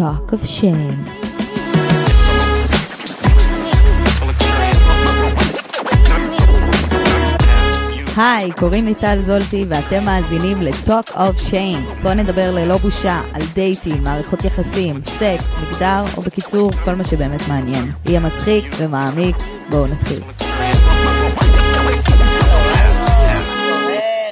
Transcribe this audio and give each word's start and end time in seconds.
Talk 0.00 0.32
of 0.32 0.42
Shame. 0.56 0.98
היי, 8.16 8.52
קוראים 8.52 8.84
לי 8.84 8.94
טל 8.94 9.22
זולטי 9.22 9.64
ואתם 9.68 10.04
מאזינים 10.04 10.62
ל-Talk 10.62 11.10
of 11.10 11.50
Shame. 11.50 12.02
בואו 12.02 12.14
נדבר 12.14 12.50
ללא 12.54 12.76
בושה 12.76 13.20
על 13.34 13.42
דייטים, 13.54 14.04
מערכות 14.04 14.44
יחסים, 14.44 15.02
סקס, 15.02 15.54
מגדר, 15.62 16.04
או 16.16 16.22
בקיצור, 16.22 16.70
כל 16.84 16.94
מה 16.94 17.04
שבאמת 17.04 17.48
מעניין. 17.48 17.84
יהיה 18.06 18.20
מצחיק 18.20 18.64
ומעמיק, 18.78 19.36
בואו 19.70 19.86
נתחיל. 19.86 20.20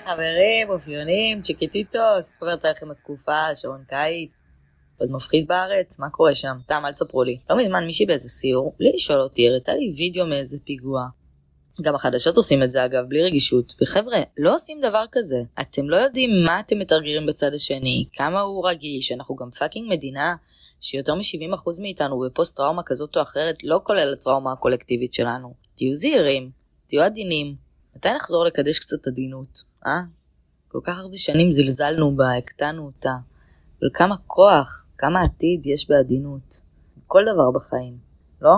חברים, 0.07 0.69
אופיונים, 0.71 1.43
chiquititos, 1.43 2.25
ספרת 2.25 2.65
לכם 2.65 2.91
התקופה, 2.91 3.55
שעון 3.55 3.81
קיץ, 3.89 4.38
עוד 4.99 5.11
מפחיד 5.11 5.49
בארץ, 5.49 5.99
מה 5.99 6.11
קורה 6.11 6.35
שם? 6.35 6.57
סתם, 6.65 6.83
אל 6.85 6.93
תספרו 6.93 7.23
לי. 7.23 7.39
לא 7.51 7.57
מזמן 7.59 7.87
מישהי 7.87 8.07
באיזה 8.07 8.29
סיור, 8.29 8.75
בלי 8.79 8.93
לשאול 8.95 9.21
אותי, 9.21 9.49
הראתה 9.49 9.75
לי 9.75 9.95
וידאו 9.97 10.27
מאיזה 10.27 10.57
פיגוע. 10.65 11.07
גם 11.83 11.95
החדשות 11.95 12.37
עושים 12.37 12.63
את 12.63 12.73
זה 12.73 12.85
אגב, 12.85 13.05
בלי 13.09 13.23
רגישות. 13.23 13.73
וחבר'ה, 13.83 14.19
לא 14.39 14.55
עושים 14.55 14.81
דבר 14.81 15.05
כזה. 15.13 15.43
אתם 15.61 15.91
לא 15.91 15.97
יודעים 15.97 16.31
מה 16.47 16.61
אתם 16.61 16.79
מטרגרים 16.79 17.27
בצד 17.27 17.55
השני, 17.55 18.05
כמה 18.13 18.41
הוא 18.41 18.69
רגיש, 18.69 19.13
אנחנו 19.13 19.37
גם 19.37 19.51
fucking 19.51 19.91
מדינה 19.91 20.37
שיותר 20.81 21.15
מ-70% 21.15 21.81
מאיתנו 21.81 22.21
בפוסט 22.21 22.57
טראומה 22.57 22.83
כזאת 22.83 23.17
או 23.17 23.23
אחרת, 23.23 23.57
לא 23.65 23.81
כולל 23.85 24.13
הטראומה 24.13 24.53
הקולקטיבית 24.53 25.15
שלנו. 25.15 25.55
תהיו 25.77 25.95
זהירים, 25.95 26.51
תהיו 26.89 27.03
עדינים. 27.03 27.55
מתי 27.97 28.09
נחזור 28.17 28.45
לקדש 28.45 28.79
קצת 28.79 29.07
עדינות, 29.07 29.63
אה? 29.87 30.01
כל 30.69 30.81
כך 30.85 30.99
הרבה 30.99 31.17
שנים 31.17 31.53
זלזלנו 31.53 32.17
בה, 32.17 32.37
הקטנו 32.37 32.87
אותה. 32.87 33.15
אבל 33.81 33.91
כמה 33.95 34.17
כוח, 34.27 34.87
כמה 34.99 35.21
עתיד 35.23 35.67
יש 35.67 35.91
בעדינות. 35.91 36.61
כל 37.07 37.23
דבר 37.33 37.51
בחיים, 37.51 37.97
לא? 38.43 38.57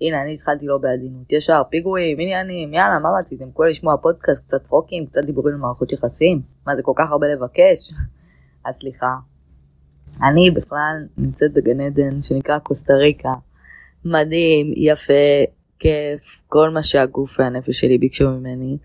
הנה, 0.00 0.22
אני 0.22 0.34
התחלתי 0.34 0.66
לא 0.66 0.78
בעדינות. 0.78 1.32
ישר, 1.32 1.62
פיגועים, 1.70 2.20
עניינים, 2.20 2.74
יאללה, 2.74 2.98
מה 2.98 3.08
רציתם? 3.20 3.50
כולה 3.52 3.70
לשמוע 3.70 3.96
פודקאסט, 3.96 4.42
קצת 4.42 4.62
צחוקים, 4.62 5.06
קצת 5.06 5.20
דיבורים 5.24 5.54
על 5.54 5.60
מערכות 5.60 5.92
יחסים? 5.92 6.42
מה, 6.66 6.76
זה 6.76 6.82
כל 6.82 6.92
כך 6.96 7.10
הרבה 7.10 7.26
לבקש? 7.26 7.92
אז 8.66 8.74
סליחה. 8.76 9.14
אני 10.22 10.50
בכלל 10.50 11.06
נמצאת 11.18 11.52
בגן 11.52 11.80
עדן 11.80 12.22
שנקרא 12.22 12.58
קוסטה 12.58 12.94
ריקה. 12.94 13.34
מדהים, 14.04 14.72
יפה, 14.76 15.44
כיף, 15.78 16.40
כל 16.46 16.70
מה 16.70 16.82
שהגוף 16.82 17.40
והנפש 17.40 17.80
שלי 17.80 17.98
ביקשו 17.98 18.30
ממני. 18.30 18.78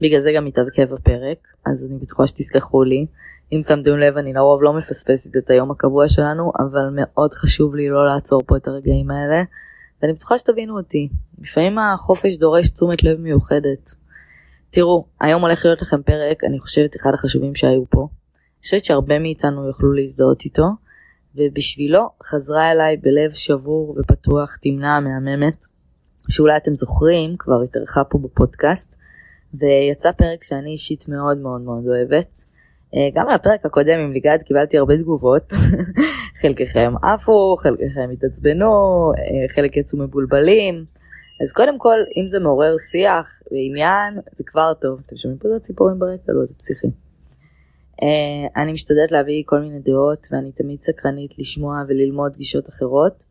בגלל 0.00 0.20
זה 0.20 0.32
גם 0.36 0.44
מתעכב 0.44 0.92
הפרק, 0.92 1.38
אז 1.66 1.84
אני 1.84 1.98
בטוחה 1.98 2.26
שתסלחו 2.26 2.84
לי. 2.84 3.06
אם 3.52 3.62
שמתם 3.62 3.96
לב, 3.96 4.16
אני 4.16 4.32
לרוב 4.32 4.62
לא 4.62 4.72
מפספסת 4.72 5.36
את 5.36 5.50
היום 5.50 5.70
הקבוע 5.70 6.08
שלנו, 6.08 6.52
אבל 6.58 6.88
מאוד 6.94 7.34
חשוב 7.34 7.74
לי 7.74 7.88
לא 7.88 8.06
לעצור 8.06 8.42
פה 8.46 8.56
את 8.56 8.68
הרגעים 8.68 9.10
האלה. 9.10 9.42
ואני 10.02 10.12
בטוחה 10.12 10.38
שתבינו 10.38 10.78
אותי, 10.78 11.08
לפעמים 11.38 11.78
החופש 11.78 12.36
דורש 12.36 12.70
תשומת 12.70 13.02
לב 13.02 13.20
מיוחדת. 13.20 13.94
תראו, 14.70 15.04
היום 15.20 15.42
הולך 15.42 15.64
להיות 15.64 15.82
לכם 15.82 16.02
פרק, 16.02 16.44
אני 16.44 16.60
חושבת 16.60 16.96
אחד 16.96 17.10
החשובים 17.14 17.54
שהיו 17.54 17.84
פה. 17.90 18.00
אני 18.00 18.62
חושבת 18.62 18.84
שהרבה 18.84 19.18
מאיתנו 19.18 19.66
יוכלו 19.66 19.92
להזדהות 19.92 20.44
איתו, 20.44 20.66
ובשבילו 21.34 22.10
חזרה 22.22 22.72
אליי 22.72 22.96
בלב 22.96 23.32
שבור 23.34 23.96
ופתוח 23.98 24.56
תמנה 24.56 25.00
מהממת, 25.00 25.64
שאולי 26.30 26.56
אתם 26.56 26.74
זוכרים, 26.74 27.36
כבר 27.38 27.62
התארחה 27.62 28.04
פה 28.04 28.18
בפודקאסט, 28.18 28.94
ויצא 29.54 30.12
פרק 30.12 30.42
שאני 30.42 30.70
אישית 30.70 31.08
מאוד 31.08 31.38
מאוד 31.38 31.60
מאוד 31.60 31.84
אוהבת. 31.86 32.49
אה, 32.94 33.08
גם 33.14 33.28
על 33.28 33.34
הפרק 33.34 33.66
הקודם 33.66 33.98
עם 33.98 34.12
ליגד 34.12 34.38
קיבלתי 34.44 34.78
הרבה 34.78 34.96
תגובות, 34.96 35.52
חלקכם 36.42 36.92
עפו, 37.02 37.56
חלקכם 37.56 38.10
התעצבנו, 38.12 38.66
אה, 39.18 39.54
חלק 39.54 39.76
יצאו 39.76 39.98
מבולבלים. 39.98 40.84
אז 41.42 41.52
קודם 41.52 41.78
כל, 41.78 41.98
אם 42.16 42.28
זה 42.28 42.38
מעורר 42.38 42.74
שיח 42.90 43.42
ועניין, 43.52 44.20
זה 44.32 44.44
כבר 44.46 44.72
טוב. 44.80 45.00
אתם 45.06 45.16
שומעים 45.16 45.38
פה 45.38 45.48
את 45.48 45.60
הציפורים 45.60 45.98
ברקע? 45.98 46.32
לא, 46.32 46.44
זה 46.44 46.54
פסיכי. 46.54 46.86
אה, 48.02 48.62
אני 48.62 48.72
משתדלת 48.72 49.10
להביא 49.10 49.42
כל 49.46 49.60
מיני 49.60 49.78
דעות, 49.78 50.26
ואני 50.32 50.52
תמיד 50.52 50.82
סקרנית 50.82 51.38
לשמוע 51.38 51.82
וללמוד 51.88 52.36
גישות 52.36 52.68
אחרות, 52.68 53.22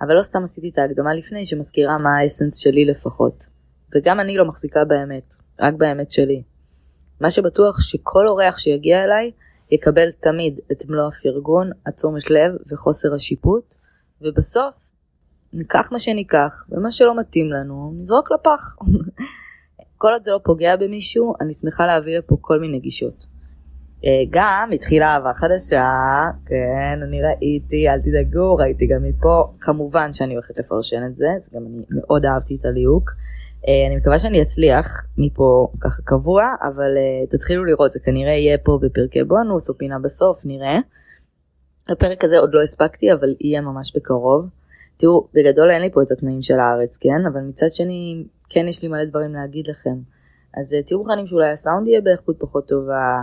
אבל 0.00 0.14
לא 0.14 0.22
סתם 0.22 0.44
עשיתי 0.44 0.68
את 0.68 0.78
ההקדמה 0.78 1.14
לפני, 1.14 1.44
שמזכירה 1.44 1.98
מה 1.98 2.18
האסנס 2.18 2.58
שלי 2.58 2.84
לפחות. 2.84 3.46
וגם 3.94 4.20
אני 4.20 4.36
לא 4.36 4.44
מחזיקה 4.44 4.84
באמת, 4.84 5.34
רק 5.60 5.74
באמת 5.74 6.10
שלי. 6.10 6.42
מה 7.20 7.30
שבטוח 7.30 7.80
שכל 7.80 8.28
אורח 8.28 8.58
שיגיע 8.58 9.04
אליי 9.04 9.30
יקבל 9.70 10.10
תמיד 10.20 10.60
את 10.72 10.86
מלוא 10.88 11.08
הפרגון, 11.08 11.70
התשומת 11.86 12.30
לב 12.30 12.52
וחוסר 12.72 13.14
השיפוט, 13.14 13.74
ובסוף 14.22 14.90
ניקח 15.52 15.92
מה 15.92 15.98
שניקח, 15.98 16.66
ומה 16.70 16.90
שלא 16.90 17.20
מתאים 17.20 17.52
לנו 17.52 17.92
נזרוק 18.00 18.28
לפח. 18.32 18.76
כל 19.98 20.12
עוד 20.12 20.24
זה 20.24 20.32
לא 20.32 20.40
פוגע 20.44 20.76
במישהו, 20.76 21.34
אני 21.40 21.54
שמחה 21.54 21.86
להביא 21.86 22.18
לפה 22.18 22.36
כל 22.40 22.60
מיני 22.60 22.80
גישות. 22.80 23.26
אה, 24.04 24.10
גם 24.30 24.70
התחילה 24.74 25.14
אהבה 25.14 25.34
חדשה, 25.34 25.90
כן, 26.46 27.00
אני 27.08 27.22
ראיתי, 27.22 27.88
אל 27.88 28.00
תדאגו, 28.00 28.56
ראיתי 28.56 28.86
גם 28.86 29.02
מפה, 29.02 29.52
כמובן 29.60 30.12
שאני 30.12 30.34
הולכת 30.34 30.58
לפרשן 30.58 31.02
את 31.06 31.16
זה, 31.16 31.26
אז 31.36 31.48
גם 31.54 31.62
אני 31.66 31.82
מאוד 31.90 32.24
אהבתי 32.24 32.56
את 32.60 32.64
הליהוק. 32.64 33.10
אה, 33.68 33.86
אני 33.86 33.96
מקווה 33.96 34.18
שאני 34.18 34.42
אצליח 34.42 34.86
מפה 35.18 35.68
ככה 35.80 36.02
קבוע, 36.02 36.44
אבל 36.62 36.96
uh, 36.96 37.30
תתחילו 37.30 37.64
לראות, 37.64 37.92
זה 37.92 38.00
כנראה 38.00 38.32
יהיה 38.32 38.58
פה 38.58 38.78
בפרקי 38.82 39.24
בונוס 39.24 39.70
או 39.70 39.74
פינה 39.74 39.98
בסוף, 39.98 40.40
נראה. 40.44 40.78
הפרק 41.88 42.24
הזה 42.24 42.38
עוד 42.38 42.54
לא 42.54 42.62
הספקתי, 42.62 43.12
אבל 43.12 43.34
יהיה 43.40 43.60
ממש 43.60 43.96
בקרוב. 43.96 44.48
תראו, 44.96 45.28
בגדול 45.34 45.70
אין 45.70 45.82
לי 45.82 45.90
פה 45.92 46.02
את 46.02 46.10
התנאים 46.12 46.42
של 46.42 46.58
הארץ, 46.58 46.96
כן? 46.96 47.26
אבל 47.32 47.40
מצד 47.40 47.66
שני, 47.70 48.24
כן 48.48 48.68
יש 48.68 48.82
לי 48.82 48.88
מלא 48.88 49.04
דברים 49.04 49.34
להגיד 49.34 49.66
לכם. 49.68 49.96
אז 50.60 50.74
uh, 50.74 50.86
תהיו 50.86 50.98
מוכנים 50.98 51.26
שאולי 51.26 51.50
הסאונד 51.50 51.86
יהיה 51.86 52.00
באיכות 52.00 52.36
פחות 52.38 52.68
טובה, 52.68 53.22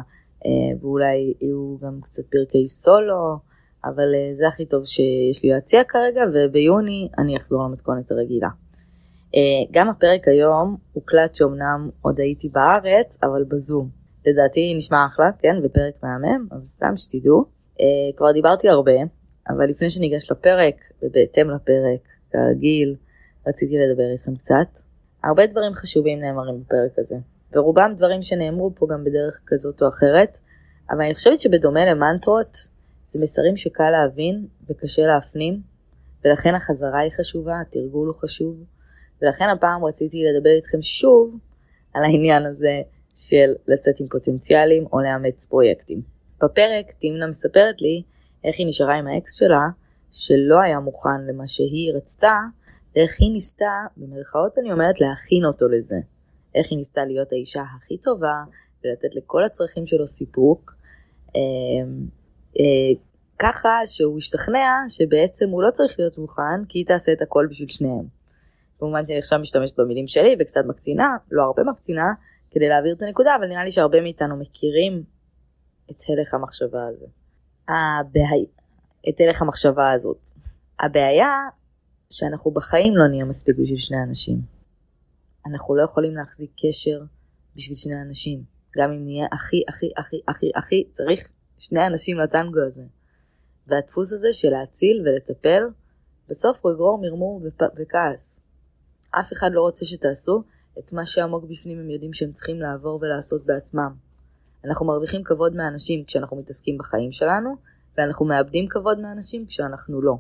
ואולי 0.82 1.34
יהיו 1.42 1.78
גם 1.82 2.00
קצת 2.02 2.24
פרקי 2.32 2.68
סולו, 2.68 3.38
אבל 3.86 4.08
זה 4.34 4.48
הכי 4.48 4.66
טוב 4.66 4.86
שיש 4.86 5.44
לי 5.44 5.50
להציע 5.50 5.84
כרגע, 5.84 6.22
וביוני 6.34 7.10
אני 7.18 7.38
אחזור 7.38 7.64
למתכונת 7.64 8.12
הרגילה. 8.12 8.50
אה, 9.36 9.42
גם 9.72 9.90
הפרק 9.90 10.28
היום 10.28 10.78
הוקלט 10.94 11.36
שאומנם 11.36 11.90
עוד 12.02 12.20
הייתי 12.20 12.50
בארץ, 12.50 13.18
אבל 13.24 13.44
בזום. 13.44 13.90
לדעתי 14.26 14.74
נשמע 14.78 15.06
אחלה, 15.06 15.32
כן, 15.40 15.56
ופרק 15.64 15.94
מהמם, 16.04 16.48
אבל 16.52 16.66
סתם 16.66 16.94
שתדעו. 16.96 17.46
אה, 17.82 18.18
כבר 18.18 18.32
דיברתי 18.32 18.70
הרבה, 18.70 18.92
אבל 19.50 19.66
לפני 19.66 19.90
שניגש 19.90 20.32
לפרק, 20.32 20.76
ובהתאם 21.02 21.50
לפרק, 21.50 22.00
כרגיל, 22.32 22.96
רציתי 23.48 23.78
לדבר 23.78 24.12
איתכם 24.14 24.36
קצת. 24.36 24.68
הרבה 25.24 25.48
דברים 25.48 25.74
חשובים 25.74 26.20
נאמרים 26.20 26.60
בפרק 26.60 27.00
הזה, 27.00 27.16
ורובם 27.54 27.94
דברים 27.96 28.22
שנאמרו 28.22 28.72
פה 28.76 28.88
גם 28.92 29.04
בדרך 29.04 29.40
כזאת 29.48 29.82
או 29.82 29.88
אחרת, 29.88 30.38
אבל 30.90 31.02
אני 31.02 31.16
חושבת 31.16 31.40
שבדומה 31.40 31.86
למנטרות, 31.86 32.58
זה 33.12 33.20
מסרים 33.20 33.58
שקל 33.58 33.90
להבין 33.90 34.48
וקשה 34.70 35.02
להפנים, 35.02 35.62
ולכן 36.26 36.56
החזרה 36.56 37.00
היא 37.00 37.12
חשובה, 37.12 37.62
התרגול 37.62 38.08
הוא 38.08 38.16
חשוב. 38.16 38.75
ולכן 39.22 39.50
הפעם 39.50 39.86
רציתי 39.86 40.24
לדבר 40.24 40.50
איתכם 40.50 40.82
שוב 40.82 41.40
על 41.94 42.04
העניין 42.04 42.46
הזה 42.46 42.82
של 43.16 43.54
לצאת 43.68 44.00
עם 44.00 44.08
פוטנציאלים 44.08 44.86
או 44.94 45.00
לאמץ 45.00 45.46
פרויקטים. 45.46 46.02
בפרק 46.44 46.94
תמנה 47.00 47.28
מספרת 47.28 47.82
לי 47.82 48.04
איך 48.44 48.56
היא 48.60 48.68
נשארה 48.68 48.96
עם 48.96 49.08
האקס 49.08 49.36
שלה, 49.36 49.64
שלא 50.12 50.60
היה 50.62 50.80
מוכן 50.80 51.26
למה 51.28 51.48
שהיא 51.48 51.94
רצתה, 51.94 52.40
ואיך 52.96 53.16
היא 53.20 53.32
ניסתה, 53.32 53.86
במרכאות 53.98 54.58
אני 54.58 54.72
אומרת, 54.72 55.02
להכין 55.02 55.46
אותו 55.46 55.68
לזה. 55.68 55.96
איך 56.56 56.68
היא 56.72 56.78
ניסתה 56.78 57.06
להיות 57.06 57.32
האישה 57.32 57.64
הכי 57.78 57.98
טובה, 57.98 58.44
ולתת 58.84 59.16
לכל 59.16 59.44
הצרכים 59.44 59.88
שלו 59.88 60.08
סיפוק, 60.08 60.76
אה, 61.36 61.42
אה, 62.60 63.00
ככה 63.40 63.80
שהוא 63.86 64.18
השתכנע 64.18 64.84
שבעצם 64.88 65.50
הוא 65.50 65.64
לא 65.64 65.72
צריך 65.72 65.96
להיות 66.00 66.18
מוכן, 66.18 66.66
כי 66.70 66.80
היא 66.80 66.86
תעשה 66.86 67.12
את 67.12 67.22
הכל 67.22 67.48
בשביל 67.50 67.70
שניהם. 67.70 68.06
כמובן 68.80 69.06
שאני 69.06 69.18
עכשיו 69.18 69.40
משתמשת 69.40 69.80
במילים 69.80 70.08
שלי 70.08 70.36
וקצת 70.40 70.62
מקצינה, 70.68 71.18
לא 71.32 71.44
הרבה 71.44 71.64
מקצינה, 71.64 72.06
כדי 72.52 72.70
להעביר 72.70 72.96
את 72.96 73.02
הנקודה, 73.02 73.36
אבל 73.36 73.48
נראה 73.48 73.64
לי 73.64 73.72
שהרבה 73.72 74.02
מאיתנו 74.02 74.38
מכירים 74.38 75.04
את 75.92 76.02
הלך 76.10 76.34
המחשבה 76.34 76.88
הזה. 76.88 77.06
הבעיה, 77.68 78.46
את 79.10 79.20
הלך 79.20 79.42
המחשבה 79.42 79.92
הזאת. 79.92 80.30
הבעיה 80.80 81.30
שאנחנו 82.10 82.52
בחיים 82.52 82.98
לא 82.98 83.08
נהיה 83.08 83.26
מספיק 83.26 83.56
בשביל 83.58 83.78
שני 83.78 83.98
אנשים. 84.08 84.38
אנחנו 85.46 85.76
לא 85.76 85.84
יכולים 85.84 86.16
להחזיק 86.16 86.52
קשר 86.58 87.02
בשביל 87.56 87.76
שני 87.76 88.02
אנשים. 88.02 88.44
גם 88.78 88.92
אם 88.92 89.04
נהיה 89.04 89.28
הכי 89.32 89.64
הכי 89.68 89.92
הכי 89.98 90.22
הכי 90.28 90.52
הכי 90.56 90.84
צריך 90.94 91.30
שני 91.58 91.88
אנשים 91.88 92.18
לטנגו 92.18 92.60
הזה. 92.68 92.84
והדפוס 93.68 94.14
הזה 94.14 94.34
של 94.34 94.50
להציל 94.50 95.04
ולטפל, 95.06 95.64
בסוף 96.30 96.60
הוא 96.62 96.72
יגרור 96.72 97.02
מרמור 97.02 97.42
וכעס. 97.78 98.40
אף 99.20 99.34
אחד 99.34 99.50
לא 99.52 99.62
רוצה 99.62 99.86
שתעשו 99.86 100.44
את 100.80 100.94
מה 100.94 101.06
שעמוק 101.06 101.44
בפנים 101.44 101.80
הם 101.80 101.90
יודעים 101.90 102.14
שהם 102.14 102.32
צריכים 102.32 102.60
לעבור 102.60 103.00
ולעשות 103.02 103.46
בעצמם. 103.46 103.94
אנחנו 104.66 104.86
מרוויחים 104.86 105.24
כבוד 105.24 105.56
מאנשים 105.56 106.04
כשאנחנו 106.04 106.38
מתעסקים 106.38 106.78
בחיים 106.78 107.12
שלנו, 107.12 107.56
ואנחנו 107.98 108.26
מאבדים 108.26 108.68
כבוד 108.70 109.00
מאנשים 109.00 109.46
כשאנחנו 109.46 110.02
לא. 110.02 110.16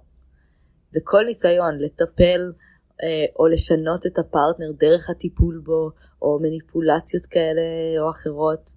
וכל 0.95 1.24
ניסיון 1.25 1.77
לטפל 1.80 2.51
אה, 3.03 3.25
או 3.39 3.47
לשנות 3.47 4.06
את 4.06 4.19
הפרטנר 4.19 4.71
דרך 4.80 5.09
הטיפול 5.09 5.62
בו, 5.63 5.92
או 6.21 6.39
מניפולציות 6.42 7.25
כאלה 7.25 7.62
או 8.00 8.09
אחרות, 8.09 8.71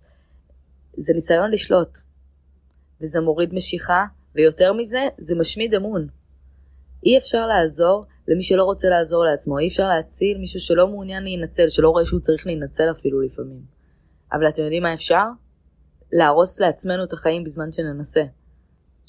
זה 0.96 1.12
ניסיון 1.14 1.50
לשלוט. 1.50 1.98
וזה 3.00 3.20
מוריד 3.20 3.54
משיכה, 3.54 4.04
ויותר 4.34 4.72
מזה, 4.72 5.08
זה 5.18 5.34
משמיד 5.34 5.74
אמון. 5.74 6.08
אי 7.06 7.18
אפשר 7.18 7.46
לעזור 7.46 8.04
למי 8.28 8.42
שלא 8.42 8.64
רוצה 8.64 8.88
לעזור 8.88 9.25
לעצמו, 9.25 9.58
אי 9.58 9.69
אפשר 9.69 9.88
להציל 9.88 10.38
מישהו 10.38 10.60
שלא 10.60 10.88
מעוניין 10.88 11.22
להינצל, 11.22 11.69
שלא 11.69 11.88
רואה 11.88 12.04
שהוא 12.04 12.20
צריך 12.20 12.46
להינצל 12.46 12.90
אפילו 12.90 13.20
לפעמים. 13.20 13.62
אבל 14.32 14.48
אתם 14.48 14.62
יודעים 14.62 14.82
מה 14.82 14.94
אפשר? 14.94 15.25
להרוס 16.12 16.60
לעצמנו 16.60 17.04
את 17.04 17.12
החיים 17.12 17.44
בזמן 17.44 17.72
שננסה. 17.72 18.22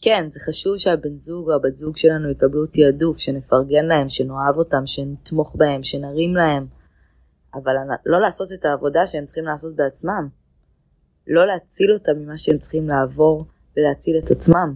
כן, 0.02 0.28
זה 0.30 0.40
חשוב 0.40 0.78
שהבן 0.78 1.18
זוג 1.18 1.50
או 1.50 1.56
הבת 1.56 1.76
זוג 1.76 1.98
שלנו 1.98 2.30
יקבלו 2.30 2.66
תעדוף, 2.66 3.18
שנפרגן 3.18 3.86
להם, 3.86 4.10
שנאהב 4.10 4.58
אותם, 4.58 4.86
שנתמוך 4.86 5.56
בהם, 5.56 5.84
שנרים 5.84 6.36
להם, 6.36 6.68
אבל 7.54 7.76
לא 8.06 8.20
לעשות 8.20 8.52
את 8.52 8.66
העבודה 8.66 9.06
שהם 9.06 9.26
צריכים 9.26 9.46
לעשות 9.46 9.76
בעצמם. 9.76 10.28
לא 11.28 11.46
להציל 11.46 11.94
אותם 11.94 12.12
ממה 12.20 12.38
שהם 12.38 12.58
צריכים 12.58 12.88
לעבור 12.88 13.46
ולהציל 13.78 14.18
את 14.18 14.32
עצמם. 14.32 14.76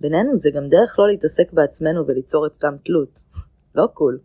בינינו 0.00 0.36
זה 0.36 0.50
גם 0.50 0.68
דרך 0.68 0.98
לא 0.98 1.08
להתעסק 1.08 1.52
בעצמנו 1.52 2.06
וליצור 2.06 2.46
אצלם 2.46 2.76
תלות. 2.84 3.18
לא 3.74 3.86
קול. 3.94 4.18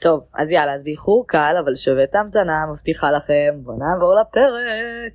טוב, 0.00 0.24
אז 0.34 0.50
יאללה, 0.50 0.74
אז 0.74 0.84
באיחור 0.84 1.24
קל, 1.28 1.56
אבל 1.64 1.74
שווה 1.74 2.04
את 2.04 2.14
ההמתנה, 2.14 2.66
מבטיחה 2.72 3.12
לכם, 3.12 3.54
בואו 3.62 3.76
נעבור 3.78 4.14
לפרק. 4.20 5.12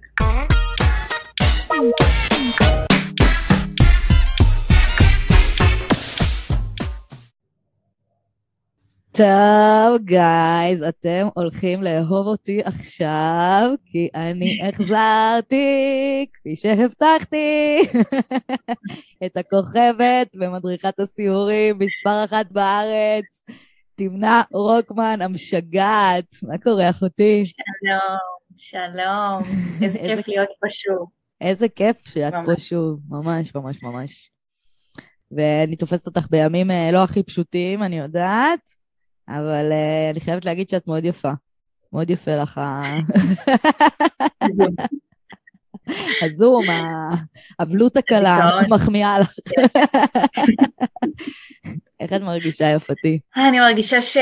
טוב 9.18 10.02
גייז, 10.04 10.84
אתם 10.84 11.28
הולכים 11.36 11.84
לאהוב 11.84 12.28
אותי 12.28 12.62
עכשיו, 12.66 13.72
כי 13.86 14.10
אני 14.16 14.60
החזרתי, 14.69 16.25
כפי 16.34 16.56
שהבטחתי, 16.56 17.80
את 19.25 19.38
הכוכבת 19.38 20.36
ומדריכת 20.36 21.00
הסיורים 21.00 21.80
מספר 21.80 22.24
אחת 22.25 22.52
בארץ, 22.52 23.46
תמנה 23.96 24.42
רוקמן 24.52 25.19
המשגעת. 25.22 26.36
מה 26.44 26.58
קורה 26.58 26.90
אחותי? 26.90 27.44
שלום, 27.46 28.18
שלום, 28.58 29.40
איזה 29.84 30.00
כיף 30.00 30.28
להיות 30.28 30.50
פה 30.60 30.68
שוב. 30.69 31.10
איזה 31.42 31.69
כיף 31.69 32.08
שאת 32.08 32.34
ממש. 32.34 32.46
פה 32.46 32.60
שוב, 32.60 33.00
ממש 33.10 33.56
ממש 33.56 33.84
ממש. 33.84 34.31
ואני 35.31 35.75
תופסת 35.75 36.08
אותך 36.08 36.28
בימים 36.30 36.72
אה, 36.72 36.90
לא 36.92 37.04
הכי 37.04 37.24
פשוטים, 37.24 37.84
אני 37.84 37.98
יודעת. 37.98 38.81
אבל 39.29 39.71
uh, 39.71 40.12
אני 40.12 40.19
חייבת 40.19 40.45
להגיד 40.45 40.69
שאת 40.69 40.88
מאוד 40.88 41.06
יפה. 41.06 41.31
מאוד 41.94 42.09
יפה 42.09 42.35
לך 42.35 42.62
הזום, 46.21 46.65
האבלות 47.59 47.97
הקלה, 47.97 48.50
מחמיאה 48.69 49.19
לך. 49.19 49.33
איך 52.00 52.13
את 52.13 52.21
מרגישה 52.21 52.65
יפתי? 52.65 53.19
אני 53.35 53.59
מרגישה 53.59 54.01
ש... 54.01 54.18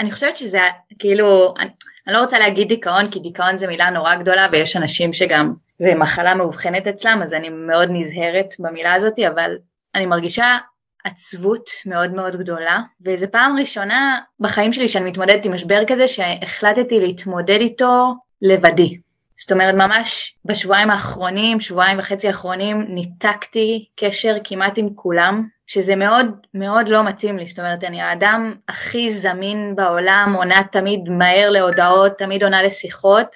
אני 0.00 0.12
חושבת 0.12 0.36
שזה 0.36 0.58
כאילו, 0.98 1.54
אני, 1.58 1.70
אני 2.06 2.14
לא 2.14 2.20
רוצה 2.20 2.38
להגיד 2.38 2.68
דיכאון, 2.68 3.10
כי 3.10 3.20
דיכאון 3.20 3.58
זה 3.58 3.66
מילה 3.66 3.90
נורא 3.90 4.14
גדולה, 4.14 4.48
ויש 4.52 4.76
אנשים 4.76 5.12
שגם 5.12 5.54
זה 5.78 5.94
מחלה 5.94 6.34
מאובחנת 6.34 6.86
אצלם, 6.86 7.20
אז 7.22 7.34
אני 7.34 7.48
מאוד 7.48 7.88
נזהרת 7.92 8.54
במילה 8.58 8.94
הזאת, 8.94 9.18
אבל 9.18 9.56
אני 9.94 10.06
מרגישה 10.06 10.58
עצבות 11.04 11.70
מאוד 11.86 12.12
מאוד 12.12 12.36
גדולה, 12.36 12.80
וזו 13.04 13.26
פעם 13.32 13.56
ראשונה 13.58 14.20
בחיים 14.40 14.72
שלי 14.72 14.88
שאני 14.88 15.10
מתמודדת 15.10 15.44
עם 15.44 15.54
משבר 15.54 15.82
כזה 15.86 16.08
שהחלטתי 16.08 17.00
להתמודד 17.00 17.60
איתו 17.60 18.14
לבדי. 18.42 18.98
זאת 19.38 19.52
אומרת, 19.52 19.74
ממש 19.74 20.36
בשבועיים 20.44 20.90
האחרונים, 20.90 21.60
שבועיים 21.60 21.98
וחצי 21.98 22.26
האחרונים, 22.26 22.86
ניתקתי 22.88 23.88
קשר 23.96 24.36
כמעט 24.44 24.78
עם 24.78 24.88
כולם, 24.94 25.46
שזה 25.66 25.96
מאוד 25.96 26.26
מאוד 26.54 26.88
לא 26.88 27.04
מתאים 27.04 27.36
לי. 27.36 27.46
זאת 27.46 27.58
אומרת, 27.58 27.84
אני 27.84 28.00
האדם 28.00 28.54
הכי 28.68 29.12
זמין 29.12 29.76
בעולם, 29.76 30.34
עונה 30.36 30.64
תמיד 30.72 31.00
מהר 31.08 31.50
להודעות, 31.50 32.18
תמיד 32.18 32.42
עונה 32.42 32.62
לשיחות, 32.62 33.26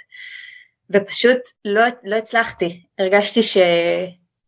ופשוט 0.90 1.38
לא, 1.64 1.82
לא 2.04 2.16
הצלחתי. 2.16 2.82
הרגשתי 2.98 3.42
ש... 3.42 3.56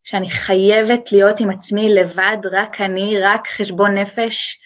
שאני 0.09 0.31
חייבת 0.31 1.13
להיות 1.13 1.41
עם 1.41 1.51
עצמי 1.51 1.95
לבד, 1.95 2.37
רק 2.53 2.81
אני, 2.81 3.19
רק 3.23 3.49
חשבון 3.49 3.99
נפש 3.99 4.61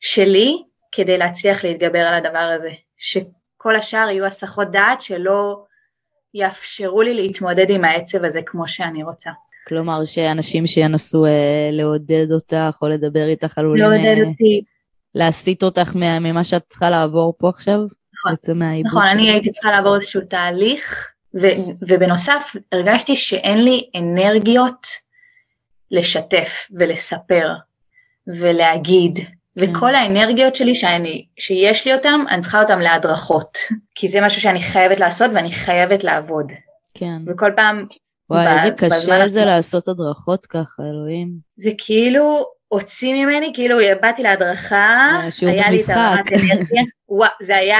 שלי, 0.00 0.62
כדי 0.92 1.18
להצליח 1.18 1.64
להתגבר 1.64 1.98
על 1.98 2.14
הדבר 2.14 2.52
הזה. 2.56 2.70
שכל 2.98 3.76
השאר 3.76 4.10
יהיו 4.10 4.24
הסחות 4.24 4.70
דעת 4.70 5.00
שלא 5.00 5.64
יאפשרו 6.34 7.02
לי 7.02 7.14
להתמודד 7.14 7.70
עם 7.70 7.84
העצב 7.84 8.24
הזה 8.24 8.40
כמו 8.46 8.68
שאני 8.68 9.02
רוצה. 9.02 9.30
כלומר, 9.68 10.04
שאנשים 10.04 10.66
שינסו 10.66 11.26
אה, 11.26 11.68
לעודד 11.72 12.26
אותך 12.32 12.78
או 12.82 12.88
לדבר 12.88 13.26
איתך 13.26 13.58
עלולים... 13.58 13.84
לעודד 13.84 14.22
אה, 14.22 14.28
אותי. 14.28 14.64
להסיט 15.14 15.62
אותך 15.62 15.92
ממה 15.94 16.44
שאת 16.44 16.62
צריכה 16.68 16.90
לעבור 16.90 17.34
פה 17.38 17.48
עכשיו? 17.48 17.78
נכון, 18.14 18.62
נכון, 18.84 19.06
אני 19.08 19.30
הייתי 19.30 19.50
צריכה 19.50 19.70
לעבור 19.70 19.96
איזשהו 19.96 20.20
תהליך 20.20 21.11
ו- 21.40 21.86
ובנוסף 21.88 22.56
הרגשתי 22.72 23.16
שאין 23.16 23.64
לי 23.64 23.90
אנרגיות 23.96 24.86
לשתף 25.90 26.68
ולספר 26.70 27.48
ולהגיד, 28.26 29.18
וכל 29.56 29.88
כן. 29.88 29.94
האנרגיות 29.94 30.56
שלי 30.56 30.74
שאני, 30.74 31.26
שיש 31.38 31.84
לי 31.86 31.94
אותן, 31.94 32.20
אני 32.30 32.42
צריכה 32.42 32.62
אותן 32.62 32.80
להדרכות, 32.80 33.58
כי 33.94 34.08
זה 34.08 34.20
משהו 34.20 34.40
שאני 34.40 34.62
חייבת 34.62 35.00
לעשות 35.00 35.30
ואני 35.34 35.52
חייבת 35.52 36.04
לעבוד. 36.04 36.52
כן. 36.94 37.22
וכל 37.26 37.50
פעם... 37.56 37.86
וואי, 38.30 38.54
איזה 38.56 38.70
קשה 38.70 39.28
זה 39.28 39.44
לעשות 39.44 39.88
הדרכות 39.88 40.46
ככה, 40.46 40.82
אלוהים. 40.82 41.28
זה 41.56 41.70
כאילו, 41.78 42.44
הוציא 42.72 43.14
ממני, 43.14 43.50
כאילו 43.54 43.78
באתי 44.02 44.22
להדרכה, 44.22 45.10
אה, 45.42 45.48
היה 45.48 45.70
לי 45.70 45.82
את 45.84 45.88
הרמת 45.88 46.32
אנרגיה, 46.32 46.82
זה 47.42 47.56
היה, 47.56 47.78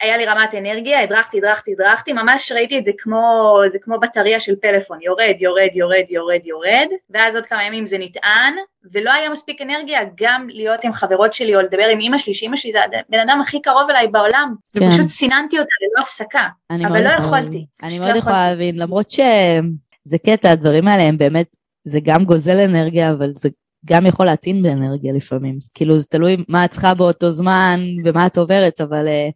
היה 0.00 0.16
לי 0.16 0.26
רמת 0.26 0.54
אנרגיה, 0.54 1.02
הדרכתי, 1.02 1.38
הדרכתי, 1.38 1.72
הדרכתי, 1.72 2.12
ממש 2.12 2.52
ראיתי 2.52 2.78
את 2.78 2.84
זה 2.84 2.90
כמו, 2.98 3.56
זה 3.66 3.78
כמו 3.82 4.00
בטריה 4.00 4.40
של 4.40 4.56
פלאפון, 4.62 4.98
יורד, 5.02 5.34
יורד, 5.40 5.68
יורד, 5.74 6.04
יורד, 6.10 6.40
יורד, 6.44 6.88
ואז 7.10 7.36
עוד 7.36 7.46
כמה 7.46 7.64
ימים 7.64 7.86
זה 7.86 7.98
נטען, 7.98 8.54
ולא 8.92 9.12
היה 9.12 9.30
מספיק 9.30 9.62
אנרגיה 9.62 10.00
גם 10.20 10.46
להיות 10.50 10.84
עם 10.84 10.92
חברות 10.92 11.32
שלי 11.32 11.56
או 11.56 11.60
לדבר 11.60 11.88
עם 11.92 12.00
אימא 12.00 12.18
שלי, 12.18 12.34
שאימא 12.34 12.56
שלי 12.56 12.72
זה 12.72 12.78
הבן 12.84 13.18
אדם 13.28 13.40
הכי 13.40 13.62
קרוב 13.62 13.90
אליי 13.90 14.08
בעולם, 14.08 14.54
כן. 14.76 14.88
ופשוט 14.88 15.06
סיננתי 15.06 15.58
אותה 15.58 15.70
ללא 15.82 16.02
הפסקה, 16.02 16.48
אבל 16.70 17.04
לא 17.04 17.10
יכולתי. 17.10 17.66
אני 17.82 17.98
מאוד 17.98 18.10
לא 18.10 18.18
יכולה 18.18 18.50
להבין, 18.50 18.78
למרות 18.78 19.10
שזה 19.10 20.18
קטע, 20.26 20.50
הדברים 20.50 20.88
האלה 20.88 21.02
הם 21.02 21.18
באמת, 21.18 21.54
זה 21.84 21.98
גם 22.02 22.24
גוזל 22.24 22.60
אנרגיה, 22.60 23.10
אבל 23.10 23.32
זה 23.34 23.48
גם 23.84 24.06
יכול 24.06 24.26
להטעין 24.26 24.62
באנרגיה 24.62 25.12
לפעמים. 25.12 25.58
כאילו 25.74 25.98
זה 25.98 26.06
תלוי 26.06 26.36
מה 26.48 26.64
את 26.64 26.70
צריכה 26.70 26.94
באותו 26.94 27.30
זמן 27.30 27.80
ומה 28.04 28.26
את 28.26 28.38
עוברת, 28.38 28.80
אבל 28.80 29.06
uh, 29.06 29.32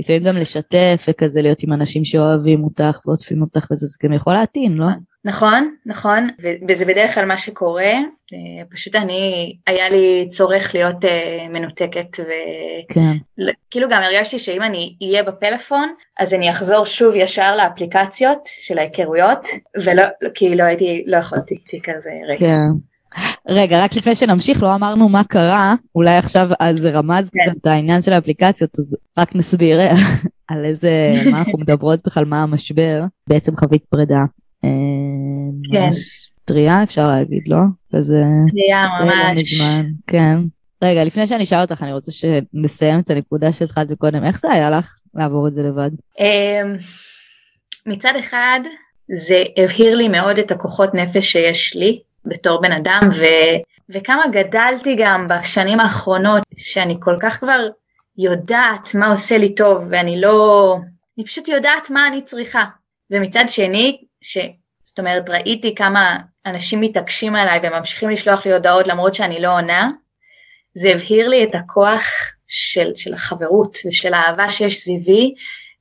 לפעמים 0.00 0.22
גם 0.22 0.36
לשתף 0.36 1.06
וכזה 1.08 1.42
להיות 1.42 1.62
עם 1.62 1.72
אנשים 1.72 2.04
שאוהבים 2.04 2.64
אותך 2.64 3.00
ועוטפים 3.06 3.42
אותך 3.42 3.66
וזה 3.70 3.86
זה 3.86 3.96
גם 4.02 4.12
יכול 4.12 4.32
להטעין, 4.32 4.76
לא? 4.76 4.86
נכון, 5.24 5.74
נכון, 5.86 6.28
וזה 6.68 6.84
בדרך 6.84 7.14
כלל 7.14 7.24
מה 7.24 7.36
שקורה, 7.36 7.92
אה, 8.32 8.64
פשוט 8.70 8.94
אני, 8.94 9.56
היה 9.66 9.88
לי 9.88 10.26
צורך 10.28 10.74
להיות 10.74 11.04
uh, 11.04 11.48
מנותקת, 11.48 12.08
וכאילו 12.20 13.88
כן. 13.88 13.94
גם 13.94 14.02
הרגשתי 14.02 14.38
שאם 14.38 14.62
אני 14.62 14.96
אהיה 15.02 15.22
בפלאפון, 15.22 15.94
אז 16.18 16.34
אני 16.34 16.50
אחזור 16.50 16.84
שוב 16.84 17.14
ישר 17.16 17.56
לאפליקציות 17.56 18.40
של 18.44 18.78
ההיכרויות, 18.78 19.48
ולא, 19.84 20.02
כי 20.34 20.56
לא 20.56 20.62
הייתי, 20.62 21.04
לא 21.06 21.16
יכולתי, 21.16 21.54
כזה 21.84 22.10
רגע. 22.28 22.38
כן. 22.38 22.89
רגע, 23.48 23.84
רק 23.84 23.96
לפני 23.96 24.14
שנמשיך, 24.14 24.62
לא 24.62 24.74
אמרנו 24.74 25.08
מה 25.08 25.24
קרה, 25.24 25.74
אולי 25.94 26.16
עכשיו 26.16 26.48
אז 26.60 26.84
רמז 26.84 27.30
כן. 27.30 27.50
קצת 27.50 27.66
העניין 27.66 28.02
של 28.02 28.12
האפליקציות, 28.12 28.70
אז 28.78 28.96
רק 29.18 29.36
נסביר 29.36 29.80
על 30.48 30.64
איזה, 30.64 31.12
מה 31.30 31.38
אנחנו 31.38 31.58
מדברות 31.58 32.00
בכלל, 32.06 32.24
מה 32.24 32.42
המשבר. 32.42 33.04
בעצם 33.26 33.56
חבית 33.56 33.84
פרידה. 33.84 34.24
אה, 34.64 34.70
כן. 35.72 35.82
ממש 35.82 36.30
טריה, 36.44 36.82
אפשר 36.82 37.08
להגיד, 37.08 37.42
לא? 37.46 37.58
כזה... 37.94 38.24
טריה, 38.50 38.86
לא 39.00 39.06
ממש. 39.06 39.42
מזמן, 39.42 39.86
כן. 40.06 40.38
רגע, 40.84 41.04
לפני 41.04 41.26
שאני 41.26 41.44
אשאל 41.44 41.60
אותך, 41.60 41.82
אני 41.82 41.92
רוצה 41.92 42.12
שנסיים 42.12 43.00
את 43.00 43.10
הנקודה 43.10 43.52
שהתחלת 43.52 43.90
מקודם. 43.90 44.24
איך 44.24 44.40
זה 44.40 44.50
היה 44.50 44.70
לך 44.70 44.98
לעבור 45.14 45.48
את 45.48 45.54
זה 45.54 45.62
לבד? 45.62 45.90
אמ, 46.18 46.76
מצד 47.86 48.12
אחד, 48.18 48.60
זה 49.12 49.42
הבהיר 49.56 49.94
לי 49.94 50.08
מאוד 50.08 50.38
את 50.38 50.50
הכוחות 50.50 50.94
נפש 50.94 51.32
שיש 51.32 51.76
לי, 51.76 52.00
בתור 52.24 52.60
בן 52.60 52.72
אדם, 52.72 53.00
ו, 53.18 53.24
וכמה 53.88 54.22
גדלתי 54.32 54.96
גם 54.98 55.28
בשנים 55.28 55.80
האחרונות, 55.80 56.42
שאני 56.56 56.96
כל 57.00 57.16
כך 57.20 57.38
כבר 57.40 57.68
יודעת 58.18 58.94
מה 58.94 59.10
עושה 59.10 59.38
לי 59.38 59.54
טוב, 59.54 59.84
ואני 59.90 60.20
לא... 60.20 60.76
אני 61.18 61.26
פשוט 61.26 61.48
יודעת 61.48 61.90
מה 61.90 62.08
אני 62.08 62.22
צריכה. 62.22 62.64
ומצד 63.10 63.44
שני, 63.48 64.00
ש, 64.20 64.38
זאת 64.82 64.98
אומרת, 64.98 65.30
ראיתי 65.30 65.74
כמה 65.74 66.18
אנשים 66.46 66.80
מתעקשים 66.80 67.36
עליי 67.36 67.60
וממשיכים 67.62 68.10
לשלוח 68.10 68.46
לי 68.46 68.52
הודעות 68.52 68.86
למרות 68.86 69.14
שאני 69.14 69.40
לא 69.40 69.54
עונה, 69.54 69.90
זה 70.74 70.90
הבהיר 70.90 71.28
לי 71.28 71.44
את 71.44 71.54
הכוח 71.54 72.04
של, 72.48 72.92
של 72.96 73.14
החברות 73.14 73.78
ושל 73.86 74.14
האהבה 74.14 74.50
שיש 74.50 74.76
סביבי, 74.76 75.34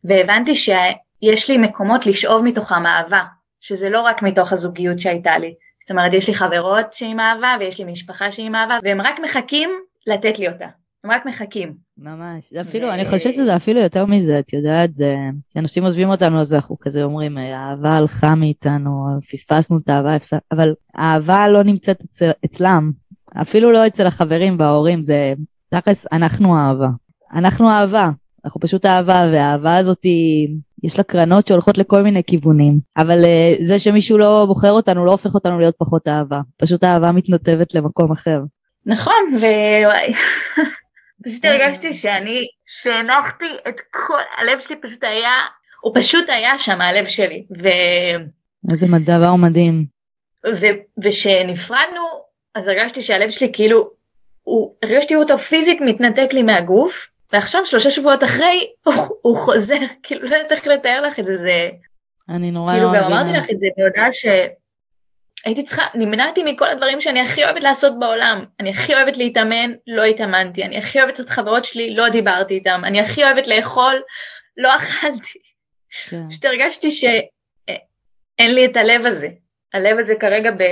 והבנתי 0.04 0.56
שיש 0.56 1.50
לי 1.50 1.58
מקומות 1.58 2.06
לשאוב 2.06 2.46
מתוכם 2.46 2.86
אהבה, 2.86 3.24
שזה 3.62 3.90
לא 3.90 4.02
רק 4.02 4.22
מתוך 4.22 4.54
הזוגיות 4.54 5.00
שהייתה 5.00 5.38
לי. 5.38 5.54
זאת 5.90 5.92
אומרת, 5.92 6.14
יש 6.14 6.28
לי 6.28 6.34
חברות 6.34 6.94
שעם 6.94 7.20
אהבה 7.20 7.56
ויש 7.60 7.80
לי 7.80 7.92
משפחה 7.92 8.32
שעם 8.32 8.56
אהבה, 8.56 8.78
והם 8.84 9.02
רק 9.02 9.16
מחכים 9.24 9.70
לתת 10.08 10.40
לי 10.40 10.48
אותה. 10.48 10.66
הם 11.04 11.12
רק 11.12 11.26
מחכים. 11.26 11.74
ממש, 11.98 12.50
זה 12.52 12.62
אפילו, 12.62 12.88
ו... 12.88 12.92
אני 12.92 13.06
חושבת 13.06 13.34
שזה 13.34 13.56
אפילו 13.56 13.82
יותר 13.82 14.06
מזה, 14.06 14.40
את 14.40 14.54
יודעת, 14.54 14.94
זה... 14.94 15.16
כשאנשים 15.52 15.84
עוזבים 15.84 16.10
אותנו, 16.10 16.40
אז 16.40 16.54
אנחנו 16.54 16.80
כזה 16.80 17.04
אומרים, 17.04 17.38
האהבה 17.38 17.90
הלכה 17.90 18.36
מאיתנו, 18.36 19.06
פספסנו 19.32 19.78
את 19.78 19.90
האהבה, 19.90 20.18
אבל 20.52 20.74
האהבה 20.96 21.48
לא 21.48 21.64
נמצאת 21.64 22.02
אצל, 22.02 22.32
אצלם, 22.46 22.92
אפילו 23.42 23.72
לא 23.72 23.88
אצל 23.88 24.08
החברים 24.08 24.56
וההורים, 24.60 25.04
זה 25.04 25.34
תכלס, 25.70 26.06
אנחנו 26.12 26.58
אהבה. 26.58 26.90
אנחנו 27.34 27.70
אהבה, 27.70 28.10
אנחנו 28.46 28.62
פשוט 28.62 28.86
אהבה, 28.86 29.30
והאהבה 29.32 29.78
הזאת 29.78 30.04
היא... 30.04 30.50
יש 30.84 30.98
לה 30.98 31.04
קרנות 31.04 31.48
שהולכות 31.48 31.78
לכל 31.78 32.02
מיני 32.02 32.24
כיוונים, 32.24 32.80
אבל 32.98 33.24
uh, 33.24 33.64
זה 33.64 33.80
שמישהו 33.80 34.18
לא 34.18 34.46
בוחר 34.48 34.72
אותנו 34.72 35.06
לא 35.06 35.12
הופך 35.12 35.36
אותנו 35.36 35.60
להיות 35.60 35.76
פחות 35.78 36.08
אהבה, 36.08 36.40
פשוט 36.58 36.84
האהבה 36.84 37.12
מתנתבת 37.12 37.74
למקום 37.74 38.12
אחר. 38.12 38.42
נכון, 38.86 39.36
ו... 39.42 39.46
פשוט 41.26 41.46
הרגשתי 41.46 41.94
שאני, 41.94 42.48
שהנחתי 42.68 43.46
את 43.70 43.82
כל, 43.92 44.22
הלב 44.38 44.60
שלי 44.60 44.76
פשוט 44.82 45.04
היה, 45.04 45.32
הוא 45.82 45.96
פשוט 45.96 46.30
היה 46.30 46.58
שם, 46.58 46.82
הלב 46.82 47.08
שלי. 47.08 47.46
ו... 47.64 47.68
איזה 48.72 48.88
דבר 49.00 49.36
מדהים. 49.36 49.86
ו... 50.48 50.66
ושנפרדנו, 51.04 52.02
אז 52.56 52.68
הרגשתי 52.68 53.02
שהלב 53.02 53.30
שלי 53.30 53.50
כאילו, 53.54 53.90
הוא, 54.44 54.76
הרגשתי 54.84 55.16
אותו 55.16 55.38
פיזית 55.38 55.82
מתנתק 55.82 56.34
לי 56.34 56.44
מהגוף, 56.44 57.08
ועכשיו 57.34 57.66
שלושה 57.66 57.92
שבועות 57.92 58.24
אחרי, 58.24 58.70
הוא, 58.84 58.94
הוא 59.22 59.38
חוזר, 59.38 59.80
כאילו 60.04 60.30
לא 60.30 60.36
יודעת 60.36 60.52
איך 60.52 60.68
לתאר 60.68 61.02
לך 61.02 61.20
את 61.20 61.26
זה, 61.26 61.38
זה... 61.38 61.70
אני 62.30 62.52
נורא 62.52 62.74
כאילו 62.74 62.94
לא 62.94 63.00
גם 63.00 63.04
אמרתי 63.04 63.30
לך 63.38 63.50
את 63.52 63.60
זה 63.60 63.68
בהודעה 63.78 64.14
ש... 64.14 64.26
הייתי 65.46 65.64
צריכה, 65.64 65.84
נמנעתי 65.96 66.44
מכל 66.44 66.70
הדברים 66.70 67.02
שאני 67.02 67.22
הכי 67.22 67.44
אוהבת 67.44 67.64
לעשות 67.64 68.00
בעולם. 68.00 68.44
אני 68.60 68.70
הכי 68.70 68.94
אוהבת 68.94 69.18
להתאמן, 69.18 69.72
לא 69.88 70.04
התאמנתי. 70.04 70.64
אני 70.64 70.78
הכי 70.78 71.02
אוהבת 71.02 71.20
את 71.20 71.30
חברות 71.30 71.66
שלי, 71.66 71.96
לא 71.96 72.10
דיברתי 72.10 72.54
איתם. 72.54 72.82
אני 72.86 73.00
הכי 73.00 73.24
אוהבת 73.24 73.48
לאכול, 73.48 74.02
לא 74.58 74.76
אכלתי. 74.78 75.40
כן. 76.10 76.30
פשוט 76.30 76.46
הרגשתי 76.46 76.92
שאין 76.92 78.56
לי 78.56 78.66
את 78.66 78.78
הלב 78.78 79.06
הזה. 79.06 79.28
הלב 79.74 80.00
הזה 80.00 80.14
כרגע 80.20 80.52
ב... 80.52 80.64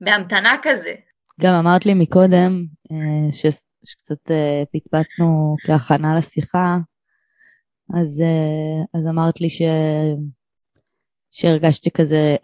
בהמתנה 0.00 0.56
כזה. 0.62 0.94
גם 1.40 1.54
אמרת 1.54 1.86
לי 1.86 1.94
מקודם, 1.94 2.64
אה, 2.92 3.32
ש... 3.32 3.46
שקצת 3.88 4.30
אה, 4.30 4.62
פטפטנו 4.72 5.56
כהכנה 5.66 6.18
לשיחה, 6.18 6.78
אז, 7.94 8.20
אה, 8.20 9.00
אז 9.00 9.06
אמרת 9.06 9.40
לי 9.40 9.50
ש... 9.50 9.62
שהרגשתי 11.30 11.90
כזה 11.90 12.36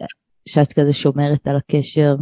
שאת 0.49 0.73
כזה 0.73 0.93
שומרת 0.93 1.47
על 1.47 1.55
הקשר, 1.55 2.15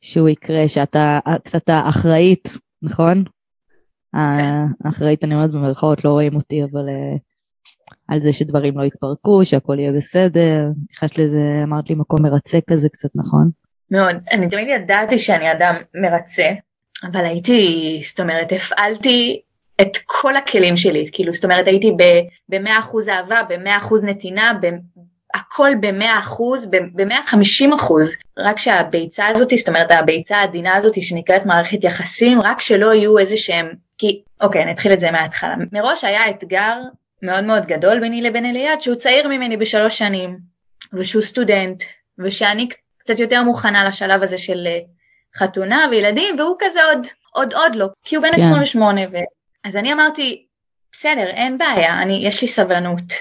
שהוא 0.00 0.28
יקרה, 0.28 0.68
שאתה 0.68 1.18
קצת 1.44 1.68
האחראית, 1.68 2.48
נכון? 2.82 3.24
כן. 3.24 4.18
האחראית, 4.84 5.24
אני 5.24 5.34
אומרת 5.34 5.50
במרכאות, 5.50 6.04
לא 6.04 6.10
רואים 6.10 6.34
אותי, 6.34 6.64
אבל 6.64 6.84
על 8.08 8.20
זה 8.20 8.32
שדברים 8.32 8.78
לא 8.78 8.84
יתפרקו, 8.84 9.44
שהכל 9.44 9.78
יהיה 9.78 9.92
בסדר. 9.92 10.64
נכנסת 10.90 11.18
לזה, 11.18 11.60
אמרת 11.62 11.88
לי, 11.88 11.94
מקום 11.94 12.22
מרצה 12.22 12.58
כזה 12.70 12.88
קצת, 12.88 13.08
נכון? 13.14 13.50
מאוד. 13.90 14.16
אני 14.32 14.48
תמיד 14.48 14.68
ידעתי 14.68 15.18
שאני 15.18 15.52
אדם 15.52 15.74
מרצה, 15.94 16.46
אבל 17.04 17.24
הייתי, 17.24 18.02
זאת 18.08 18.20
אומרת, 18.20 18.52
הפעלתי 18.52 19.40
את 19.80 19.96
כל 20.06 20.36
הכלים 20.36 20.76
שלי, 20.76 21.08
כאילו, 21.12 21.32
זאת 21.32 21.44
אומרת, 21.44 21.66
הייתי 21.66 21.92
ב-100% 22.50 23.10
אהבה, 23.10 23.42
ב-100% 23.48 23.94
נתינה, 24.02 24.52
הכל 25.34 25.70
ב-100 25.80 26.18
אחוז, 26.18 26.66
ב-150 26.66 27.74
אחוז, 27.76 28.16
רק 28.38 28.58
שהביצה 28.58 29.26
הזאת, 29.26 29.50
זאת 29.58 29.68
אומרת 29.68 29.90
הביצה 29.90 30.36
העדינה 30.36 30.76
הזאת 30.76 31.02
שנקראת 31.02 31.46
מערכת 31.46 31.84
יחסים, 31.84 32.40
רק 32.40 32.60
שלא 32.60 32.94
יהיו 32.94 33.18
איזה 33.18 33.36
שהם, 33.36 33.72
כי, 33.98 34.22
אוקיי, 34.40 34.62
אני 34.62 34.72
אתחיל 34.72 34.92
את 34.92 35.00
זה 35.00 35.10
מההתחלה. 35.10 35.54
מראש 35.72 36.04
היה 36.04 36.30
אתגר 36.30 36.74
מאוד 37.22 37.44
מאוד 37.44 37.66
גדול 37.66 38.00
ביני 38.00 38.22
לבין 38.22 38.46
אליעד, 38.46 38.80
שהוא 38.80 38.96
צעיר 38.96 39.28
ממני 39.28 39.56
בשלוש 39.56 39.98
שנים, 39.98 40.38
ושהוא 40.92 41.22
סטודנט, 41.22 41.82
ושאני 42.18 42.68
קצת 42.98 43.18
יותר 43.18 43.42
מוכנה 43.42 43.88
לשלב 43.88 44.22
הזה 44.22 44.38
של 44.38 44.66
חתונה 45.38 45.86
וילדים, 45.90 46.38
והוא 46.38 46.56
כזה 46.58 46.84
עוד, 46.84 47.06
עוד, 47.32 47.54
עוד 47.54 47.76
לא, 47.76 47.86
כי 48.04 48.16
הוא 48.16 48.22
בן 48.22 48.32
כן. 48.32 48.42
28, 48.42 49.00
ו... 49.12 49.16
אז 49.64 49.76
אני 49.76 49.92
אמרתי, 49.92 50.46
בסדר, 50.92 51.26
אין 51.26 51.58
בעיה, 51.58 52.02
אני, 52.02 52.26
יש 52.26 52.42
לי 52.42 52.48
סבלנות. 52.48 53.12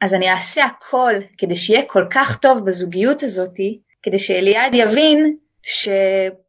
אז 0.00 0.14
אני 0.14 0.30
אעשה 0.30 0.64
הכל 0.64 1.14
כדי 1.38 1.56
שיהיה 1.56 1.82
כל 1.86 2.04
כך 2.10 2.36
טוב 2.36 2.64
בזוגיות 2.64 3.22
הזאתי, 3.22 3.78
כדי 4.02 4.18
שאליעד 4.18 4.74
יבין 4.74 5.36
ש... 5.62 5.88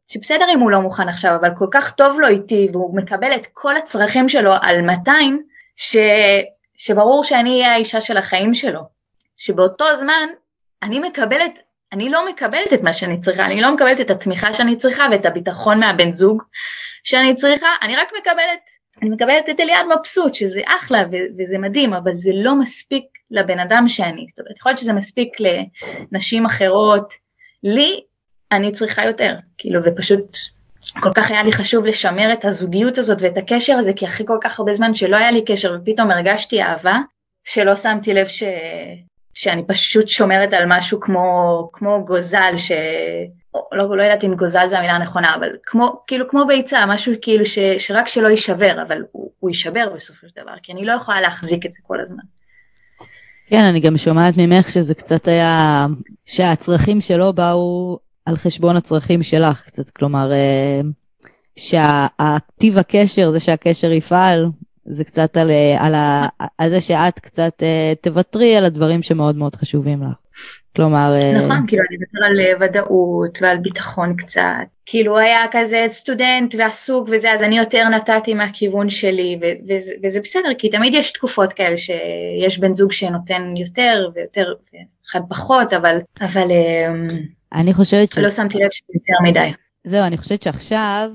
שבסדר 0.06 0.44
אם 0.54 0.60
הוא 0.60 0.70
לא 0.70 0.80
מוכן 0.80 1.08
עכשיו, 1.08 1.36
אבל 1.40 1.50
כל 1.58 1.66
כך 1.70 1.92
טוב 1.92 2.20
לו 2.20 2.28
איתי 2.28 2.68
והוא 2.72 2.96
מקבל 2.96 3.34
את 3.34 3.46
כל 3.52 3.76
הצרכים 3.76 4.28
שלו 4.28 4.52
על 4.62 4.82
200, 4.82 5.42
ש... 5.76 5.96
שברור 6.76 7.24
שאני 7.24 7.50
אהיה 7.50 7.72
האישה 7.72 8.00
של 8.00 8.16
החיים 8.16 8.54
שלו. 8.54 8.80
שבאותו 9.36 9.96
זמן 9.96 10.28
אני 10.82 11.00
מקבלת, 11.00 11.62
אני 11.92 12.08
לא 12.08 12.28
מקבלת 12.28 12.72
את 12.72 12.82
מה 12.82 12.92
שאני 12.92 13.20
צריכה, 13.20 13.44
אני 13.44 13.60
לא 13.60 13.74
מקבלת 13.74 14.00
את 14.00 14.10
התמיכה 14.10 14.52
שאני 14.52 14.76
צריכה 14.76 15.06
ואת 15.10 15.26
הביטחון 15.26 15.80
מהבן 15.80 16.10
זוג 16.10 16.42
שאני 17.04 17.34
צריכה, 17.34 17.68
אני 17.82 17.96
רק 17.96 18.08
מקבלת, 18.20 18.60
אני 19.02 19.10
מקבלת 19.10 19.50
את 19.50 19.60
אליעד 19.60 19.86
מבסוט, 19.98 20.34
שזה 20.34 20.60
אחלה 20.66 21.04
וזה 21.38 21.58
מדהים, 21.58 21.92
אבל 21.92 22.12
זה 22.14 22.30
לא 22.34 22.54
מספיק 22.54 23.04
לבן 23.30 23.58
אדם 23.58 23.84
שאני, 23.88 24.26
זאת 24.28 24.38
אומרת, 24.38 24.56
יכול 24.56 24.70
להיות 24.70 24.78
שזה 24.78 24.92
מספיק 24.92 25.28
לנשים 25.40 26.46
אחרות, 26.46 27.14
לי 27.62 28.00
אני 28.52 28.72
צריכה 28.72 29.04
יותר, 29.04 29.34
כאילו, 29.58 29.80
ופשוט 29.84 30.36
כל 31.00 31.10
כך 31.14 31.30
היה 31.30 31.42
לי 31.42 31.52
חשוב 31.52 31.86
לשמר 31.86 32.32
את 32.32 32.44
הזוגיות 32.44 32.98
הזאת 32.98 33.18
ואת 33.22 33.36
הקשר 33.36 33.76
הזה, 33.76 33.92
כי 33.92 34.06
אחרי 34.06 34.26
כל 34.26 34.38
כך 34.40 34.58
הרבה 34.58 34.72
זמן 34.72 34.94
שלא 34.94 35.16
היה 35.16 35.30
לי 35.30 35.44
קשר 35.44 35.76
ופתאום 35.76 36.10
הרגשתי 36.10 36.62
אהבה, 36.62 36.98
שלא 37.44 37.76
שמתי 37.76 38.14
לב 38.14 38.26
ש... 38.26 38.42
שאני 39.34 39.66
פשוט 39.66 40.08
שומרת 40.08 40.52
על 40.52 40.64
משהו 40.66 41.00
כמו, 41.00 41.68
כמו 41.72 42.04
גוזל, 42.04 42.56
ש... 42.56 42.72
לא, 43.72 43.96
לא 43.96 44.02
יודעת 44.02 44.24
אם 44.24 44.34
גוזל 44.34 44.68
זה 44.68 44.78
המילה 44.78 44.92
הנכונה, 44.92 45.34
אבל 45.34 45.48
כמו, 45.62 46.02
כאילו 46.06 46.28
כמו 46.28 46.46
ביצה, 46.48 46.86
משהו 46.86 47.12
כאילו 47.22 47.46
ש, 47.46 47.58
שרק 47.78 48.08
שלא 48.08 48.28
יישבר, 48.28 48.82
אבל 48.82 49.02
הוא, 49.12 49.30
הוא 49.38 49.50
יישבר 49.50 49.92
בסופו 49.94 50.26
של 50.28 50.42
דבר, 50.42 50.52
כי 50.62 50.72
אני 50.72 50.84
לא 50.84 50.92
יכולה 50.92 51.20
להחזיק 51.20 51.66
את 51.66 51.72
זה 51.72 51.78
כל 51.82 52.00
הזמן. 52.00 52.22
כן, 53.46 53.64
אני 53.64 53.80
גם 53.80 53.96
שומעת 53.96 54.34
ממך 54.36 54.68
שזה 54.68 54.94
קצת 54.94 55.28
היה, 55.28 55.86
שהצרכים 56.26 57.00
שלו 57.00 57.32
באו 57.32 57.98
על 58.26 58.36
חשבון 58.36 58.76
הצרכים 58.76 59.22
שלך 59.22 59.64
קצת, 59.64 59.90
כלומר, 59.90 60.32
אה, 60.32 60.80
שהטיב 61.56 62.78
הקשר, 62.78 63.30
זה 63.30 63.40
שהקשר 63.40 63.92
יפעל, 63.92 64.46
זה 64.90 65.04
קצת 65.04 65.36
על, 65.36 65.50
אה, 65.50 65.86
על, 65.86 65.94
ה, 65.94 66.28
על 66.58 66.68
זה 66.68 66.80
שאת 66.80 67.18
קצת 67.18 67.62
אה, 67.62 67.92
תוותרי 68.00 68.56
על 68.56 68.64
הדברים 68.64 69.02
שמאוד 69.02 69.36
מאוד 69.36 69.56
חשובים 69.56 70.02
לך. 70.02 70.14
כלומר... 70.76 71.14
נכון, 71.34 71.66
כאילו 71.66 71.82
אני 71.88 71.96
מדבר 71.96 72.26
על 72.26 72.62
ודאות 72.62 73.38
ועל 73.42 73.58
ביטחון 73.58 74.16
קצת. 74.16 74.42
כאילו 74.86 75.18
היה 75.18 75.38
כזה 75.52 75.86
סטודנט 75.90 76.54
ועסוק 76.58 77.08
וזה, 77.12 77.32
אז 77.32 77.42
אני 77.42 77.58
יותר 77.58 77.88
נתתי 77.88 78.34
מהכיוון 78.34 78.88
שלי, 78.88 79.38
ו- 79.42 79.72
וזה, 79.74 79.92
וזה 80.04 80.20
בסדר, 80.20 80.48
כי 80.58 80.68
תמיד 80.68 80.94
יש 80.94 81.12
תקופות 81.12 81.52
כאלה 81.52 81.76
שיש 81.76 82.58
בן 82.58 82.74
זוג 82.74 82.92
שנותן 82.92 83.54
יותר 83.56 84.10
ויותר, 84.14 84.52
אחד 85.10 85.20
פחות, 85.28 85.72
אבל, 85.72 85.98
אבל 86.20 86.48
אני 87.52 87.74
חושבת 87.74 88.12
ש... 88.12 88.18
לא 88.18 88.30
שמתי 88.30 88.58
לב 88.58 88.70
שזה 88.70 88.92
יותר 88.94 89.30
מדי. 89.30 89.52
זהו, 89.84 90.06
אני 90.06 90.16
חושבת 90.16 90.42
שעכשיו, 90.42 91.10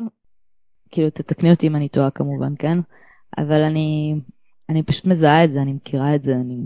כאילו 0.92 1.10
תתקני 1.10 1.50
אותי 1.50 1.68
אם 1.68 1.76
אני 1.76 1.88
טועה 1.88 2.10
כמובן, 2.10 2.54
כן? 2.60 2.78
אבל 3.38 3.62
אני, 3.62 4.16
אני 4.70 4.84
פשוט 4.84 5.06
מזהה 5.06 5.44
את 5.44 5.52
זה, 5.52 5.62
אני 5.62 5.74
מכירה 5.74 6.16
את 6.16 6.24
זה, 6.24 6.36
אני 6.36 6.58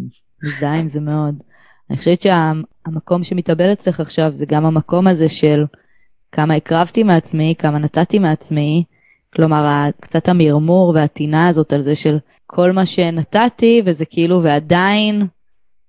מזדהה 0.44 0.76
עם 0.80 0.88
זה 0.88 1.00
מאוד. 1.00 1.42
אני 1.90 1.98
חושבת 1.98 2.22
שהמקום 2.22 3.24
שמתאבל 3.24 3.72
אצלך 3.72 4.00
עכשיו 4.00 4.32
זה 4.32 4.46
גם 4.46 4.66
המקום 4.66 5.08
הזה 5.08 5.30
של 5.30 5.66
כמה 6.32 6.54
הקרבתי 6.54 7.04
מעצמי, 7.04 7.56
כמה 7.58 7.78
נתתי 7.78 8.20
מעצמי, 8.20 8.84
כלומר 9.34 9.90
קצת 10.00 10.30
המרמור 10.30 10.92
והטינה 10.96 11.48
הזאת 11.48 11.74
על 11.74 11.82
זה 11.82 11.96
של 11.96 12.18
כל 12.48 12.72
מה 12.72 12.86
שנתתי 12.86 13.82
וזה 13.86 14.06
כאילו 14.06 14.44
ועדיין 14.44 15.28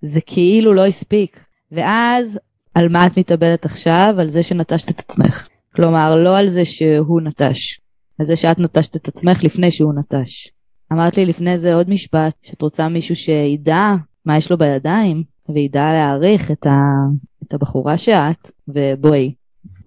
זה 0.03 0.21
כאילו 0.27 0.75
לא 0.75 0.87
הספיק. 0.87 1.45
ואז 1.73 2.39
על 2.75 2.89
מה 2.89 3.07
את 3.07 3.19
מתאבלת 3.19 3.65
עכשיו? 3.65 4.15
על 4.19 4.27
זה 4.27 4.43
שנטשת 4.43 4.91
את 4.91 5.01
עצמך. 5.01 5.49
כלומר 5.77 6.15
לא 6.17 6.39
על 6.39 6.49
זה 6.49 6.65
שהוא 6.65 7.21
נטש, 7.21 7.81
על 8.19 8.27
זה 8.27 8.37
שאת 8.37 8.59
נטשת 8.59 8.97
את 8.97 9.09
עצמך 9.09 9.45
לפני 9.45 9.71
שהוא 9.71 9.95
נטש. 9.95 10.49
אמרת 10.93 11.17
לי 11.17 11.27
לפני 11.27 11.59
זה 11.59 11.75
עוד 11.75 11.91
משפט, 11.91 12.35
שאת 12.43 12.63
רוצה 12.63 12.89
מישהו 12.89 13.17
שידע 13.17 13.95
מה 14.27 14.37
יש 14.37 14.51
לו 14.51 14.59
בידיים, 14.59 15.23
וידע 15.49 15.93
להעריך 15.93 16.51
את, 16.51 16.67
ה, 16.67 16.81
את 17.43 17.55
הבחורה 17.55 17.99
שאת, 17.99 18.51
ובואי, 18.69 19.35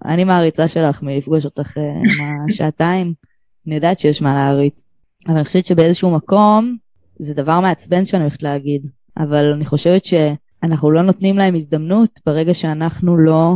אני 0.05 0.23
מעריצה 0.23 0.67
שלך 0.67 1.03
מלפגוש 1.03 1.45
אותך 1.45 1.77
אה, 1.77 1.83
עם 1.83 2.45
השעתיים, 2.49 3.13
אני 3.67 3.75
יודעת 3.75 3.99
שיש 3.99 4.21
מה 4.21 4.33
להעריץ, 4.33 4.85
אבל 5.27 5.35
אני 5.35 5.45
חושבת 5.45 5.65
שבאיזשהו 5.65 6.11
מקום 6.11 6.77
זה 7.19 7.33
דבר 7.33 7.59
מעצבן 7.59 8.05
שאני 8.05 8.21
הולכת 8.21 8.43
להגיד, 8.43 8.87
אבל 9.17 9.51
אני 9.55 9.65
חושבת 9.65 10.05
שאנחנו 10.05 10.91
לא 10.91 11.01
נותנים 11.01 11.37
להם 11.37 11.55
הזדמנות 11.55 12.19
ברגע 12.25 12.53
שאנחנו 12.53 13.17
לא 13.17 13.55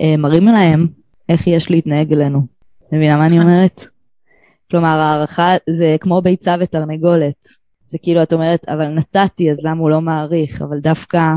אה, 0.00 0.16
מראים 0.16 0.44
להם 0.44 0.86
איך 1.28 1.46
יש 1.46 1.70
להתנהג 1.70 2.12
אלינו. 2.12 2.46
מבינה 2.92 3.16
מה 3.16 3.26
אני 3.26 3.40
אומרת? 3.40 3.86
כלומר, 4.70 4.88
הערכה 4.98 5.54
זה 5.70 5.96
כמו 6.00 6.22
ביצה 6.22 6.54
ותרנגולת. 6.60 7.46
זה 7.86 7.98
כאילו, 8.02 8.22
את 8.22 8.32
אומרת, 8.32 8.68
אבל 8.68 8.88
נתתי, 8.88 9.50
אז 9.50 9.60
למה 9.64 9.80
הוא 9.80 9.90
לא 9.90 10.00
מעריך? 10.00 10.62
אבל 10.62 10.78
דווקא 10.78 11.34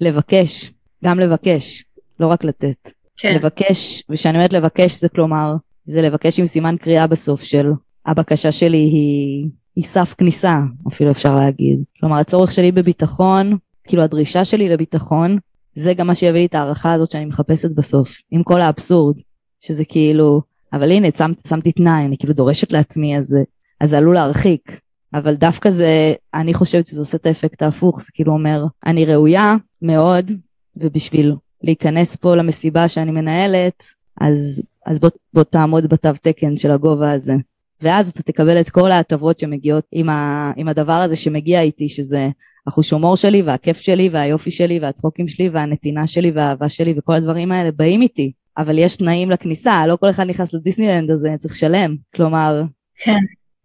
לבקש, 0.00 0.72
גם 1.04 1.20
לבקש, 1.20 1.84
לא 2.20 2.26
רק 2.26 2.44
לתת. 2.44 2.90
כן. 3.16 3.34
לבקש, 3.34 4.02
וכשאני 4.10 4.38
אומרת 4.38 4.52
לבקש, 4.52 5.00
זה 5.00 5.08
כלומר, 5.08 5.54
זה 5.86 6.02
לבקש 6.02 6.40
עם 6.40 6.46
סימן 6.46 6.76
קריאה 6.76 7.06
בסוף 7.06 7.42
של 7.42 7.70
הבקשה 8.06 8.52
שלי 8.52 8.78
היא, 8.78 9.48
היא 9.76 9.84
סף 9.84 10.14
כניסה, 10.18 10.60
אפילו 10.88 11.10
אפשר 11.10 11.36
להגיד. 11.36 11.84
כלומר, 12.00 12.16
הצורך 12.16 12.52
שלי 12.52 12.72
בביטחון, 12.72 13.56
כאילו 13.84 14.02
הדרישה 14.02 14.44
שלי 14.44 14.68
לביטחון, 14.68 15.38
זה 15.74 15.94
גם 15.94 16.06
מה 16.06 16.14
שיביא 16.14 16.40
לי 16.40 16.46
את 16.46 16.54
ההערכה 16.54 16.92
הזאת 16.92 17.10
שאני 17.10 17.24
מחפשת 17.24 17.70
בסוף, 17.70 18.16
עם 18.30 18.42
כל 18.42 18.60
האבסורד, 18.60 19.16
שזה 19.60 19.84
כאילו, 19.84 20.42
אבל 20.72 20.92
הנה, 20.92 21.08
שם, 21.18 21.32
שמתי 21.48 21.72
תנאי, 21.72 22.04
אני 22.04 22.16
כאילו 22.18 22.34
דורשת 22.34 22.72
לעצמי, 22.72 23.18
אז, 23.18 23.36
אז 23.80 23.90
זה 23.90 23.98
עלול 23.98 24.14
להרחיק. 24.14 24.80
אבל 25.14 25.34
דווקא 25.34 25.70
זה, 25.70 26.12
אני 26.34 26.54
חושבת 26.54 26.86
שזה 26.86 27.00
עושה 27.00 27.16
את 27.16 27.26
האפקט 27.26 27.62
ההפוך, 27.62 28.02
זה 28.02 28.08
כאילו 28.14 28.32
אומר, 28.32 28.64
אני 28.86 29.04
ראויה 29.04 29.56
מאוד, 29.82 30.30
ובשביל 30.76 31.34
להיכנס 31.62 32.16
פה 32.16 32.36
למסיבה 32.36 32.88
שאני 32.88 33.10
מנהלת, 33.10 33.84
אז, 34.20 34.62
אז 34.86 34.98
בוא, 34.98 35.10
בוא 35.34 35.42
תעמוד 35.42 35.86
בתו 35.86 36.10
תקן 36.22 36.56
של 36.56 36.70
הגובה 36.70 37.12
הזה. 37.12 37.34
ואז 37.82 38.08
אתה 38.08 38.22
תקבל 38.22 38.60
את 38.60 38.70
כל 38.70 38.90
ההטבות 38.90 39.38
שמגיעות 39.38 39.84
עם, 39.92 40.08
ה, 40.08 40.52
עם 40.56 40.68
הדבר 40.68 40.92
הזה 40.92 41.16
שמגיע 41.16 41.60
איתי, 41.60 41.88
שזה 41.88 42.28
החוש 42.66 42.90
הומור 42.90 43.16
שלי 43.16 43.42
והכיף 43.42 43.80
שלי 43.80 44.08
והיופי 44.12 44.50
שלי 44.50 44.78
והצחוקים 44.78 45.28
שלי 45.28 45.48
והנתינה 45.48 46.06
שלי 46.06 46.30
והאהבה 46.30 46.68
שלי 46.68 46.94
וכל 46.98 47.12
הדברים 47.12 47.52
האלה 47.52 47.72
באים 47.72 48.02
איתי. 48.02 48.32
אבל 48.60 48.78
יש 48.78 48.96
תנאים 48.96 49.30
לכניסה, 49.30 49.86
לא 49.86 49.96
כל 49.96 50.10
אחד 50.10 50.24
נכנס 50.24 50.54
לדיסנילנד 50.54 51.10
הזה, 51.10 51.34
צריך 51.38 51.54
לשלם. 51.54 51.96
כלומר, 52.14 52.62
כן. 52.96 53.18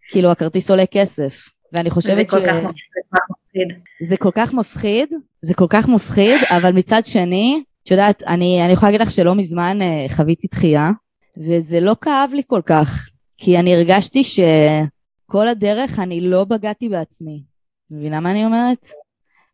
כאילו 0.10 0.32
הכרטיס 0.32 0.70
עולה 0.70 0.86
כסף. 0.86 1.50
ואני 1.74 1.90
חושבת 1.90 2.30
ש... 2.30 2.34
זה 2.34 2.40
כל 2.40 2.48
כך 2.48 2.64
מפחיד. 2.64 3.80
זה 4.02 4.18
כל 4.18 4.32
כך 4.36 4.54
מפחיד, 4.54 5.10
זה 5.42 5.54
כל 5.54 5.66
כך 5.70 5.88
מפחיד, 5.88 6.42
אבל 6.50 6.72
מצד 6.72 7.02
שני, 7.06 7.64
את 7.84 7.92
יודעת, 7.92 8.24
אני, 8.24 8.66
אני 8.66 8.74
יכולה 8.74 8.92
להגיד 8.92 9.08
לך 9.08 9.12
שלא 9.12 9.36
מזמן 9.36 9.80
uh, 9.82 10.14
חוויתי 10.14 10.48
דחייה, 10.52 10.92
וזה 11.38 11.80
לא 11.80 11.96
כאב 12.02 12.32
לי 12.34 12.42
כל 12.48 12.62
כך, 12.66 13.10
כי 13.38 13.60
אני 13.60 13.76
הרגשתי 13.76 14.24
שכל 14.24 15.48
הדרך 15.48 16.00
אני 16.00 16.22
לא 16.22 16.44
בגעתי 16.44 16.90
בעצמי. 16.90 17.44
מבינה 17.92 18.20
מה 18.20 18.32
אני 18.32 18.46
אומרת? 18.46 18.88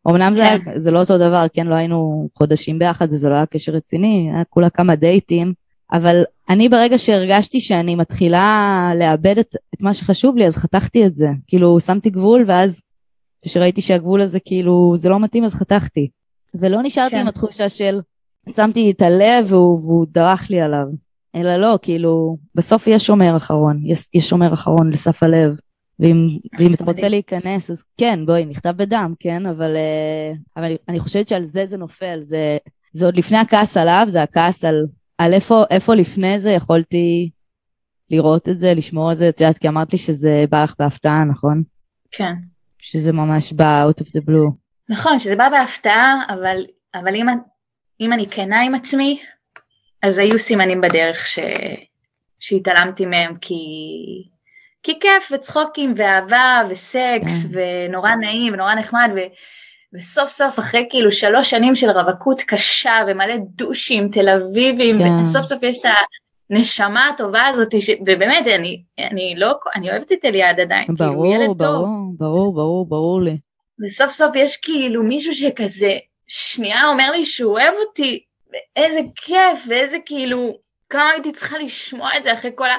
אמנם 0.08 0.28
כן. 0.28 0.34
זה, 0.34 0.42
היה, 0.42 0.58
זה 0.76 0.90
לא 0.90 1.00
אותו 1.00 1.18
דבר, 1.18 1.46
כן, 1.52 1.66
לא 1.66 1.74
היינו 1.74 2.28
חודשים 2.38 2.78
ביחד 2.78 3.08
וזה 3.10 3.28
לא 3.28 3.34
היה 3.34 3.46
קשר 3.46 3.72
רציני, 3.72 4.30
היה 4.34 4.44
כולה 4.44 4.70
כמה 4.70 4.94
דייטים, 4.94 5.52
אבל 5.92 6.22
אני 6.48 6.68
ברגע 6.68 6.98
שהרגשתי 6.98 7.60
שאני 7.60 7.94
מתחילה 7.94 8.92
לאבד 8.98 9.38
את, 9.38 9.56
את 9.74 9.82
מה 9.82 9.94
שחשוב 9.94 10.36
לי, 10.36 10.46
אז 10.46 10.56
חתכתי 10.56 11.06
את 11.06 11.16
זה. 11.16 11.28
כאילו, 11.46 11.80
שמתי 11.80 12.10
גבול, 12.10 12.44
ואז 12.46 12.80
כשראיתי 13.44 13.80
שהגבול 13.80 14.20
הזה 14.20 14.40
כאילו, 14.40 14.94
זה 14.96 15.08
לא 15.08 15.20
מתאים, 15.20 15.44
אז 15.44 15.54
חתכתי. 15.54 16.08
ולא 16.54 16.82
נשארתי 16.82 17.14
כן. 17.14 17.20
עם 17.20 17.28
התחושה 17.28 17.68
של, 17.68 18.00
שמתי 18.48 18.90
את 18.90 19.02
הלב 19.02 19.46
והוא, 19.48 19.78
והוא 19.78 20.06
דרך 20.10 20.50
לי 20.50 20.60
עליו. 20.60 20.86
אלא 21.34 21.56
לא, 21.56 21.78
כאילו, 21.82 22.36
בסוף 22.54 22.86
יש 22.86 23.06
שומר 23.06 23.36
אחרון, 23.36 23.80
יש, 23.84 24.08
יש 24.14 24.28
שומר 24.28 24.54
אחרון 24.54 24.90
לסף 24.90 25.22
הלב. 25.22 25.56
ואם, 26.00 26.38
ואם 26.58 26.74
אתה 26.74 26.84
רוצה 26.84 27.08
להיכנס, 27.08 27.70
אז 27.70 27.84
כן, 27.98 28.26
בואי, 28.26 28.44
נכתב 28.44 28.72
בדם, 28.76 29.14
כן? 29.20 29.46
אבל, 29.46 29.76
uh, 29.76 30.38
אבל 30.56 30.64
אני, 30.64 30.76
אני 30.88 31.00
חושבת 31.00 31.28
שעל 31.28 31.42
זה 31.42 31.66
זה 31.66 31.76
נופל, 31.76 32.18
זה, 32.20 32.58
זה 32.92 33.04
עוד 33.04 33.16
לפני 33.16 33.38
הכעס 33.38 33.76
עליו, 33.76 34.06
זה 34.08 34.22
הכעס 34.22 34.64
על, 34.64 34.86
על 35.18 35.34
איפה, 35.34 35.64
איפה 35.70 35.94
לפני 35.94 36.38
זה 36.38 36.50
יכולתי 36.50 37.30
לראות 38.10 38.48
את 38.48 38.58
זה, 38.58 38.74
לשמור 38.74 39.08
על 39.08 39.14
זה, 39.14 39.28
את 39.28 39.40
יודעת, 39.40 39.58
כי 39.58 39.68
אמרת 39.68 39.92
לי 39.92 39.98
שזה 39.98 40.44
בא 40.50 40.62
לך 40.62 40.74
בהפתעה, 40.78 41.24
נכון? 41.24 41.62
כן. 42.10 42.32
שזה 42.78 43.12
ממש 43.12 43.52
בא 43.52 43.86
out 43.86 44.02
of 44.02 44.06
the 44.06 44.20
blue. 44.28 44.52
נכון, 44.88 45.18
שזה 45.18 45.36
בא 45.36 45.48
בהפתעה, 45.48 46.22
אבל, 46.28 46.56
אבל 46.94 47.14
אם, 47.14 47.26
אם 48.00 48.12
אני 48.12 48.26
כנה 48.30 48.62
עם 48.62 48.74
עצמי, 48.74 49.20
אז 50.02 50.18
היו 50.18 50.38
סימנים 50.38 50.80
בדרך 50.80 51.26
ש... 51.26 51.38
שהתעלמתי 52.40 53.06
מהם 53.06 53.36
כי... 53.40 53.54
כי 54.82 55.00
כיף 55.00 55.32
וצחוקים 55.32 55.94
ואהבה 55.96 56.62
וסקס 56.70 57.46
כן. 57.46 57.58
ונורא 57.88 58.14
נעים 58.14 58.52
ונורא 58.52 58.74
נחמד 58.74 59.10
ו... 59.16 59.18
וסוף 59.94 60.30
סוף 60.30 60.58
אחרי 60.58 60.86
כאילו 60.90 61.12
שלוש 61.12 61.50
שנים 61.50 61.74
של 61.74 61.90
רווקות 61.90 62.42
קשה 62.42 63.02
ומלא 63.08 63.34
דושים 63.56 64.08
תל 64.08 64.28
אביבים 64.28 64.98
כן. 64.98 65.22
וסוף 65.22 65.46
סוף 65.46 65.62
יש 65.62 65.78
את 65.78 65.90
הנשמה 66.50 67.08
הטובה 67.08 67.46
הזאת 67.46 67.82
ש... 67.82 67.90
ובאמת 68.00 68.46
אני, 68.46 68.82
אני 68.98 69.34
לא, 69.36 69.54
אני 69.74 69.90
אוהבת 69.90 70.12
את 70.12 70.24
אליעד 70.24 70.60
עדיין, 70.60 70.86
ברור, 70.98 71.32
כאילו 71.32 71.54
ברור, 71.54 71.54
טוב. 71.54 71.88
ברור, 72.18 72.54
ברור, 72.54 72.88
ברור 72.88 73.22
לי. 73.22 73.38
וסוף 73.84 74.12
סוף 74.12 74.36
יש 74.36 74.56
כאילו 74.56 75.02
מישהו 75.02 75.34
שכזה 75.34 75.92
שנייה 76.26 76.88
אומר 76.88 77.10
לי 77.10 77.24
שהוא 77.24 77.52
אוהב 77.52 77.74
אותי, 77.88 78.22
ואיזה 78.52 79.00
כיף 79.16 79.64
ואיזה 79.68 79.96
כאילו, 80.06 80.58
כמה 80.90 81.10
הייתי 81.10 81.32
צריכה 81.32 81.58
לשמוע 81.58 82.10
את 82.16 82.22
זה 82.22 82.32
אחרי 82.32 82.50
כל 82.54 82.70
ה... 82.70 82.76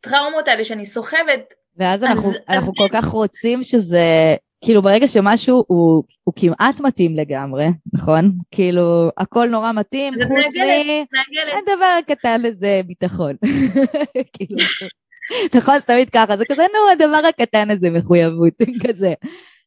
הטראומות 0.00 0.48
האלה 0.48 0.64
שאני 0.64 0.86
סוחבת. 0.86 1.54
ואז 1.76 2.04
אנחנו, 2.04 2.30
אז, 2.30 2.36
אנחנו 2.48 2.72
אז... 2.72 2.78
כל 2.78 2.88
כך 2.92 3.04
רוצים 3.04 3.62
שזה, 3.62 4.34
כאילו 4.64 4.82
ברגע 4.82 5.08
שמשהו 5.08 5.64
הוא, 5.66 6.02
הוא 6.24 6.34
כמעט 6.36 6.80
מתאים 6.80 7.16
לגמרי, 7.16 7.66
נכון? 7.92 8.32
כאילו 8.50 9.10
הכל 9.16 9.48
נורא 9.48 9.72
מתאים, 9.72 10.14
חוץ 10.14 10.56
מ... 10.56 11.04
הדבר 11.58 11.98
הקטן 11.98 12.40
הזה 12.44 12.80
ביטחון. 12.86 13.36
כאילו, 14.32 14.58
נכון, 15.54 15.78
זה 15.78 15.86
תמיד 15.86 16.10
ככה, 16.10 16.36
זה 16.36 16.44
כזה, 16.44 16.62
נו, 16.62 16.92
הדבר 16.92 17.28
הקטן 17.28 17.70
הזה 17.70 17.90
מחויבות, 17.90 18.52
כזה. 18.88 19.12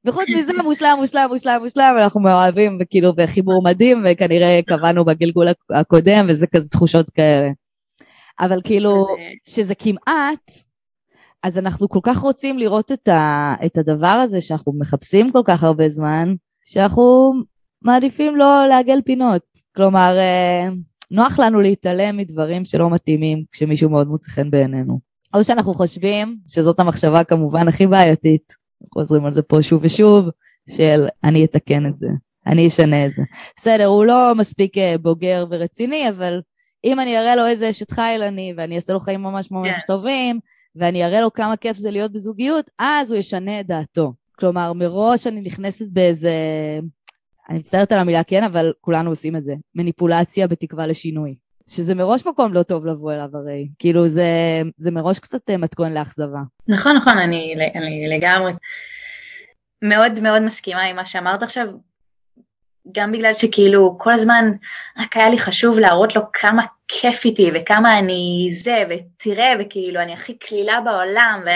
וחוץ 0.06 0.26
מזה 0.30 0.54
מושלם, 0.64 0.96
מושלם, 1.00 1.28
מושלם, 1.32 1.60
מושלם, 1.64 1.96
אנחנו 1.98 2.22
מאוהבים, 2.22 2.78
וכאילו 2.82 3.14
בחיבור 3.14 3.64
מדהים, 3.64 4.04
וכנראה 4.06 4.60
קבענו 4.68 5.06
בגלגול 5.06 5.48
הקודם, 5.70 6.26
וזה 6.30 6.48
כזה 6.48 6.70
תחושות 6.70 7.10
כאלה. 7.10 7.50
אבל 8.40 8.62
כאילו, 8.64 9.08
שזה 9.48 9.76
כמעט, 9.76 10.52
אז 11.44 11.58
אנחנו 11.58 11.90
כל 11.90 12.00
כך 12.04 12.18
רוצים 12.18 12.60
לראות 12.60 12.92
את, 12.92 13.08
ה, 13.08 13.56
את 13.66 13.78
הדבר 13.78 14.08
הזה 14.08 14.42
שאנחנו 14.42 14.74
מחפשים 14.80 15.32
כל 15.32 15.42
כך 15.46 15.64
הרבה 15.64 15.90
זמן, 15.90 16.34
שאנחנו 16.66 17.34
מעדיפים 17.82 18.36
לא 18.36 18.68
לעגל 18.70 19.02
פינות. 19.06 19.42
כלומר, 19.76 20.16
אה, 20.18 20.70
נוח 21.12 21.40
לנו 21.40 21.62
להתעלם 21.62 22.18
מדברים 22.18 22.66
שלא 22.66 22.90
מתאימים 22.90 23.44
כשמישהו 23.52 23.90
מאוד 23.90 24.08
מוצא 24.08 24.32
חן 24.32 24.52
בעינינו. 24.52 25.00
או 25.34 25.44
שאנחנו 25.44 25.74
חושבים 25.74 26.38
שזאת 26.48 26.80
המחשבה 26.80 27.24
כמובן 27.24 27.68
הכי 27.68 27.88
בעייתית, 27.88 28.54
חוזרים 28.94 29.26
על 29.26 29.34
זה 29.34 29.42
פה 29.42 29.62
שוב 29.62 29.82
ושוב, 29.84 30.26
של 30.70 31.08
אני 31.24 31.46
אתקן 31.46 31.86
את 31.86 31.98
זה, 31.98 32.08
אני 32.48 32.68
אשנה 32.68 33.06
את 33.06 33.12
זה. 33.16 33.22
בסדר, 33.58 33.86
הוא 33.86 34.06
לא 34.06 34.36
מספיק 34.36 34.78
אה, 34.78 34.96
בוגר 35.02 35.46
ורציני, 35.50 36.10
אבל 36.10 36.42
אם 36.84 37.00
אני 37.00 37.18
אראה 37.18 37.36
לו 37.36 37.48
איזה 37.48 37.70
אשת 37.70 37.92
חיל 37.92 38.24
אני, 38.24 38.54
ואני 38.58 38.76
אעשה 38.76 38.94
לו 38.94 39.00
חיים 39.00 39.24
ממש 39.24 39.52
ממש 39.52 39.76
yeah. 39.76 39.88
טובים, 39.88 40.40
ואני 40.76 41.06
אראה 41.06 41.22
לו 41.22 41.34
כמה 41.34 41.58
כיף 41.58 41.78
זה 41.78 41.92
להיות 41.92 42.12
בזוגיות, 42.12 42.70
אז 42.80 43.12
הוא 43.12 43.20
ישנה 43.20 43.60
את 43.60 43.68
דעתו. 43.68 44.14
כלומר, 44.40 44.74
מראש 44.74 45.28
אני 45.28 45.42
נכנסת 45.42 45.88
באיזה... 45.88 46.32
אני 47.50 47.60
מצטערת 47.60 47.92
על 47.92 48.00
המילה 48.00 48.24
כן, 48.24 48.44
אבל 48.44 48.74
כולנו 48.82 49.10
עושים 49.10 49.36
את 49.36 49.44
זה. 49.44 49.54
מניפולציה 49.76 50.48
בתקווה 50.48 50.88
לשינוי. 50.88 51.36
שזה 51.70 51.96
מראש 51.96 52.28
מקום 52.28 52.54
לא 52.54 52.64
טוב 52.64 52.86
לבוא 52.86 53.14
אליו 53.14 53.30
הרי. 53.34 53.68
כאילו 53.80 54.08
זה, 54.08 54.62
זה 54.78 54.92
מראש 54.92 55.20
קצת 55.20 55.50
אה, 55.50 55.58
מתכון 55.58 55.94
לאכזבה. 55.94 56.40
נכון, 56.68 56.96
נכון, 56.96 57.18
אני, 57.18 57.56
אני 57.76 58.18
לגמרי 58.18 58.52
מאוד 59.82 60.20
מאוד 60.20 60.42
מסכימה 60.42 60.82
עם 60.82 60.96
מה 60.96 61.06
שאמרת 61.06 61.44
עכשיו. 61.44 61.68
גם 62.92 63.12
בגלל 63.12 63.34
שכאילו 63.34 63.98
כל 64.00 64.14
הזמן 64.14 64.52
רק 64.98 65.18
היה 65.18 65.30
לי 65.30 65.38
חשוב 65.38 65.80
להראות 65.80 66.16
לו 66.16 66.22
כמה 66.34 66.66
כיף 66.88 67.26
איתי 67.26 67.50
וכמה 67.56 68.00
אני 68.00 68.48
זה 68.52 68.84
ותראה 68.90 69.54
וכאילו 69.60 70.02
אני 70.02 70.14
הכי 70.14 70.38
קלילה 70.38 70.82
בעולם 70.82 71.44
ו... 71.46 71.50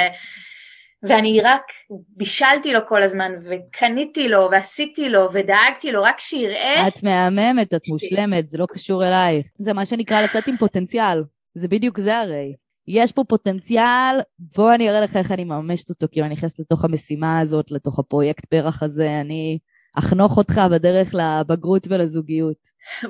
ואני 1.04 1.42
רק 1.42 1.64
בישלתי 1.90 2.74
לו 2.74 2.80
כל 2.88 3.04
הזמן 3.04 3.32
וקניתי 3.50 4.28
לו 4.28 4.50
ועשיתי 4.52 5.10
לו 5.10 5.34
ודאגתי 5.34 5.92
לו 5.92 6.04
רק 6.04 6.20
שיראה. 6.20 6.88
את 6.88 7.04
מהממת, 7.04 7.74
את 7.74 7.82
מושלמת, 7.88 8.50
זה 8.50 8.58
לא 8.58 8.66
קשור 8.70 9.08
אלייך. 9.08 9.48
זה 9.60 9.74
מה 9.74 9.86
שנקרא 9.86 10.22
לצאת 10.22 10.48
עם 10.48 10.58
פוטנציאל, 10.58 11.24
זה 11.56 11.68
בדיוק 11.68 12.00
זה 12.00 12.18
הרי. 12.18 12.54
יש 12.88 13.12
פה 13.12 13.24
פוטנציאל, 13.24 14.20
בוא 14.40 14.74
אני 14.74 14.90
אראה 14.90 15.02
לך 15.02 15.18
איך 15.18 15.32
אני 15.32 15.44
מממשת 15.44 15.90
אותו, 15.90 16.08
כאילו 16.12 16.26
אני 16.26 16.34
נכנסת 16.34 16.60
לתוך 16.60 16.86
המשימה 16.86 17.40
הזאת, 17.40 17.72
לתוך 17.72 18.00
הפרויקט 18.00 18.46
פרח 18.46 18.84
הזה, 18.84 19.22
אני 19.22 19.58
אחנוך 20.00 20.38
אותך 20.38 20.62
בדרך 20.72 21.16
לבגרות 21.16 21.88
ולזוגיות. 21.90 22.58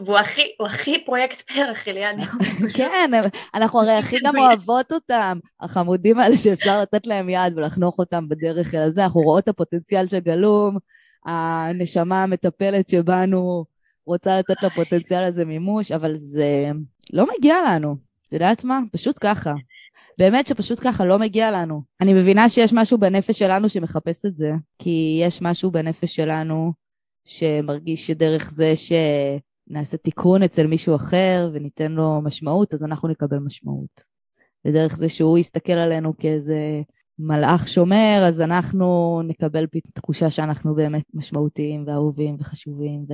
והוא 0.06 0.18
הכי, 0.18 0.42
הוא 0.60 0.68
הכי 0.68 1.06
פרויקט 1.06 1.42
פרח, 1.42 1.88
אליאנה. 1.88 2.26
כן, 2.78 3.12
אנחנו 3.56 3.80
הרי 3.80 3.92
הכי 3.92 4.16
גם 4.26 4.38
אוהבות 4.38 4.92
אותם, 4.92 5.40
החמודים 5.62 6.20
האלה 6.20 6.36
שאפשר 6.38 6.82
לתת 6.82 7.08
להם 7.08 7.30
יד 7.30 7.54
ולחנוך 7.58 8.00
אותם 8.00 8.30
בדרך 8.30 8.76
אל 8.76 8.82
הזה, 8.82 9.04
אנחנו 9.04 9.22
רואות 9.22 9.44
את 9.44 9.48
הפוטנציאל 9.48 10.08
שגלום, 10.08 10.78
הנשמה 11.26 12.24
המטפלת 12.24 12.90
שבנו 12.90 13.66
רוצה 14.06 14.40
לתת 14.40 14.64
לפוטנציאל 14.64 15.24
הזה 15.24 15.46
מימוש, 15.46 15.92
אבל 15.92 16.16
זה 16.16 16.72
לא 17.14 17.26
מגיע 17.38 17.56
לנו, 17.68 17.96
את 18.28 18.34
יודעת 18.34 18.64
מה? 18.64 18.80
פשוט 18.92 19.16
ככה. 19.22 19.54
באמת 20.18 20.48
שפשוט 20.48 20.80
ככה 20.84 21.06
לא 21.06 21.20
מגיע 21.20 21.52
לנו. 21.52 21.82
אני 22.02 22.14
מבינה 22.14 22.50
שיש 22.50 22.74
משהו 22.74 22.98
בנפש 22.98 23.40
שלנו 23.40 23.70
שמחפש 23.70 24.26
את 24.26 24.38
זה, 24.38 24.52
כי 24.80 25.20
יש 25.22 25.42
משהו 25.42 25.72
בנפש 25.72 26.16
שלנו 26.16 26.74
שמרגיש 27.26 28.08
שדרך 28.08 28.52
זה 28.52 28.74
שנעשה 28.76 29.98
תיקון 29.98 30.44
אצל 30.44 30.68
מישהו 30.68 30.96
אחר 30.96 31.50
וניתן 31.54 31.92
לו 31.92 32.22
משמעות, 32.22 32.74
אז 32.74 32.84
אנחנו 32.84 33.08
נקבל 33.08 33.38
משמעות. 33.40 34.04
ודרך 34.66 34.96
זה 34.96 35.10
שהוא 35.10 35.38
יסתכל 35.38 35.74
עלינו 35.74 36.18
כאיזה 36.18 36.82
מלאך 37.20 37.68
שומר, 37.68 38.24
אז 38.28 38.42
אנחנו 38.42 39.22
נקבל 39.28 39.66
תחושה 39.94 40.30
שאנחנו 40.30 40.76
באמת 40.76 41.04
משמעותיים 41.14 41.84
ואהובים 41.88 42.38
וחשובים, 42.40 43.06
ו... 43.10 43.14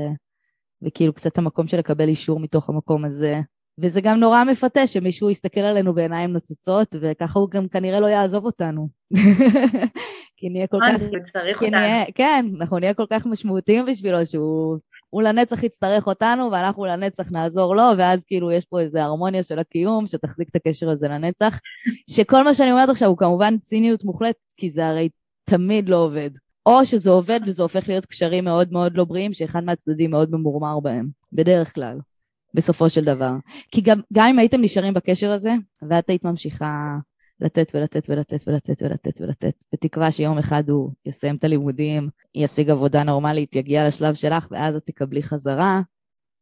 וכאילו 0.82 1.14
קצת 1.14 1.38
המקום 1.38 1.68
של 1.68 1.78
לקבל 1.78 2.08
אישור 2.08 2.40
מתוך 2.40 2.70
המקום 2.70 3.06
הזה. 3.06 3.42
וזה 3.80 4.02
גם 4.02 4.20
נורא 4.20 4.44
מפתה 4.44 4.88
שמישהו 4.88 5.30
יסתכל 5.30 5.60
עלינו 5.62 5.94
בעיניים 5.94 6.34
נוצצות, 6.34 6.96
וככה 7.02 7.40
הוא 7.40 7.50
גם 7.50 7.68
כנראה 7.68 8.00
לא 8.00 8.08
יעזוב 8.08 8.46
אותנו. 8.46 8.88
כי 10.38 10.50
נהיה 10.50 10.68
כל 10.68 10.78
נכון, 10.78 10.98
כך... 10.98 11.30
צריך 11.32 11.62
אותנו. 11.62 11.72
נהיה, 11.72 12.06
כן, 12.16 12.46
אנחנו 12.60 12.80
נהיה 12.80 12.94
כל 12.94 13.06
כך 13.10 13.26
משמעותיים 13.26 13.86
בשבילו, 13.86 14.26
שהוא 14.26 14.78
הוא 15.10 15.22
לנצח 15.22 15.64
יצטרך 15.64 16.08
אותנו, 16.08 16.52
ואנחנו 16.52 16.86
לנצח 16.86 17.32
נעזור 17.32 17.76
לו, 17.76 17.84
ואז 17.98 18.24
כאילו 18.24 18.52
יש 18.52 18.66
פה 18.66 18.80
איזו 18.80 19.00
הרמוניה 19.00 19.44
של 19.44 19.60
הקיום, 19.60 20.08
שתחזיק 20.08 20.50
את 20.50 20.56
הקשר 20.56 20.90
הזה 20.90 21.08
לנצח. 21.08 21.60
שכל 22.10 22.44
מה 22.44 22.54
שאני 22.54 22.72
אומרת 22.72 22.90
עכשיו 22.90 23.10
הוא 23.10 23.18
כמובן 23.18 23.58
ציניות 23.58 24.04
מוחלטת, 24.04 24.38
כי 24.58 24.70
זה 24.70 24.88
הרי 24.88 25.10
תמיד 25.46 25.90
לא 25.90 25.96
עובד. 25.96 26.30
או 26.66 26.86
שזה 26.86 27.10
עובד 27.10 27.40
וזה 27.46 27.64
הופך 27.64 27.90
להיות 27.90 28.06
קשרים 28.06 28.44
מאוד 28.46 28.72
מאוד 28.72 28.98
לא 28.98 29.04
בריאים, 29.04 29.34
שאחד 29.34 29.64
מהצדדים 29.64 30.12
מאוד 30.12 30.32
ממורמר 30.32 30.80
בהם, 30.80 31.08
בדרך 31.34 31.76
כלל. 31.76 31.98
בסופו 32.54 32.90
של 32.90 33.04
דבר. 33.04 33.32
כי 33.72 33.82
גם, 33.82 34.00
גם 34.14 34.28
אם 34.30 34.40
הייתם 34.40 34.62
נשארים 34.62 34.94
בקשר 34.94 35.32
הזה, 35.32 35.54
ואת 35.90 36.10
היית 36.10 36.24
ממשיכה 36.24 36.98
לתת 37.40 37.72
ולתת 37.74 38.10
ולתת 38.10 38.48
ולתת 38.48 38.82
ולתת 38.82 39.22
ולתת, 39.22 39.54
בתקווה 39.74 40.12
שיום 40.12 40.38
אחד 40.38 40.70
הוא 40.70 40.92
יסיים 41.06 41.36
את 41.36 41.44
הלימודים, 41.44 42.10
ישיג 42.36 42.70
עבודה 42.70 43.04
נורמלית, 43.04 43.56
יגיע 43.56 43.88
לשלב 43.88 44.14
שלך, 44.14 44.48
ואז 44.52 44.76
את 44.76 44.86
תקבלי 44.86 45.24
חזרה, 45.24 45.82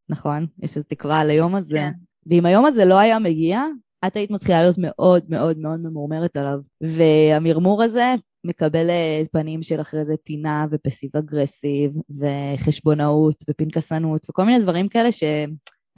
נכון? 0.09 0.45
יש 0.59 0.77
איזו 0.77 0.87
תקווה 0.87 1.23
ליום 1.23 1.55
הזה. 1.55 1.77
כן. 1.77 1.91
ואם 2.25 2.45
היום 2.45 2.65
הזה 2.65 2.85
לא 2.85 2.99
היה 2.99 3.19
מגיע, 3.19 3.63
את 4.07 4.15
היית 4.15 4.31
מתחילה 4.31 4.61
להיות 4.61 4.77
מאוד 4.77 5.23
מאוד 5.29 5.57
מאוד 5.57 5.79
ממורמרת 5.79 6.37
עליו. 6.37 6.59
והמרמור 6.81 7.83
הזה 7.83 8.15
מקבל 8.43 8.89
אה, 8.89 9.21
פנים 9.31 9.63
של 9.63 9.81
אחרי 9.81 10.05
זה 10.05 10.15
טינה 10.17 10.65
ופסיב 10.71 11.17
אגרסיב 11.17 11.91
וחשבונאות 12.19 13.43
ופנקסנות 13.49 14.29
וכל 14.29 14.43
מיני 14.43 14.59
דברים 14.59 14.87
כאלה 14.87 15.09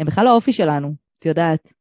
שהם 0.03 0.07
בכלל 0.07 0.25
לא 0.25 0.29
האופי 0.29 0.53
שלנו, 0.53 0.93
את 1.17 1.25
יודעת. 1.25 1.73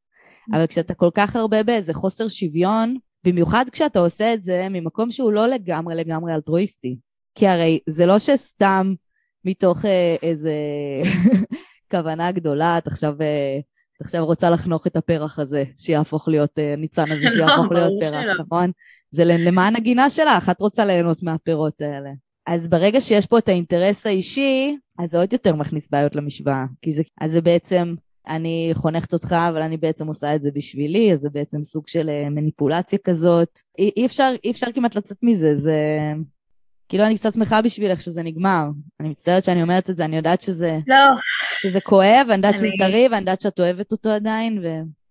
אבל 0.52 0.66
כשאתה 0.66 0.94
כל 0.94 1.10
כך 1.14 1.36
הרבה 1.36 1.62
באיזה 1.62 1.94
חוסר 1.94 2.28
שוויון, 2.28 2.96
במיוחד 3.24 3.64
כשאתה 3.72 3.98
עושה 3.98 4.34
את 4.34 4.42
זה 4.42 4.66
ממקום 4.70 5.10
שהוא 5.10 5.32
לא 5.32 5.46
לגמרי 5.46 5.94
לגמרי 5.94 6.34
אלטרואיסטי. 6.34 6.96
כי 7.34 7.46
הרי 7.46 7.78
זה 7.88 8.06
לא 8.06 8.18
שסתם 8.18 8.94
מתוך 9.44 9.84
אה, 9.84 10.16
איזה 10.22 10.54
כוונה 11.90 12.32
גדולה, 12.32 12.78
את 12.78 12.86
עכשיו, 12.86 13.14
אה, 13.20 13.58
את 13.96 14.00
עכשיו 14.00 14.24
רוצה 14.24 14.50
לחנוך 14.50 14.86
את 14.86 14.96
הפרח 14.96 15.38
הזה, 15.38 15.64
שיהפוך 15.76 16.28
להיות, 16.28 16.58
אה, 16.58 16.74
ניצן 16.78 17.10
הזה 17.10 17.30
שיהפוך 17.34 17.72
להיות 17.72 17.92
פרח, 18.00 18.24
נכון? 18.40 18.70
זה 19.10 19.24
למען 19.24 19.76
הגינה 19.76 20.10
שלך, 20.10 20.50
את 20.50 20.60
רוצה 20.60 20.84
ליהנות 20.84 21.22
מהפירות 21.22 21.82
האלה. 21.82 22.10
אז 22.46 22.68
ברגע 22.68 23.00
שיש 23.00 23.26
פה 23.26 23.38
את 23.38 23.48
האינטרס 23.48 24.06
האישי, 24.06 24.76
אז 24.98 25.10
זה 25.10 25.18
עוד 25.18 25.32
יותר 25.32 25.56
מכניס 25.56 25.88
בעיות 25.90 26.14
למשוואה. 26.14 26.64
כי 26.82 26.92
זה, 26.92 27.02
אז 27.20 27.32
זה 27.32 27.40
בעצם, 27.40 27.94
אני 28.28 28.70
חונכת 28.74 29.12
אותך, 29.12 29.32
אבל 29.32 29.62
אני 29.62 29.76
בעצם 29.76 30.06
עושה 30.06 30.34
את 30.34 30.42
זה 30.42 30.50
בשבילי, 30.54 31.12
אז 31.12 31.20
זה 31.20 31.30
בעצם 31.30 31.62
סוג 31.62 31.88
של 31.88 32.10
אה, 32.10 32.30
מניפולציה 32.30 32.98
כזאת. 33.04 33.58
אי, 33.78 33.90
אי, 33.96 34.06
אפשר, 34.06 34.34
אי 34.44 34.50
אפשר 34.50 34.66
כמעט 34.74 34.94
לצאת 34.94 35.16
מזה, 35.22 35.56
זה... 35.56 35.76
כאילו 36.88 37.04
אני 37.04 37.14
קצת 37.14 37.32
שמחה 37.32 37.62
בשבילך 37.62 38.00
שזה 38.00 38.22
נגמר. 38.22 38.64
אני 39.00 39.08
מצטערת 39.08 39.44
שאני 39.44 39.62
אומרת 39.62 39.90
את 39.90 39.96
זה, 39.96 40.04
אני 40.04 40.16
יודעת 40.16 40.42
שזה... 40.42 40.78
לא. 40.86 40.96
שזה 41.62 41.80
כואב, 41.80 42.26
אני 42.26 42.36
יודעת 42.36 42.54
אני... 42.54 42.58
שזה 42.58 42.76
טרי, 42.78 43.08
ואני 43.10 43.20
יודעת 43.20 43.40
שאת 43.40 43.60
אוהבת 43.60 43.92
אותו 43.92 44.10
עדיין, 44.10 44.58
ו... 44.62 44.68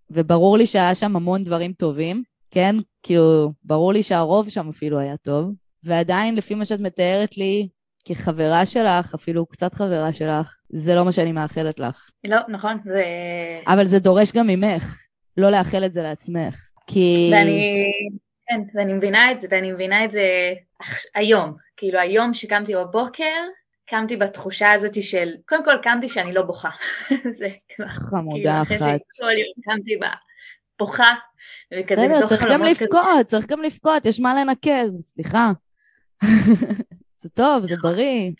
וברור 0.09 0.57
לי 0.57 0.65
שהיה 0.65 0.95
שם 0.95 1.15
המון 1.15 1.43
דברים 1.43 1.73
טובים, 1.73 2.23
כן? 2.51 2.75
כאילו, 3.03 3.51
ברור 3.63 3.93
לי 3.93 4.03
שהרוב 4.03 4.49
שם 4.49 4.69
אפילו 4.69 4.99
היה 4.99 5.17
טוב, 5.17 5.51
ועדיין, 5.83 6.35
לפי 6.35 6.55
מה 6.55 6.65
שאת 6.65 6.79
מתארת 6.79 7.37
לי, 7.37 7.67
כחברה 8.05 8.65
שלך, 8.65 9.13
אפילו 9.13 9.45
קצת 9.45 9.73
חברה 9.73 10.13
שלך, 10.13 10.55
זה 10.69 10.95
לא 10.95 11.05
מה 11.05 11.11
שאני 11.11 11.31
מאחלת 11.31 11.79
לך. 11.79 12.09
לא, 12.23 12.37
נכון, 12.47 12.77
זה... 12.85 13.03
אבל 13.67 13.85
זה 13.85 13.99
דורש 13.99 14.31
גם 14.31 14.47
ממך, 14.47 14.97
לא 15.37 15.49
לאחל 15.49 15.85
את 15.85 15.93
זה 15.93 16.01
לעצמך. 16.01 16.67
כי... 16.87 17.29
ואני... 17.33 17.85
כן, 18.47 18.61
ואני 18.73 18.93
מבינה 18.93 19.31
את 19.31 19.39
זה, 19.39 19.47
ואני 19.51 19.71
מבינה 19.71 20.05
את 20.05 20.11
זה 20.11 20.23
היום. 21.15 21.55
כאילו, 21.77 21.99
היום 21.99 22.33
שקמתי 22.33 22.75
בבוקר, 22.75 23.41
קמתי 23.85 24.17
בתחושה 24.17 24.71
הזאת 24.71 25.03
של, 25.03 25.29
קודם 25.47 25.65
כל 25.65 25.77
קמתי 25.83 26.09
שאני 26.09 26.33
לא 26.33 26.41
בוכה. 26.41 26.69
זה 27.39 27.47
כבר... 27.75 27.87
חמודה 27.87 28.61
כאילו, 28.67 28.85
אחת. 28.85 28.99
כל 29.19 29.31
יום 29.31 29.53
קמתי 29.63 29.97
בה. 29.97 30.09
בוכה, 30.79 31.15
וכזה 31.73 32.07
בתוך 32.17 32.29
צריך 32.29 32.45
גם 32.51 32.63
לבכות, 32.63 33.25
צריך 33.27 33.45
גם 33.47 33.61
לבכות, 33.61 34.05
יש 34.05 34.19
מה 34.19 34.35
לנקז, 34.35 35.01
סליחה. 35.01 35.51
זה 37.21 37.29
טוב, 37.29 37.65
זה 37.65 37.75
נכון. 37.75 37.91
בריא. 37.91 38.31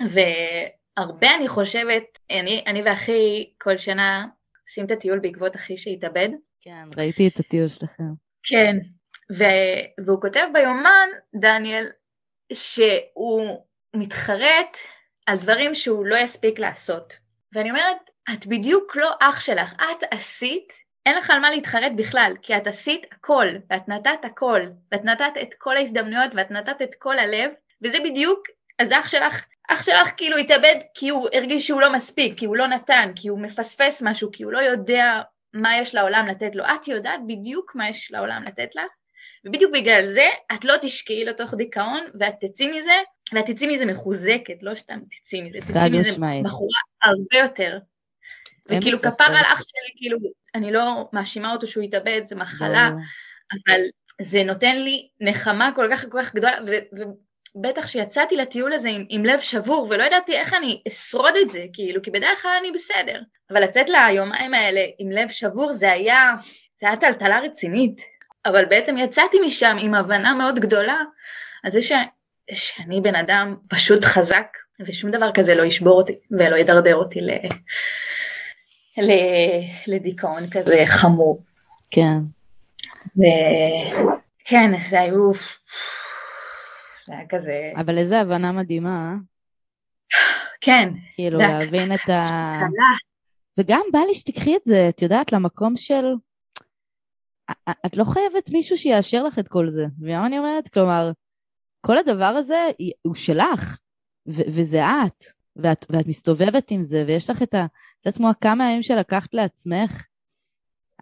והרבה 0.00 1.34
אני 1.34 1.48
חושבת, 1.48 2.04
אני, 2.30 2.64
אני 2.66 2.82
ואחי 2.82 3.50
כל 3.58 3.76
שנה 3.76 4.26
עושים 4.68 4.86
את 4.86 4.90
הטיול 4.90 5.18
בעקבות 5.18 5.56
אחי 5.56 5.76
שהתאבד. 5.76 6.28
כן, 6.60 6.88
ראיתי 6.96 7.28
את 7.28 7.40
הטיול 7.40 7.68
שלכם. 7.68 8.12
כן, 8.42 8.76
ו, 9.38 9.44
והוא 10.06 10.20
כותב 10.20 10.46
ביומן, 10.52 11.08
דניאל, 11.40 11.86
שהוא 12.52 13.64
מתחרט 13.96 14.76
על 15.26 15.38
דברים 15.38 15.74
שהוא 15.74 16.06
לא 16.06 16.16
יספיק 16.16 16.58
לעשות. 16.58 17.18
ואני 17.52 17.70
אומרת, 17.70 18.10
את 18.34 18.46
בדיוק 18.46 18.96
לא 18.96 19.10
אח 19.20 19.40
שלך, 19.40 19.72
את 19.72 20.04
עשית, 20.10 20.72
אין 21.06 21.16
לך 21.16 21.30
על 21.30 21.40
מה 21.40 21.50
להתחרט 21.50 21.92
בכלל, 21.96 22.32
כי 22.42 22.56
את 22.56 22.66
עשית 22.66 23.06
הכל, 23.12 23.46
ואת 23.70 23.88
נתת 23.88 24.24
הכל, 24.24 24.60
ואת 24.92 25.04
נתת 25.04 25.32
את 25.42 25.54
כל 25.58 25.76
ההזדמנויות, 25.76 26.32
ואת 26.36 26.50
נתת 26.50 26.82
את 26.82 26.94
כל 26.98 27.18
הלב, 27.18 27.50
וזה 27.84 27.98
בדיוק, 28.04 28.40
אז 28.78 28.92
אח 28.92 29.08
שלך, 29.08 29.44
אח 29.70 29.82
שלך 29.82 30.10
כאילו 30.16 30.36
התאבד 30.36 30.76
כי 30.94 31.08
הוא 31.08 31.28
הרגיש 31.32 31.66
שהוא 31.66 31.80
לא 31.80 31.92
מספיק, 31.92 32.38
כי 32.38 32.46
הוא 32.46 32.56
לא 32.56 32.66
נתן, 32.66 33.12
כי 33.16 33.28
הוא 33.28 33.40
מפספס 33.40 34.02
משהו, 34.02 34.28
כי 34.32 34.42
הוא 34.42 34.52
לא 34.52 34.58
יודע 34.58 35.20
מה 35.54 35.78
יש 35.78 35.94
לעולם 35.94 36.26
לתת 36.26 36.54
לו. 36.54 36.64
את 36.64 36.88
יודעת 36.88 37.20
בדיוק 37.26 37.72
מה 37.74 37.88
יש 37.88 38.12
לעולם 38.12 38.42
לתת 38.42 38.74
לך, 38.74 38.90
ובדיוק 39.44 39.72
בגלל 39.72 40.06
זה 40.06 40.26
את 40.54 40.64
לא 40.64 40.74
תשקעי 40.82 41.24
לתוך 41.24 41.54
דיכאון, 41.54 42.06
ואת 42.20 42.34
תצאי 42.40 42.78
מזה, 42.78 42.94
ואת 43.32 43.46
תצאי 43.46 43.74
מזה 43.74 43.84
מחוזקת, 43.86 44.62
לא 44.62 44.74
סתם 44.74 44.98
תצאי 45.10 45.42
מזה, 45.42 45.58
תצאי 45.58 45.90
מזה 45.90 46.10
בחורה 46.44 46.80
הרבה 47.02 47.38
יותר. 47.38 47.78
וכאילו 48.66 48.98
כפר 48.98 49.24
על 49.24 49.44
אח 49.44 49.62
שלי, 49.62 49.96
כאילו, 49.96 50.18
אני 50.54 50.72
לא 50.72 51.08
מאשימה 51.12 51.52
אותו 51.52 51.66
שהוא 51.66 51.84
התאבד, 51.84 52.20
זה 52.24 52.36
מחלה, 52.36 52.90
אבל 53.52 53.80
זה 54.20 54.42
נותן 54.42 54.76
לי 54.76 55.08
נחמה 55.20 55.70
כל 55.76 55.88
כך 55.92 56.04
כל 56.10 56.22
כך 56.22 56.34
גדולה, 56.34 56.58
בטח 57.56 57.86
שיצאתי 57.86 58.36
לטיול 58.36 58.72
הזה 58.72 58.88
עם, 58.88 59.04
עם 59.08 59.24
לב 59.24 59.40
שבור 59.40 59.86
ולא 59.90 60.04
ידעתי 60.04 60.36
איך 60.36 60.54
אני 60.54 60.82
אשרוד 60.88 61.34
את 61.42 61.50
זה, 61.50 61.64
כאילו, 61.72 62.02
כי 62.02 62.10
בדרך 62.10 62.42
כלל 62.42 62.56
אני 62.60 62.72
בסדר. 62.72 63.20
אבל 63.50 63.62
לצאת 63.62 63.88
ליומיים 63.88 64.54
האלה 64.54 64.80
עם 64.98 65.10
לב 65.10 65.28
שבור 65.28 65.72
זה 65.72 65.92
היה, 65.92 66.34
זה 66.80 66.86
היה 66.86 66.96
טלטלה 66.96 67.40
רצינית. 67.40 68.02
אבל 68.46 68.64
בעצם 68.64 68.96
יצאתי 68.96 69.36
משם 69.46 69.76
עם 69.80 69.94
הבנה 69.94 70.34
מאוד 70.34 70.58
גדולה 70.58 70.96
על 71.64 71.70
זה 71.70 71.82
ש, 71.82 71.92
שאני 72.52 73.00
בן 73.00 73.14
אדם 73.14 73.56
פשוט 73.68 74.04
חזק, 74.04 74.46
ושום 74.80 75.10
דבר 75.10 75.32
כזה 75.34 75.54
לא 75.54 75.62
ישבור 75.62 75.98
אותי 75.98 76.18
ולא 76.30 76.56
ידרדר 76.56 76.94
אותי 76.94 77.20
ל, 77.20 77.30
ל, 78.98 79.12
לדיכאון 79.86 80.50
כזה 80.50 80.82
חמור. 80.86 81.42
כן. 81.90 82.18
וכן, 83.16 84.78
זה 84.88 85.00
היו... 85.00 85.32
זה 87.10 87.16
היה 87.16 87.28
כזה... 87.28 87.72
אבל 87.76 87.98
איזה 87.98 88.20
הבנה 88.20 88.52
מדהימה. 88.52 89.14
כן. 90.60 90.88
כאילו 91.14 91.38
להבין 91.38 91.94
את 91.94 92.08
ה... 92.08 92.60
וגם 93.58 93.80
בא 93.92 93.98
לי 93.98 94.14
שתיקחי 94.14 94.56
את 94.56 94.64
זה, 94.64 94.86
את 94.88 95.02
יודעת, 95.02 95.32
למקום 95.32 95.76
של... 95.76 96.04
את 97.86 97.96
לא 97.96 98.04
חייבת 98.04 98.50
מישהו 98.50 98.76
שיאשר 98.76 99.24
לך 99.24 99.38
את 99.38 99.48
כל 99.48 99.70
זה. 99.70 99.86
ומה 100.00 100.26
אני 100.26 100.38
אומרת? 100.38 100.68
כלומר, 100.68 101.10
כל 101.80 101.98
הדבר 101.98 102.24
הזה 102.24 102.68
הוא 103.02 103.14
שלך, 103.14 103.78
ו- 104.28 104.48
וזה 104.48 104.84
את. 104.84 105.24
ואת, 105.56 105.86
ואת 105.90 106.06
מסתובבת 106.06 106.70
עם 106.70 106.82
זה, 106.82 107.04
ויש 107.06 107.30
לך 107.30 107.42
את 107.42 107.54
ה... 107.54 107.64
את 107.64 108.06
יודעת 108.06 108.16
כמו 108.16 108.28
כמה 108.40 108.64
ימים 108.64 108.82
שלקחת 108.82 109.34
לעצמך, 109.34 110.06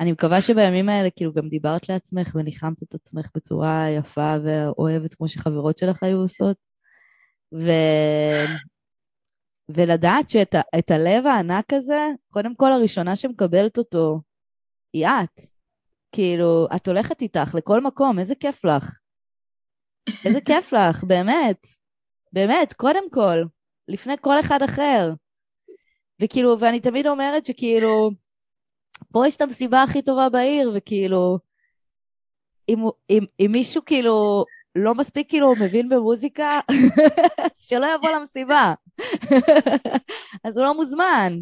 אני 0.00 0.12
מקווה 0.12 0.40
שבימים 0.40 0.88
האלה 0.88 1.11
כאילו 1.11 1.32
גם 1.32 1.48
דיברת 1.48 1.88
לעצמך 1.88 2.34
וניחמת 2.34 2.82
את 2.82 2.94
עצמך 2.94 3.28
בצורה 3.34 3.87
יפה 3.90 4.34
ואוהבת 4.44 5.14
כמו 5.14 5.28
שחברות 5.28 5.78
שלך 5.78 6.02
היו 6.02 6.18
עושות. 6.18 6.56
ו... 7.54 7.70
ולדעת 9.68 10.30
שאת 10.30 10.54
ה... 10.54 10.61
את 10.78 10.90
הלב 10.90 11.26
הענק 11.26 11.72
הזה, 11.72 12.08
קודם 12.30 12.54
כל 12.54 12.72
הראשונה 12.72 13.16
שמקבלת 13.16 13.78
אותו 13.78 14.20
היא 14.92 15.06
את. 15.06 15.40
כאילו, 16.12 16.66
את 16.76 16.88
הולכת 16.88 17.22
איתך 17.22 17.54
לכל 17.54 17.80
מקום, 17.80 18.18
איזה 18.18 18.34
כיף 18.34 18.64
לך. 18.64 18.98
איזה 20.24 20.40
כיף 20.40 20.72
לך, 20.72 21.04
באמת. 21.04 21.66
באמת, 22.32 22.72
קודם 22.72 23.11
כל, 23.11 23.42
לפני 23.88 24.14
כל 24.20 24.40
אחד 24.40 24.62
אחר. 24.62 25.12
וכאילו, 26.22 26.61
ואני 26.61 26.80
תמיד 26.80 27.06
אומרת 27.06 27.46
שכאילו, 27.46 28.11
פה 29.12 29.27
יש 29.27 29.37
את 29.37 29.40
המסיבה 29.40 29.83
הכי 29.83 30.03
טובה 30.03 30.29
בעיר, 30.29 30.73
וכאילו, 30.75 31.38
אם, 32.68 32.79
אם, 33.11 33.25
אם 33.40 33.49
מישהו 33.53 33.85
כאילו 33.85 34.44
לא 34.75 34.94
מספיק 34.94 35.29
כאילו 35.29 35.53
מבין 35.61 35.88
במוזיקה, 35.88 36.61
אז 37.38 37.66
שלא 37.68 37.87
יבוא 37.94 38.11
למסיבה. 38.11 38.75
אז 40.44 40.57
הוא 40.57 40.66
לא 40.66 40.75
מוזמן. 40.75 41.38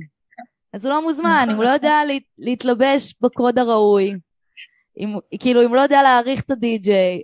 אז 0.72 0.86
הוא 0.86 0.94
לא 0.94 1.02
מוזמן, 1.02 1.48
אם 1.50 1.56
הוא 1.56 1.64
לא 1.64 1.68
יודע 1.68 2.04
לה, 2.04 2.14
להתלבש 2.38 3.14
בקוד 3.20 3.58
הראוי, 3.58 4.14
אם, 4.98 5.08
כאילו, 5.40 5.62
אם 5.62 5.68
הוא 5.68 5.76
לא 5.76 5.80
יודע 5.80 6.02
להעריך 6.02 6.40
את 6.40 6.50
הדי-ג'יי, 6.50 7.22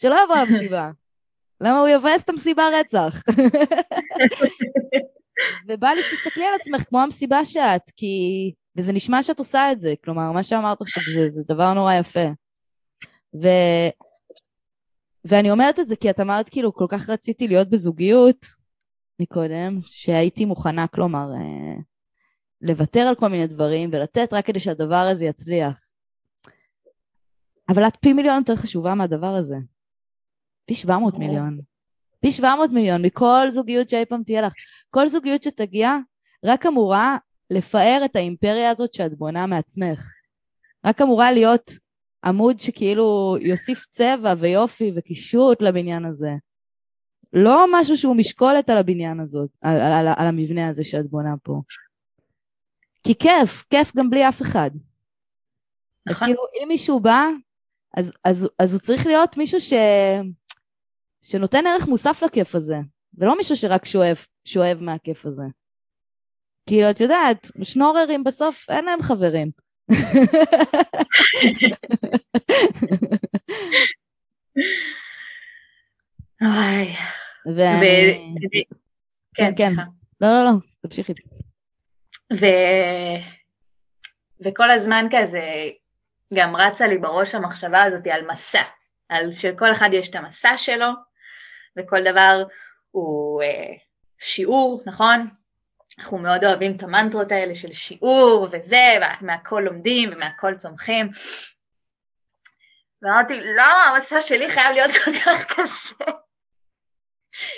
שלא 0.00 0.16
יבוא 0.24 0.36
למסיבה. 0.36 0.90
למה 1.60 1.80
הוא 1.80 1.88
יבאס 1.88 2.22
את 2.22 2.28
המסיבה 2.28 2.64
רצח? 2.80 3.22
ובא 5.68 5.88
לי 5.88 6.02
שתסתכלי 6.02 6.44
על 6.44 6.54
עצמך 6.60 6.82
כמו 6.88 7.00
המסיבה 7.00 7.44
שאת, 7.44 7.90
כי... 7.96 8.14
וזה 8.80 8.92
נשמע 8.92 9.22
שאת 9.22 9.38
עושה 9.38 9.72
את 9.72 9.80
זה, 9.80 9.94
כלומר, 10.04 10.32
מה 10.32 10.42
שאמרת 10.42 10.80
עכשיו 10.80 11.02
זה, 11.14 11.28
זה 11.28 11.44
דבר 11.48 11.74
נורא 11.74 11.94
יפה. 11.94 12.28
ו... 13.42 13.48
ואני 15.24 15.50
אומרת 15.50 15.80
את 15.80 15.88
זה 15.88 15.96
כי 15.96 16.10
את 16.10 16.20
אמרת 16.20 16.48
כאילו, 16.48 16.74
כל 16.74 16.86
כך 16.88 17.10
רציתי 17.10 17.48
להיות 17.48 17.70
בזוגיות 17.70 18.46
מקודם, 19.20 19.80
שהייתי 19.84 20.44
מוכנה, 20.44 20.86
כלומר, 20.86 21.26
אה, 21.34 21.80
לוותר 22.60 23.00
על 23.00 23.14
כל 23.14 23.28
מיני 23.28 23.46
דברים 23.46 23.90
ולתת 23.92 24.32
רק 24.32 24.46
כדי 24.46 24.60
שהדבר 24.60 25.06
הזה 25.10 25.24
יצליח. 25.24 25.74
אבל 27.68 27.86
את 27.86 27.96
פי 28.00 28.12
מיליון 28.12 28.38
יותר 28.38 28.56
חשובה 28.56 28.94
מהדבר 28.94 29.34
הזה. 29.34 29.56
פי 30.66 30.74
700 30.74 31.18
מיליון. 31.18 31.60
פי 32.20 32.30
700 32.30 32.70
מיליון 32.70 33.04
מכל 33.04 33.50
זוגיות 33.50 33.88
שאי 33.88 34.04
פעם 34.04 34.22
תהיה 34.22 34.42
לך. 34.42 34.52
כל 34.90 35.08
זוגיות 35.08 35.42
שתגיע 35.42 35.96
רק 36.44 36.66
אמורה 36.66 37.16
לפאר 37.50 38.02
את 38.04 38.16
האימפריה 38.16 38.70
הזאת 38.70 38.94
שאת 38.94 39.18
בונה 39.18 39.46
מעצמך. 39.46 40.02
רק 40.86 41.02
אמורה 41.02 41.32
להיות 41.32 41.70
עמוד 42.24 42.60
שכאילו 42.60 43.36
יוסיף 43.40 43.86
צבע 43.90 44.34
ויופי 44.38 44.92
וקישוט 44.96 45.62
לבניין 45.62 46.04
הזה. 46.04 46.30
לא 47.32 47.66
משהו 47.72 47.96
שהוא 47.96 48.16
משקולת 48.16 48.70
על 48.70 48.78
הבניין 48.78 49.20
הזאת, 49.20 49.50
על, 49.60 49.76
על, 49.76 49.92
על, 49.92 50.06
על 50.16 50.26
המבנה 50.26 50.68
הזה 50.68 50.84
שאת 50.84 51.10
בונה 51.10 51.34
פה. 51.42 51.60
כי 53.04 53.14
כיף, 53.14 53.64
כיף 53.70 53.96
גם 53.96 54.10
בלי 54.10 54.28
אף 54.28 54.42
אחד. 54.42 54.70
נכון. 56.06 56.28
אז 56.28 56.28
כאילו, 56.28 56.42
אם 56.62 56.68
מישהו 56.68 57.00
בא, 57.00 57.26
אז, 57.96 58.12
אז, 58.24 58.48
אז 58.58 58.74
הוא 58.74 58.80
צריך 58.80 59.06
להיות 59.06 59.36
מישהו 59.36 59.60
ש... 59.60 59.72
שנותן 61.22 61.66
ערך 61.66 61.88
מוסף 61.88 62.22
לכיף 62.22 62.54
הזה, 62.54 62.76
ולא 63.18 63.36
מישהו 63.36 63.56
שרק 63.56 63.84
שואב, 63.84 64.16
שואב 64.44 64.78
מהכיף 64.80 65.26
הזה. 65.26 65.42
כאילו, 66.66 66.90
את 66.90 67.00
יודעת, 67.00 67.50
שנוררים 67.62 68.24
בסוף 68.24 68.70
אין 68.70 68.84
להם 68.84 69.02
חברים. 69.02 69.50
ואני... 77.46 78.64
כן, 79.34 79.52
כן. 79.56 79.72
לא, 80.20 80.28
לא, 80.28 80.44
לא, 80.44 80.50
תמשיכי. 80.82 81.12
ו... 82.32 82.46
וכל 84.44 84.70
הזמן 84.70 85.06
כזה 85.10 85.70
גם 86.34 86.56
רצה 86.56 86.86
לי 86.86 86.98
בראש 86.98 87.34
המחשבה 87.34 87.82
הזאת 87.82 88.06
על 88.06 88.26
מסע, 88.30 88.62
על 89.08 89.32
שלכל 89.32 89.72
אחד 89.72 89.90
יש 89.92 90.10
את 90.10 90.14
המסע 90.14 90.56
שלו, 90.56 90.88
וכל 91.76 92.02
דבר 92.02 92.42
הוא 92.90 93.42
אה, 93.42 93.72
שיעור, 94.18 94.82
נכון? 94.86 95.28
אנחנו 96.00 96.18
מאוד 96.18 96.44
אוהבים 96.44 96.76
את 96.76 96.82
המנטרות 96.82 97.32
האלה 97.32 97.54
של 97.54 97.72
שיעור 97.72 98.48
וזה, 98.52 98.84
ומהכל 99.20 99.62
לומדים 99.64 100.10
ומהכל 100.12 100.56
צומחים. 100.56 101.10
ואמרתי, 103.02 103.40
לא, 103.56 103.62
המסע 103.62 104.20
שלי 104.20 104.50
חייב 104.50 104.72
להיות 104.74 104.90
כל 105.04 105.10
כך 105.24 105.44
קשה. 105.44 106.04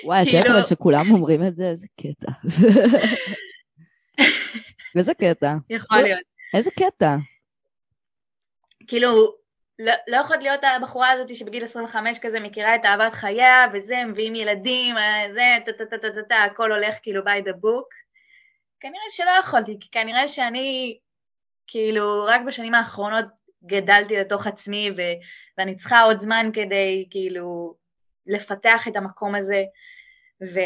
וואי, 0.04 0.22
את 0.22 0.26
יודעת 0.26 0.42
כאילו- 0.42 0.58
אבל 0.58 0.66
שכולם 0.66 1.10
אומרים 1.10 1.46
את 1.46 1.56
זה, 1.56 1.64
איזה 1.64 1.86
קטע. 2.00 2.32
איזה 4.98 5.14
קטע. 5.14 5.54
יכול 5.70 5.98
להיות. 5.98 6.20
איזה 6.54 6.70
קטע. 6.70 7.16
כאילו, 8.88 9.34
לא, 9.78 9.92
לא 10.08 10.16
יכול 10.16 10.36
להיות 10.36 10.60
הבחורה 10.76 11.10
הזאת 11.10 11.36
שבגיל 11.36 11.64
25 11.64 12.18
כזה 12.18 12.40
מכירה 12.40 12.74
את 12.74 12.80
אהבת 12.84 13.12
חייה 13.12 13.66
וזה, 13.72 13.94
מביאים 14.08 14.34
ילדים, 14.34 14.96
אה, 14.96 15.24
זה, 15.34 15.42
טה 15.66 15.72
טה 15.72 15.96
טה 15.96 16.10
טה, 16.14 16.22
טה, 16.28 16.44
הכל 16.44 16.72
הולך 16.72 16.94
כאילו 17.02 17.22
by 17.22 17.48
the 17.48 17.52
book. 17.52 18.01
כנראה 18.82 19.04
שלא 19.10 19.30
יכולתי, 19.40 19.76
כי 19.80 19.88
כנראה 19.92 20.28
שאני 20.28 20.98
כאילו 21.66 22.24
רק 22.24 22.40
בשנים 22.46 22.74
האחרונות 22.74 23.24
גדלתי 23.66 24.16
לתוך 24.16 24.46
עצמי 24.46 24.90
ו, 24.96 25.00
ואני 25.58 25.76
צריכה 25.76 26.02
עוד 26.02 26.18
זמן 26.18 26.50
כדי 26.52 27.06
כאילו 27.10 27.74
לפתח 28.26 28.88
את 28.88 28.96
המקום 28.96 29.34
הזה, 29.34 29.64
ו, 30.54 30.60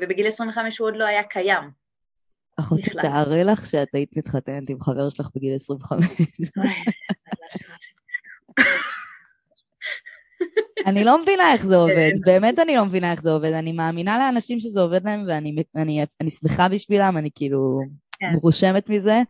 ובגיל 0.00 0.26
25 0.26 0.78
הוא 0.78 0.88
עוד 0.88 0.96
לא 0.96 1.04
היה 1.04 1.22
קיים. 1.22 1.70
אחותי, 2.60 2.90
תארי 2.90 3.44
לך 3.44 3.66
שאת 3.66 3.94
היית 3.94 4.16
מתחתנת 4.16 4.70
עם 4.70 4.80
חבר 4.80 5.08
שלך 5.08 5.28
בגיל 5.34 5.54
25. 5.54 6.06
אני 10.86 11.04
לא 11.04 11.22
מבינה 11.22 11.52
איך 11.52 11.66
זה 11.66 11.76
עובד, 11.76 12.10
כן. 12.14 12.20
באמת 12.24 12.58
אני 12.58 12.76
לא 12.76 12.84
מבינה 12.84 13.12
איך 13.12 13.22
זה 13.22 13.30
עובד, 13.30 13.52
אני 13.52 13.72
מאמינה 13.72 14.18
לאנשים 14.18 14.60
שזה 14.60 14.80
עובד 14.80 15.04
להם 15.04 15.24
ואני 15.28 15.54
אני, 15.76 16.04
אני 16.20 16.30
שמחה 16.30 16.68
בשבילם, 16.68 17.16
אני 17.18 17.30
כאילו 17.34 17.80
כן. 18.18 18.26
מרושמת 18.34 18.88
מזה. 18.88 19.22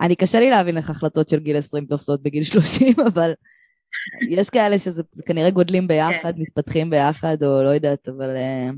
אני 0.00 0.16
קשה 0.16 0.40
לי 0.40 0.50
להבין 0.50 0.76
איך 0.76 0.90
החלטות 0.90 1.28
של 1.28 1.40
גיל 1.40 1.56
20 1.56 1.86
תופסות 1.86 2.22
בגיל 2.22 2.42
30, 2.52 2.94
אבל 3.14 3.32
יש 4.30 4.50
כאלה 4.50 4.78
שזה 4.78 5.02
כנראה 5.26 5.50
גודלים 5.50 5.88
ביחד, 5.88 6.34
כן. 6.34 6.40
מתפתחים 6.42 6.90
ביחד, 6.90 7.42
או 7.42 7.62
לא 7.62 7.68
יודעת, 7.68 8.08
אבל... 8.08 8.36
אה, 8.36 8.70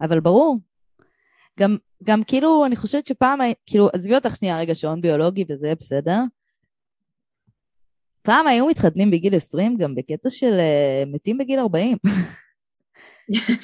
אבל 0.00 0.20
ברור. 0.20 0.58
גם, 1.60 1.76
גם 2.02 2.22
כאילו, 2.22 2.66
אני 2.66 2.76
חושבת 2.76 3.06
שפעם, 3.06 3.38
כאילו, 3.66 3.88
עזבי 3.92 4.14
אותך 4.14 4.36
שנייה 4.36 4.58
רגע 4.58 4.74
שעון 4.74 5.00
ביולוגי 5.00 5.44
וזה 5.48 5.72
בסדר. 5.80 6.18
פעם 8.22 8.46
היו 8.46 8.66
מתחתנים 8.66 9.10
בגיל 9.10 9.34
20 9.34 9.76
גם 9.76 9.94
בקטע 9.94 10.30
של 10.30 10.52
uh, 10.58 11.08
מתים 11.14 11.38
בגיל 11.38 11.58
40. 11.58 11.96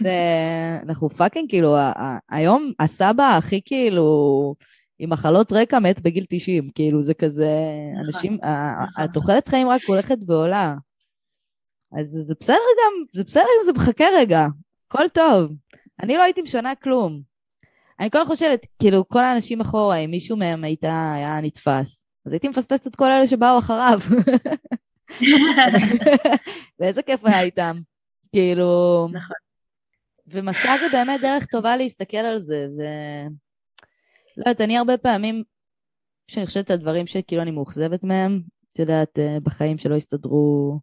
ואנחנו 0.04 1.10
פאקינג, 1.10 1.48
כאילו, 1.48 1.76
היום 2.30 2.72
הסבא 2.80 3.36
הכי 3.36 3.60
כאילו 3.64 4.54
עם 4.98 5.10
מחלות 5.10 5.52
רקע 5.52 5.78
מת 5.78 6.00
בגיל 6.00 6.24
90, 6.28 6.70
כאילו 6.74 7.02
זה 7.02 7.14
כזה, 7.14 7.54
נכון. 7.92 8.04
אנשים, 8.04 8.34
נכון. 8.34 9.04
התוחלת 9.04 9.48
חיים 9.48 9.68
רק 9.68 9.80
הולכת 9.86 10.18
ועולה. 10.26 10.74
אז 11.98 12.06
זה 12.06 12.34
בסדר 12.40 12.54
גם, 12.54 13.04
זה 13.14 13.24
בסדר 13.24 13.42
אם 13.42 13.64
זה 13.64 13.72
מחכה 13.72 14.04
רגע, 14.16 14.46
הכל 14.86 15.08
טוב. 15.08 15.52
אני 16.02 16.16
לא 16.16 16.22
הייתי 16.22 16.42
משנה 16.42 16.74
כלום. 16.74 17.20
אני 18.00 18.10
כל 18.10 18.24
חושבת, 18.24 18.66
כאילו, 18.78 19.08
כל 19.08 19.24
האנשים 19.24 19.60
אחורה, 19.60 19.96
אם 19.96 20.10
מישהו 20.10 20.36
מהם 20.36 20.64
הייתה, 20.64 21.12
היה 21.14 21.40
נתפס, 21.40 22.06
אז 22.28 22.32
הייתי 22.32 22.48
מפספסת 22.48 22.86
את 22.86 22.96
כל 22.96 23.10
אלה 23.10 23.26
שבאו 23.26 23.58
אחריו. 23.58 23.98
ואיזה 26.78 27.02
כיף 27.02 27.24
היה 27.24 27.42
איתם. 27.42 27.80
כאילו... 28.32 29.08
נכון. 29.12 29.36
ומסע 30.26 30.78
זה 30.78 30.86
באמת 30.92 31.20
דרך 31.20 31.46
טובה 31.46 31.76
להסתכל 31.76 32.16
על 32.16 32.38
זה, 32.38 32.66
ו... 32.78 32.82
לא 34.36 34.42
יודעת, 34.42 34.60
אני 34.60 34.78
הרבה 34.78 34.98
פעמים, 34.98 35.42
כשאני 36.26 36.46
חושבת 36.46 36.70
על 36.70 36.76
דברים 36.76 37.06
שכאילו 37.06 37.42
אני 37.42 37.50
מאוכזבת 37.50 38.04
מהם, 38.04 38.42
את 38.72 38.78
יודעת, 38.78 39.18
אה, 39.18 39.36
בחיים 39.42 39.78
שלא 39.78 39.94
הסתדרו 39.94 40.80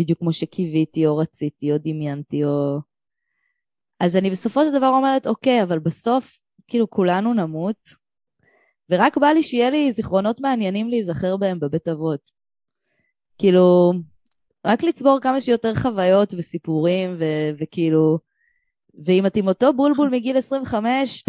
בדיוק 0.00 0.18
כמו 0.18 0.32
שקיוויתי, 0.32 1.06
או 1.06 1.16
רציתי, 1.16 1.72
או 1.72 1.78
דמיינתי, 1.78 2.44
או... 2.44 2.78
אז 4.00 4.16
אני 4.16 4.30
בסופו 4.30 4.64
של 4.64 4.78
דבר 4.78 4.88
אומרת, 4.88 5.26
אוקיי, 5.26 5.62
אבל 5.62 5.78
בסוף, 5.78 6.40
כאילו, 6.66 6.90
כולנו 6.90 7.34
נמות, 7.34 8.03
ורק 8.90 9.18
בא 9.18 9.26
לי 9.26 9.42
שיהיה 9.42 9.70
לי 9.70 9.92
זיכרונות 9.92 10.40
מעניינים 10.40 10.88
להיזכר 10.88 11.36
בהם 11.36 11.60
בבית 11.60 11.88
אבות. 11.88 12.20
כאילו, 13.38 13.92
רק 14.66 14.82
לצבור 14.82 15.18
כמה 15.22 15.40
שיותר 15.40 15.74
חוויות 15.74 16.34
וסיפורים, 16.38 17.16
ו- 17.18 17.50
וכאילו, 17.58 18.18
ואם 19.04 19.26
את 19.26 19.36
עם 19.36 19.48
אותו 19.48 19.72
בולבול 19.72 20.08
מגיל 20.08 20.36
25, 20.36 21.24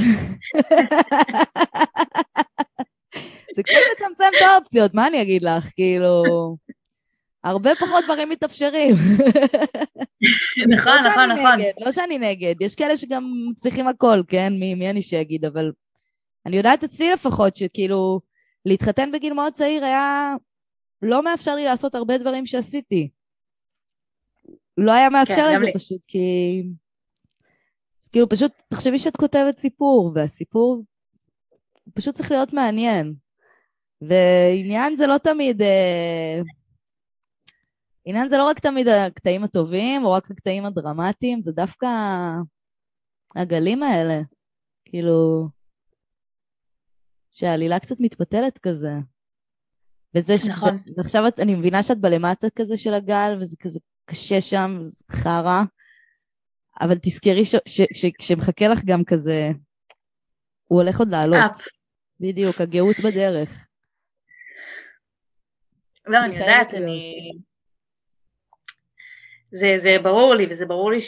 זה 3.55 3.63
קצת 3.63 3.75
מצמצם 3.95 4.25
את 4.37 4.41
האופציות, 4.41 4.93
מה 4.93 5.07
אני 5.07 5.21
אגיד 5.21 5.43
לך? 5.43 5.71
כאילו, 5.75 6.23
הרבה 7.43 7.75
פחות 7.75 8.03
דברים 8.05 8.29
מתאפשרים. 8.29 8.95
נכון, 10.67 10.93
לא 11.03 11.09
נכון, 11.11 11.31
נכון. 11.31 11.59
לא 11.85 11.91
שאני 11.91 12.17
נגד, 12.17 12.55
יש 12.61 12.75
כאלה 12.75 12.97
שגם 12.97 13.23
מצליחים 13.51 13.87
הכל, 13.87 14.21
כן? 14.27 14.53
מי, 14.59 14.75
מי 14.75 14.89
אני 14.89 15.01
שיגיד, 15.01 15.45
אבל 15.45 15.71
אני 16.45 16.57
יודעת 16.57 16.83
אצלי 16.83 17.11
לפחות 17.11 17.55
שכאילו, 17.55 18.19
להתחתן 18.65 19.11
בגיל 19.11 19.33
מאוד 19.33 19.53
צעיר 19.53 19.85
היה 19.85 20.33
לא 21.01 21.23
מאפשר 21.23 21.55
לי 21.55 21.65
לעשות 21.65 21.95
הרבה 21.95 22.17
דברים 22.17 22.45
שעשיתי. 22.45 23.09
לא 24.77 24.91
היה 24.91 25.09
מאפשר 25.09 25.35
כן, 25.35 25.55
לזה 25.55 25.65
לי. 25.65 25.73
פשוט, 25.73 26.05
כי... 26.07 26.63
אז 28.03 28.07
כאילו, 28.07 28.29
פשוט, 28.29 28.61
תחשבי 28.67 28.99
שאת 28.99 29.17
כותבת 29.17 29.59
סיפור, 29.59 30.11
והסיפור 30.15 30.83
פשוט 31.93 32.15
צריך 32.15 32.31
להיות 32.31 32.53
מעניין. 32.53 33.13
ועניין 34.01 34.95
זה 34.95 35.07
לא 35.07 35.17
תמיד... 35.17 35.61
אה... 35.61 36.41
עניין 38.05 38.29
זה 38.29 38.37
לא 38.37 38.47
רק 38.47 38.59
תמיד 38.59 38.87
הקטעים 38.87 39.43
הטובים, 39.43 40.05
או 40.05 40.11
רק 40.11 40.31
הקטעים 40.31 40.65
הדרמטיים, 40.65 41.41
זה 41.41 41.51
דווקא 41.51 41.87
הגלים 43.35 43.83
האלה. 43.83 44.21
כאילו, 44.85 45.47
שהעלילה 47.35 47.79
קצת 47.79 47.95
מתפתלת 47.99 48.57
כזה. 48.57 48.91
וזה 50.15 50.37
ש... 50.37 50.47
נכון. 50.47 50.77
ועכשיו 50.97 51.27
את, 51.27 51.39
אני 51.39 51.55
מבינה 51.55 51.83
שאת 51.83 51.99
בלמטה 51.99 52.47
כזה 52.55 52.77
של 52.77 52.93
הגל, 52.93 53.37
וזה 53.41 53.57
כזה 53.59 53.79
קשה 54.05 54.41
שם, 54.41 54.77
וזה 54.79 55.03
חרא, 55.11 55.61
אבל 56.81 56.95
תזכרי 57.01 57.45
ש... 57.45 57.55
ש... 57.65 57.81
ש... 57.93 58.05
שמחכה 58.21 58.67
לך 58.67 58.79
גם 58.85 59.03
כזה, 59.03 59.49
הוא 60.65 60.81
הולך 60.81 60.99
עוד 60.99 61.09
לעלות. 61.09 61.51
אפ. 61.51 61.57
בדיוק, 62.19 62.61
הגאות 62.61 62.99
בדרך. 62.99 63.67
לא, 66.07 66.17
אני 66.25 66.35
יודעת, 66.37 66.73
להיות. 66.73 66.83
אני... 66.83 67.31
זה, 69.51 69.75
זה 69.77 69.97
ברור 70.03 70.35
לי, 70.35 70.47
וזה 70.49 70.65
ברור 70.65 70.91
לי 70.91 70.99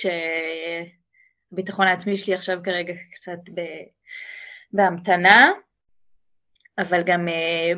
שהביטחון 1.54 1.88
העצמי 1.88 2.18
שלי 2.18 2.34
עכשיו 2.34 2.60
כרגע 2.64 2.94
קצת 3.12 3.50
ב... 3.54 3.62
בהמתנה, 4.74 5.52
אבל 6.80 7.04
גם, 7.04 7.28
אה, 7.28 7.74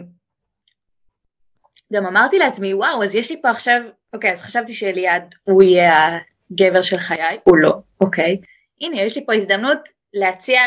גם 1.93 2.05
אמרתי 2.05 2.39
לעצמי, 2.39 2.73
וואו, 2.73 3.03
אז 3.03 3.15
יש 3.15 3.29
לי 3.31 3.41
פה 3.41 3.49
עכשיו, 3.49 3.81
אוקיי, 4.13 4.31
אז 4.31 4.41
חשבתי 4.41 4.73
שאליעד 4.73 5.35
הוא 5.43 5.63
יהיה 5.63 6.19
הגבר 6.51 6.81
של 6.81 6.97
חיי, 6.97 7.37
הוא 7.43 7.57
לא, 7.57 7.73
אוקיי. 8.01 8.37
הנה, 8.81 9.01
יש 9.01 9.17
לי 9.17 9.25
פה 9.25 9.33
הזדמנות 9.33 9.79
להציע 10.13 10.61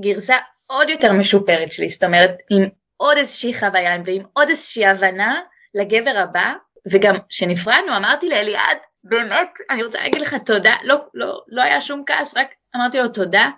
גרסה 0.00 0.36
עוד 0.66 0.88
יותר 0.88 1.12
משופרת 1.12 1.72
שלי, 1.72 1.88
זאת 1.88 2.04
אומרת, 2.04 2.30
עם 2.50 2.68
עוד 2.96 3.16
איזושהי 3.16 3.54
חוויה 3.54 3.96
ועם 4.04 4.22
עוד 4.32 4.48
איזושהי 4.48 4.86
הבנה 4.86 5.40
לגבר 5.74 6.18
הבא, 6.18 6.52
וגם 6.92 7.14
כשנפרדנו 7.28 7.96
אמרתי 7.96 8.28
לאליעד, 8.28 8.78
באמת, 9.04 9.48
אני 9.70 9.82
רוצה 9.82 9.98
להגיד 10.00 10.20
לך 10.22 10.34
תודה, 10.46 10.72
לא, 10.82 10.96
לא, 11.14 11.40
לא 11.48 11.62
היה 11.62 11.80
שום 11.80 12.02
כעס, 12.06 12.36
רק 12.36 12.48
אמרתי 12.76 12.98
לו 12.98 13.08
תודה 13.08 13.50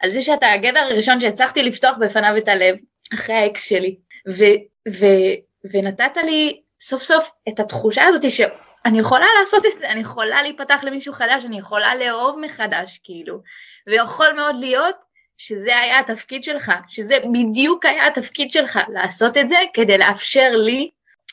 על 0.00 0.10
זה 0.10 0.22
שאתה 0.22 0.52
הגבר 0.52 0.78
הראשון 0.78 1.20
שהצלחתי 1.20 1.62
לפתוח 1.62 1.96
בפניו 2.00 2.36
את 2.38 2.48
הלב, 2.48 2.76
אחרי 3.14 3.34
האקס 3.34 3.68
שלי, 3.68 3.96
ו, 4.28 4.44
ו, 4.88 5.06
ונתת 5.64 6.16
לי 6.16 6.60
סוף 6.80 7.02
סוף 7.02 7.30
את 7.48 7.60
התחושה 7.60 8.02
הזאת 8.06 8.30
שאני 8.30 9.00
יכולה 9.00 9.26
לעשות 9.40 9.66
את 9.66 9.78
זה, 9.78 9.90
אני 9.90 10.00
יכולה 10.00 10.42
להיפתח 10.42 10.80
למישהו 10.82 11.12
חדש, 11.12 11.44
אני 11.44 11.58
יכולה 11.58 11.94
לאהוב 11.94 12.38
מחדש, 12.40 13.00
כאילו, 13.04 13.40
ויכול 13.86 14.32
מאוד 14.32 14.54
להיות 14.58 14.96
שזה 15.38 15.78
היה 15.78 15.98
התפקיד 15.98 16.44
שלך, 16.44 16.72
שזה 16.88 17.14
בדיוק 17.32 17.86
היה 17.86 18.06
התפקיד 18.06 18.50
שלך, 18.50 18.78
לעשות 18.88 19.36
את 19.36 19.48
זה 19.48 19.56
כדי 19.74 19.98
לאפשר 19.98 20.50
לי 20.50 20.90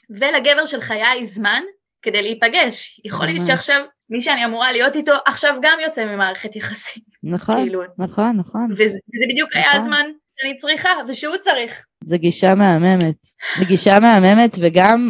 ולגבר 0.10 0.66
של 0.66 0.82
חיי 0.82 1.26
זמן 1.26 1.64
כדי 2.02 2.22
להיפגש. 2.22 3.02
יכול 3.06 3.26
להיות. 3.26 3.48
שעכשיו 3.48 3.86
מי 4.10 4.22
שאני 4.22 4.46
אמורה 4.46 4.72
להיות 4.72 4.96
איתו 4.96 5.12
עכשיו 5.26 5.56
גם 5.62 5.78
יוצא 5.86 6.06
ממערכת 6.06 6.56
יחסים, 6.56 7.04
נכון, 7.24 7.56
כאילו, 7.56 7.82
נכון, 7.98 8.38
נכון. 8.38 8.68
וזה, 8.72 8.84
וזה 8.84 9.26
בדיוק 9.30 9.50
היה 9.54 9.66
נכון. 9.68 9.80
הזמן 9.80 10.06
שאני 10.40 10.58
צריכה 10.58 10.90
ושהוא 11.08 11.38
צריך. 11.42 11.86
זו 12.04 12.18
גישה 12.18 12.56
מהממת. 12.56 13.16
זו 13.60 13.66
גישה 13.66 14.00
מהממת, 14.00 14.58
וגם, 14.62 15.10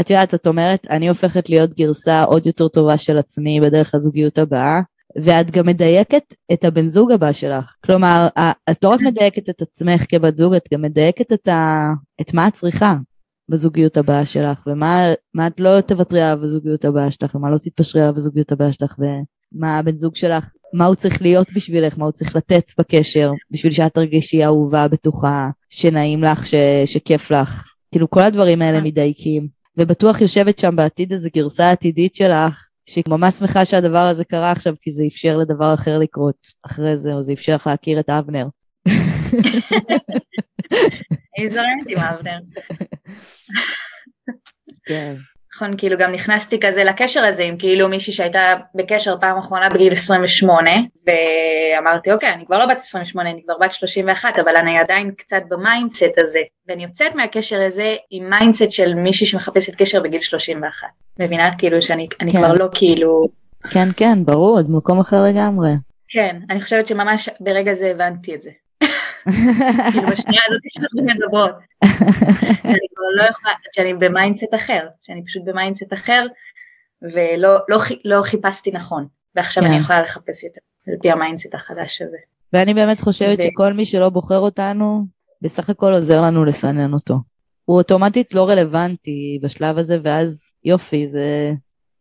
את 0.00 0.10
יודעת, 0.10 0.34
את 0.34 0.46
אומרת, 0.46 0.86
אני 0.90 1.08
הופכת 1.08 1.50
להיות 1.50 1.74
גרסה 1.74 2.22
עוד 2.22 2.46
יותר 2.46 2.68
טובה 2.68 2.98
של 2.98 3.18
עצמי 3.18 3.60
בדרך 3.60 3.94
הזוגיות 3.94 4.38
הבאה, 4.38 4.80
ואת 5.22 5.50
גם 5.50 5.66
מדייקת 5.66 6.34
את 6.52 6.64
הבן 6.64 6.88
זוג 6.88 7.12
הבא 7.12 7.32
שלך. 7.32 7.76
כלומר, 7.86 8.28
את 8.70 8.84
לא 8.84 8.88
רק 8.88 9.00
מדייקת 9.00 9.48
את 9.48 9.62
עצמך 9.62 10.02
כבת 10.08 10.36
זוג, 10.36 10.54
את 10.54 10.68
גם 10.74 10.82
מדייקת 10.82 11.32
את, 11.32 11.48
ה... 11.48 11.88
את 12.20 12.34
מה 12.34 12.48
את 12.48 12.52
צריכה 12.52 12.94
בזוגיות 13.52 13.96
הבאה 13.96 14.26
שלך, 14.26 14.62
ומה 14.66 15.12
מה 15.34 15.46
את 15.46 15.60
לא 15.60 15.80
תוותרי 15.80 16.22
עליו 16.22 16.42
בזוגיות 16.42 16.84
הבאה 16.84 17.10
שלך, 17.10 17.34
ומה 17.34 17.50
לא 17.50 17.58
תתפשרי 17.58 18.02
עליו 18.02 18.14
בזוגיות 18.14 18.52
הבאה 18.52 18.72
שלך, 18.72 18.96
ומה 18.98 19.78
הבן 19.78 19.96
זוג 19.96 20.16
שלך, 20.16 20.52
מה 20.74 20.86
הוא 20.86 20.94
צריך 20.94 21.22
להיות 21.22 21.52
בשבילך, 21.54 21.98
מה 21.98 22.04
הוא 22.04 22.12
צריך 22.12 22.36
לתת 22.36 22.72
בקשר, 22.78 23.32
בשביל 23.50 23.72
שאת 23.72 23.94
תרגישי 23.94 24.44
אהובה, 24.44 24.88
בטוחה, 24.88 25.50
שנעים 25.70 26.24
לך, 26.24 26.46
ש... 26.46 26.54
שכיף 26.84 27.30
לך. 27.30 27.68
כאילו, 27.90 28.10
כל 28.10 28.22
הדברים 28.22 28.62
האלה 28.62 28.80
מדייקים. 28.80 29.48
ובטוח 29.76 30.20
יושבת 30.20 30.58
שם 30.58 30.76
בעתיד 30.76 31.12
איזו 31.12 31.28
גרסה 31.36 31.70
עתידית 31.70 32.14
שלך, 32.14 32.68
שהיא 32.86 33.04
ממש 33.08 33.34
שמחה 33.34 33.64
שהדבר 33.64 33.98
הזה 33.98 34.24
קרה 34.24 34.50
עכשיו, 34.50 34.74
כי 34.80 34.90
זה 34.90 35.02
אפשר 35.06 35.36
לדבר 35.36 35.74
אחר 35.74 35.98
לקרות 35.98 36.46
אחרי 36.66 36.96
זה, 36.96 37.14
או 37.14 37.22
זה 37.22 37.32
אפשר 37.32 37.54
לך 37.54 37.66
להכיר 37.66 38.00
את 38.00 38.10
אבנר. 38.10 38.46
אני 41.38 41.50
זורמת 41.50 41.86
עם 41.88 41.98
אבנר. 41.98 42.38
כן. 44.86 45.14
נכון, 45.54 45.76
כאילו 45.78 45.98
גם 45.98 46.12
נכנסתי 46.12 46.60
כזה 46.60 46.84
לקשר 46.84 47.24
הזה 47.24 47.42
עם 47.42 47.56
כאילו 47.58 47.88
מישהי 47.88 48.12
שהייתה 48.12 48.54
בקשר 48.74 49.16
פעם 49.20 49.38
אחרונה 49.38 49.68
בגיל 49.68 49.92
28, 49.92 50.70
ואמרתי 51.06 52.12
אוקיי, 52.12 52.32
אני 52.32 52.46
כבר 52.46 52.58
לא 52.58 52.66
בת 52.66 52.76
28, 52.76 53.30
אני 53.30 53.42
כבר 53.44 53.54
בת 53.60 53.72
31, 53.72 54.38
אבל 54.38 54.56
אני 54.56 54.78
עדיין 54.78 55.10
קצת 55.18 55.42
ב-mindset 55.48 56.18
הזה, 56.18 56.40
ואני 56.68 56.82
יוצאת 56.82 57.14
מהקשר 57.14 57.62
הזה 57.62 57.94
עם 58.10 58.30
mindset 58.30 58.70
של 58.70 58.94
מישהי 58.94 59.26
שמחפשת 59.26 59.74
קשר 59.74 60.00
בגיל 60.02 60.20
31. 60.20 60.88
מבינה? 61.18 61.58
כאילו 61.58 61.82
שאני 61.82 62.08
אני 62.20 62.32
כן. 62.32 62.38
כבר 62.38 62.52
לא 62.52 62.68
כאילו... 62.74 63.22
כן, 63.70 63.88
כן, 63.96 64.24
ברור, 64.24 64.56
עוד 64.56 64.70
מקום 64.70 65.00
אחר 65.00 65.22
לגמרי. 65.22 65.70
כן, 66.08 66.36
אני 66.50 66.60
חושבת 66.60 66.86
שממש 66.86 67.28
ברגע 67.40 67.74
זה 67.74 67.90
הבנתי 67.90 68.34
את 68.34 68.42
זה. 68.42 68.50
כאילו 69.24 70.06
בשנייה 70.06 70.42
הזאת 70.48 70.62
שאנחנו 70.68 71.02
מדברות. 71.02 71.54
אני 72.64 72.86
כבר 72.94 73.10
לא 73.16 73.24
יכולה, 73.30 73.54
שאני 73.74 73.94
ב-mindset 73.94 74.54
אחר, 74.54 74.86
שאני 75.02 75.24
פשוט 75.24 75.42
ב-mindset 75.46 75.92
אחר, 75.92 76.26
ולא 77.02 77.58
לא, 77.68 77.78
לא 78.04 78.22
חיפשתי 78.22 78.70
נכון, 78.70 79.06
ועכשיו 79.36 79.62
כן. 79.62 79.70
אני 79.70 79.78
יכולה 79.78 80.02
לחפש 80.02 80.44
יותר, 80.44 80.60
על 80.88 80.94
פי 81.02 81.10
ה-mindset 81.10 81.54
החדש 81.54 82.02
הזה. 82.02 82.16
ואני 82.52 82.74
באמת 82.74 83.00
חושבת 83.00 83.38
ו- 83.38 83.42
שכל 83.42 83.72
מי 83.72 83.84
שלא 83.84 84.08
בוחר 84.08 84.38
אותנו, 84.38 85.04
בסך 85.42 85.70
הכל 85.70 85.92
עוזר 85.92 86.22
לנו 86.22 86.44
לסנן 86.44 86.92
אותו. 86.92 87.14
הוא 87.64 87.76
אוטומטית 87.76 88.34
לא 88.34 88.48
רלוונטי 88.48 89.38
בשלב 89.42 89.78
הזה, 89.78 89.98
ואז 90.02 90.52
יופי, 90.64 91.08
זה 91.08 91.52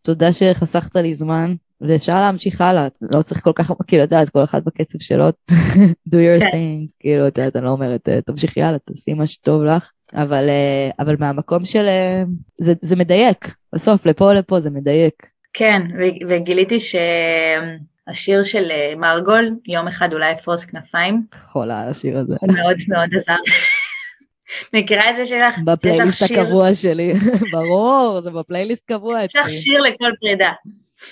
תודה 0.02 0.34
שחסכת 0.34 0.96
לי 0.96 1.16
זמן, 1.16 1.56
ואפשר 1.88 2.16
להמשיך 2.16 2.62
הלאה, 2.62 2.88
לא 3.16 3.22
צריך 3.22 3.42
כל 3.44 3.52
כך, 3.56 3.72
כאילו, 3.88 4.04
את 4.04 4.12
יודעת, 4.12 4.30
כל 4.30 4.44
אחד 4.44 4.66
בקצב 4.66 5.00
שלו, 5.00 5.30
do 6.10 6.14
your 6.16 6.40
כן. 6.40 6.48
thing, 6.48 6.88
כאילו, 7.00 7.28
את 7.28 7.38
יודעת, 7.38 7.56
אני 7.56 7.66
לא 7.66 7.70
אומרת, 7.70 8.10
"אה, 8.10 8.22
תמשיכי 8.22 8.62
הלאה, 8.64 8.80
תעשי 8.80 9.14
מה 9.14 9.28
שטוב 9.28 9.64
לך, 9.64 9.92
אבל, 10.16 10.50
אה, 10.50 10.90
אבל 11.00 11.16
מהמקום 11.20 11.66
של, 11.66 11.86
אה, 11.88 12.24
זה, 12.58 12.74
זה 12.82 12.96
מדייק, 12.96 13.54
בסוף, 13.76 14.06
לפה 14.06 14.34
לפה 14.34 14.60
זה 14.60 14.70
מדייק. 14.70 15.14
כן, 15.54 15.82
וגיליתי 16.30 16.78
שהשיר 16.80 18.44
של 18.44 18.68
מרגול, 18.98 19.50
יום 19.68 19.88
אחד 19.88 20.14
אולי 20.14 20.34
אפרוס 20.34 20.66
כנפיים, 20.66 21.24
חולה 21.36 21.82
על 21.82 21.90
השיר 21.90 22.18
הזה. 22.18 22.36
הוא 22.42 22.54
מאוד 22.54 22.76
מאוד 22.88 23.10
עזר. 23.16 23.36
מכירה 24.74 25.12
את 25.12 25.16
זה 25.16 25.26
שלך? 25.26 25.58
בפלייליסט 25.66 26.32
הקבוע 26.32 26.74
שלי, 26.74 27.14
ברור, 27.54 28.22
זה 28.22 28.32
בפלייליסט 28.32 28.86
קבוע 28.92 29.24
יש 29.24 29.36
לך 29.36 29.46
אצלי. 29.46 29.58
שיר 29.58 29.80
לכל 29.82 30.12
פרידה. 30.20 30.52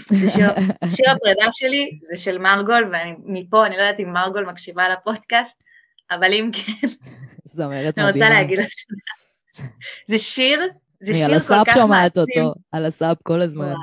שיר, 0.08 0.50
שיר 0.96 1.12
הפרידה 1.12 1.50
שלי 1.52 2.00
זה 2.02 2.18
של 2.18 2.38
מרגול, 2.38 2.92
ומפה 3.26 3.66
אני 3.66 3.78
לא 3.78 3.82
יודעת 3.82 4.00
אם 4.00 4.14
מרגול 4.14 4.46
מקשיבה 4.46 4.90
לפודקאסט, 4.90 5.64
אבל 6.12 6.34
אם 6.34 6.50
כן, 6.54 6.88
זמרת 7.46 7.98
אני 7.98 8.12
רוצה. 8.12 8.30
להגיד 8.30 8.58
לה 8.60 8.64
תודה. 8.64 9.70
זה 10.08 10.18
שיר, 10.18 10.60
זה 11.02 11.14
שיר 11.14 11.26
על 11.26 11.40
כל 11.40 11.72
כך 11.72 11.74
שומעת 11.74 12.18
מעצים. 12.18 12.46
אותו, 12.46 12.60
על 12.72 12.86
הסאפ 12.86 13.18
כל 13.24 13.42
הזמן. 13.42 13.74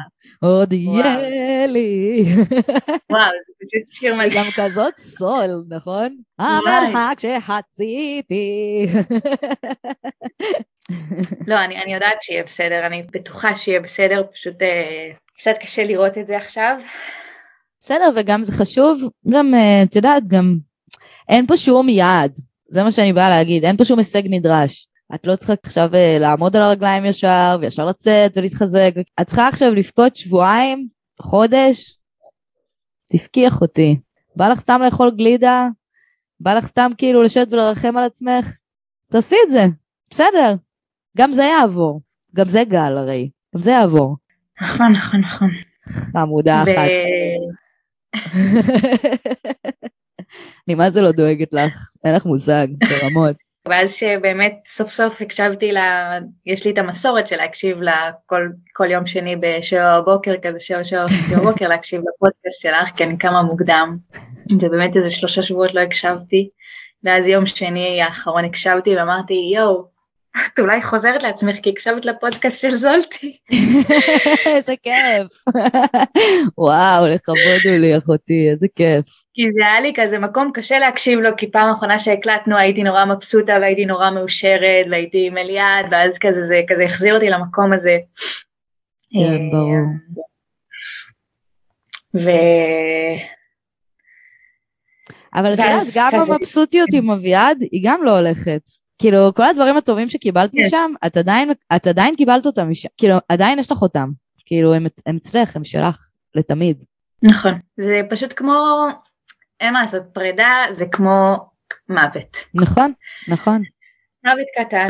עוד. 0.41 0.73
יהיה 0.73 1.67
לי. 1.67 2.23
וואו, 3.13 3.31
זה 3.47 3.53
פשוט 3.67 3.95
שיר 3.95 4.13
היא 4.13 4.19
מדהים. 4.19 4.45
גם 4.45 4.51
כזאת 4.57 4.99
סול, 4.99 5.65
נכון? 5.69 6.17
המרחק 6.39 7.17
שחציתי. 7.19 8.87
לא, 11.47 11.65
אני, 11.65 11.83
אני 11.83 11.95
יודעת 11.95 12.23
שיהיה 12.23 12.45
בסדר, 12.45 12.87
אני 12.87 13.03
בטוחה 13.13 13.57
שיהיה 13.57 13.81
בסדר, 13.81 14.23
פשוט 14.33 14.63
אה, 14.63 15.11
קצת 15.39 15.55
קשה 15.61 15.85
לראות 15.85 16.19
את 16.19 16.27
זה 16.27 16.37
עכשיו, 16.37 16.77
בסדר, 17.81 18.11
וגם 18.17 18.43
זה 18.43 18.53
חשוב, 18.53 19.01
גם, 19.29 19.55
אה, 19.55 19.83
את 19.83 19.97
יודעת, 19.97 20.27
גם 20.27 20.59
אין 21.29 21.47
פה 21.47 21.57
שום 21.57 21.89
יעד, 21.89 22.39
זה 22.69 22.83
מה 22.85 22.93
שאני 22.93 23.13
באה 23.13 23.31
להגיד, 23.31 23.65
אין 23.65 23.77
פה 23.77 23.85
שום 23.85 23.99
הישג 23.99 24.23
נדרש. 24.25 24.89
את 25.15 25.27
לא 25.27 25.37
צריכה 25.37 25.53
עכשיו 25.63 25.95
אה, 25.95 26.17
לעמוד 26.21 26.57
על 26.57 26.63
הרגליים 26.63 27.05
ישר, 27.05 27.59
וישר 27.61 27.87
לצאת 27.87 28.37
ולהתחזק. 28.37 28.93
את 29.21 29.27
צריכה 29.27 29.49
עכשיו 29.49 29.75
לבכות 29.75 30.17
שבועיים, 30.17 30.89
חודש, 31.23 31.95
תבכי 33.13 33.49
אחותי. 33.49 34.01
בא 34.37 34.49
לך 34.49 34.61
סתם 34.61 34.81
לאכול 34.85 35.11
גלידה? 35.11 35.69
בא 36.41 36.55
לך 36.55 36.67
סתם 36.67 36.91
כאילו 36.99 37.23
לשבת 37.23 37.53
ולרחם 37.53 37.97
על 37.97 38.05
עצמך? 38.05 38.57
תעשי 39.13 39.37
את 39.47 39.51
זה, 39.51 39.65
בסדר. 40.11 40.55
גם 41.17 41.33
זה 41.33 41.43
יעבור. 41.43 42.01
גם 42.35 42.49
זה 42.49 42.65
גל 42.65 42.97
הרי, 42.97 43.31
גם 43.55 43.63
זה 43.63 43.71
יעבור. 43.71 44.17
נכון, 44.63 44.93
נכון, 44.93 45.21
נכון. 45.21 45.51
חמודה 46.13 46.63
אחת. 46.63 46.91
אני 50.69 50.75
מה 50.75 50.91
זה 50.91 51.03
לא 51.03 51.13
דואגת 51.13 51.53
לך, 51.53 51.91
אין 52.05 52.15
לך 52.15 52.27
מושג, 52.27 52.67
ברמות. 52.89 53.37
ואז 53.69 53.95
שבאמת 53.95 54.55
סוף 54.67 54.91
סוף 54.91 55.23
הקשבתי 55.23 55.73
ל... 55.73 55.79
יש 56.47 56.65
לי 56.65 56.73
את 56.73 56.79
המסורת 56.79 57.29
של 57.29 57.37
להקשיב 57.37 57.79
לכל 57.81 58.49
כל 58.73 58.91
יום 58.91 59.07
שני 59.07 59.37
בשבע 59.37 60.01
בבוקר, 60.01 60.35
כזה 60.43 60.61
שבע 60.61 60.85
שבע 60.85 61.07
בבוקר, 61.33 61.69
להקשיב 61.69 62.01
לפודקאסט 62.01 62.61
שלך, 62.63 62.97
כי 62.97 63.05
אני 63.05 63.19
קמה 63.19 63.43
מוקדם, 63.43 63.97
ובאמת 64.53 64.97
איזה 64.97 65.11
שלושה 65.11 65.43
שבועות 65.43 65.75
לא 65.75 65.81
הקשבתי, 65.81 66.49
ואז 67.05 67.29
יום 67.29 67.47
שני 67.47 68.03
האחרון 68.03 68.45
הקשבתי 68.45 68.97
ואמרתי, 68.97 69.35
יואו, 69.55 69.96
את 70.55 70.59
אולי 70.59 70.83
חוזרת 70.83 71.23
לעצמך 71.23 71.57
כי 71.63 71.71
הקשבת 71.71 72.05
לפודקאסט 72.05 72.61
של 72.61 72.77
זולטי. 72.77 73.37
איזה 74.57 74.75
כיף. 74.83 75.45
וואו, 76.59 77.07
לכבוד 77.07 77.61
הוא 77.65 77.77
לי 77.77 77.99
אחותי, 77.99 78.51
איזה 78.51 78.67
כיף. 78.77 79.07
כי 79.35 79.53
זה 79.53 79.67
היה 79.67 79.81
לי 79.81 79.93
כזה 79.97 80.19
מקום 80.19 80.51
קשה 80.55 80.79
להקשיב 80.79 81.19
לו, 81.19 81.31
כי 81.37 81.51
פעם 81.51 81.71
אחרונה 81.71 81.99
שהקלטנו 81.99 82.57
הייתי 82.57 82.83
נורא 82.83 83.05
מבסוטה 83.05 83.53
והייתי 83.61 83.85
נורא 83.85 84.11
מאושרת 84.11 84.87
והייתי 84.91 85.27
עם 85.27 85.39
אליעד, 85.39 85.87
ואז 85.91 86.19
כזה 86.19 86.43
זה 86.43 86.61
כזה 86.69 86.85
החזיר 86.85 87.15
אותי 87.15 87.31
למקום 87.31 87.73
הזה. 87.73 87.97
כן, 89.11 89.21
אה, 89.21 89.51
ברור. 89.53 89.87
ו... 92.17 92.31
אבל 95.35 95.53
את 95.53 95.59
יודעת, 95.59 95.83
גם 95.95 96.13
המבסוטיות 96.15 96.89
עם 96.95 97.11
אביעד, 97.11 97.59
היא 97.61 97.81
גם 97.85 98.01
לא 98.05 98.19
הולכת. 98.19 98.63
כאילו, 98.99 99.35
כל 99.35 99.43
הדברים 99.49 99.77
הטובים 99.77 100.09
שקיבלת 100.09 100.51
כן. 100.53 100.59
משם, 100.67 100.93
את 101.07 101.17
עדיין, 101.17 101.53
את 101.77 101.87
עדיין 101.87 102.17
קיבלת 102.17 102.47
אותם 102.47 102.71
משם. 102.71 102.89
כאילו, 102.97 103.15
עדיין 103.29 103.59
יש 103.59 103.73
לך 103.73 103.83
אותם. 103.83 104.09
כאילו, 104.47 104.75
הם, 104.75 104.87
הם 105.07 105.17
אצלך, 105.17 105.57
הם 105.57 105.65
שלך, 105.65 106.09
לתמיד. 106.35 106.85
נכון. 107.23 107.53
זה 107.77 108.01
פשוט 108.11 108.33
כמו, 108.37 108.87
אין 109.61 109.73
מה 109.73 109.81
לעשות, 109.81 110.03
פרידה 110.13 110.65
זה 110.73 110.85
כמו 110.93 111.37
מוות. 111.89 112.37
נכון, 112.55 112.93
נכון. 113.29 113.63
מוות 114.25 114.47
קטן, 114.59 114.87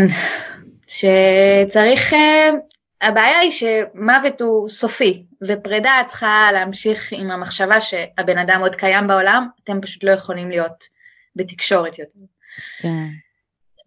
שצריך, 0.86 2.12
אה, 2.12 2.50
הבעיה 3.02 3.38
היא 3.38 3.50
שמוות 3.50 4.40
הוא 4.40 4.68
סופי, 4.68 5.24
ופרידה 5.48 6.02
צריכה 6.06 6.48
להמשיך 6.52 7.12
עם 7.12 7.30
המחשבה 7.30 7.80
שהבן 7.80 8.38
אדם 8.38 8.60
עוד 8.60 8.76
קיים 8.76 9.06
בעולם, 9.06 9.48
אתם 9.64 9.80
פשוט 9.80 10.04
לא 10.04 10.10
יכולים 10.10 10.50
להיות 10.50 10.84
בתקשורת 11.36 11.98
יותר. 11.98 12.18
כן. 12.78 13.06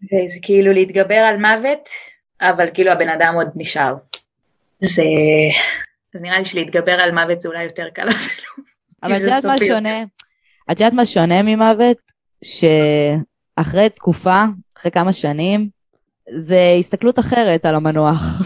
וזה 0.04 0.40
כאילו 0.42 0.72
להתגבר 0.74 1.16
על 1.16 1.38
מוות, 1.38 1.90
אבל 2.42 2.70
כאילו 2.74 2.92
הבן 2.92 3.10
אדם 3.10 3.34
עוד 3.36 3.48
נשאר. 3.56 3.94
זה... 4.80 5.04
אז 6.16 6.22
נראה 6.22 6.40
לי 6.40 6.46
שלהתגבר 6.46 6.92
על 6.92 7.12
מוות 7.12 7.40
זה 7.40 7.50
אולי 7.50 7.64
יותר 7.64 7.90
קל 7.94 8.10
אפילו. 8.10 8.64
אבל 9.04 9.16
את 9.16 9.22
זה 9.22 9.28
יודעת 9.28 9.46
מה 9.46 9.58
שונה? 9.58 10.04
את 10.72 10.80
יודעת 10.80 10.94
מה 10.94 11.06
שונה 11.06 11.42
ממוות? 11.44 11.98
שאחרי 12.44 13.90
תקופה, 13.90 14.44
אחרי 14.78 14.92
כמה 14.92 15.14
שנים, 15.14 15.70
זה 16.36 16.76
הסתכלות 16.80 17.20
אחרת 17.20 17.66
על 17.66 17.76
המנוח. 17.76 18.42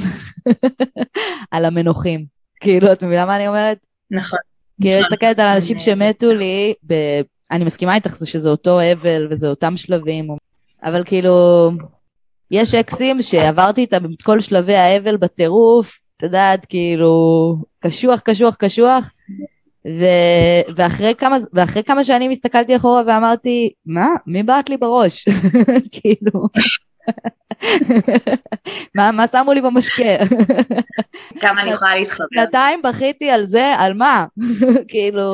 על 1.52 1.66
המנוחים. 1.66 2.26
כאילו, 2.60 2.92
את 2.92 3.02
מבינה 3.02 3.26
מה 3.26 3.36
אני 3.36 3.48
אומרת? 3.48 3.78
נכון. 4.12 4.40
כאילו, 4.82 5.00
נכון. 5.00 5.12
מסתכלת 5.12 5.40
על 5.40 5.48
אנשים 5.48 5.80
שמתו 5.80 6.34
לי, 6.34 6.74
ב... 6.88 6.94
אני 7.52 7.66
מסכימה 7.66 7.96
איתך 7.96 8.16
זה 8.16 8.26
שזה 8.26 8.50
אותו 8.50 8.80
אבל 8.92 9.28
וזה 9.30 9.48
אותם 9.48 9.78
שלבים, 9.78 10.28
אבל 10.84 11.04
כאילו, 11.06 11.70
יש 12.52 12.76
אקסים 12.76 13.22
שעברתי 13.22 13.82
איתם 13.82 14.06
את 14.06 14.22
כל 14.22 14.40
שלבי 14.40 14.76
האבל 14.76 15.18
בטירוף, 15.18 16.00
את 16.18 16.24
יודעת, 16.24 16.66
כאילו, 16.66 17.14
קשוח, 17.80 18.20
קשוח, 18.20 18.56
קשוח, 18.56 19.12
ו... 19.88 20.06
ואחרי, 20.76 21.16
כמה... 21.18 21.38
ואחרי 21.54 21.84
כמה 21.84 22.04
שנים 22.04 22.32
הסתכלתי 22.32 22.76
אחורה 22.76 23.02
ואמרתי, 23.08 23.70
מה? 23.86 24.08
מי 24.28 24.44
בעט 24.44 24.70
לי 24.70 24.78
בראש? 24.78 25.26
כאילו... 25.96 26.48
מה, 28.96 29.12
מה 29.12 29.28
שמו 29.28 29.54
לי 29.54 29.62
במשקה? 29.62 30.04
כמה 31.42 31.62
אני 31.62 31.72
יכולה 31.72 31.96
להתחבר. 31.96 32.26
שנתיים 32.36 32.82
בכיתי 32.82 33.30
על 33.30 33.44
זה, 33.44 33.74
על 33.78 33.94
מה? 33.94 34.26
כאילו... 34.88 35.34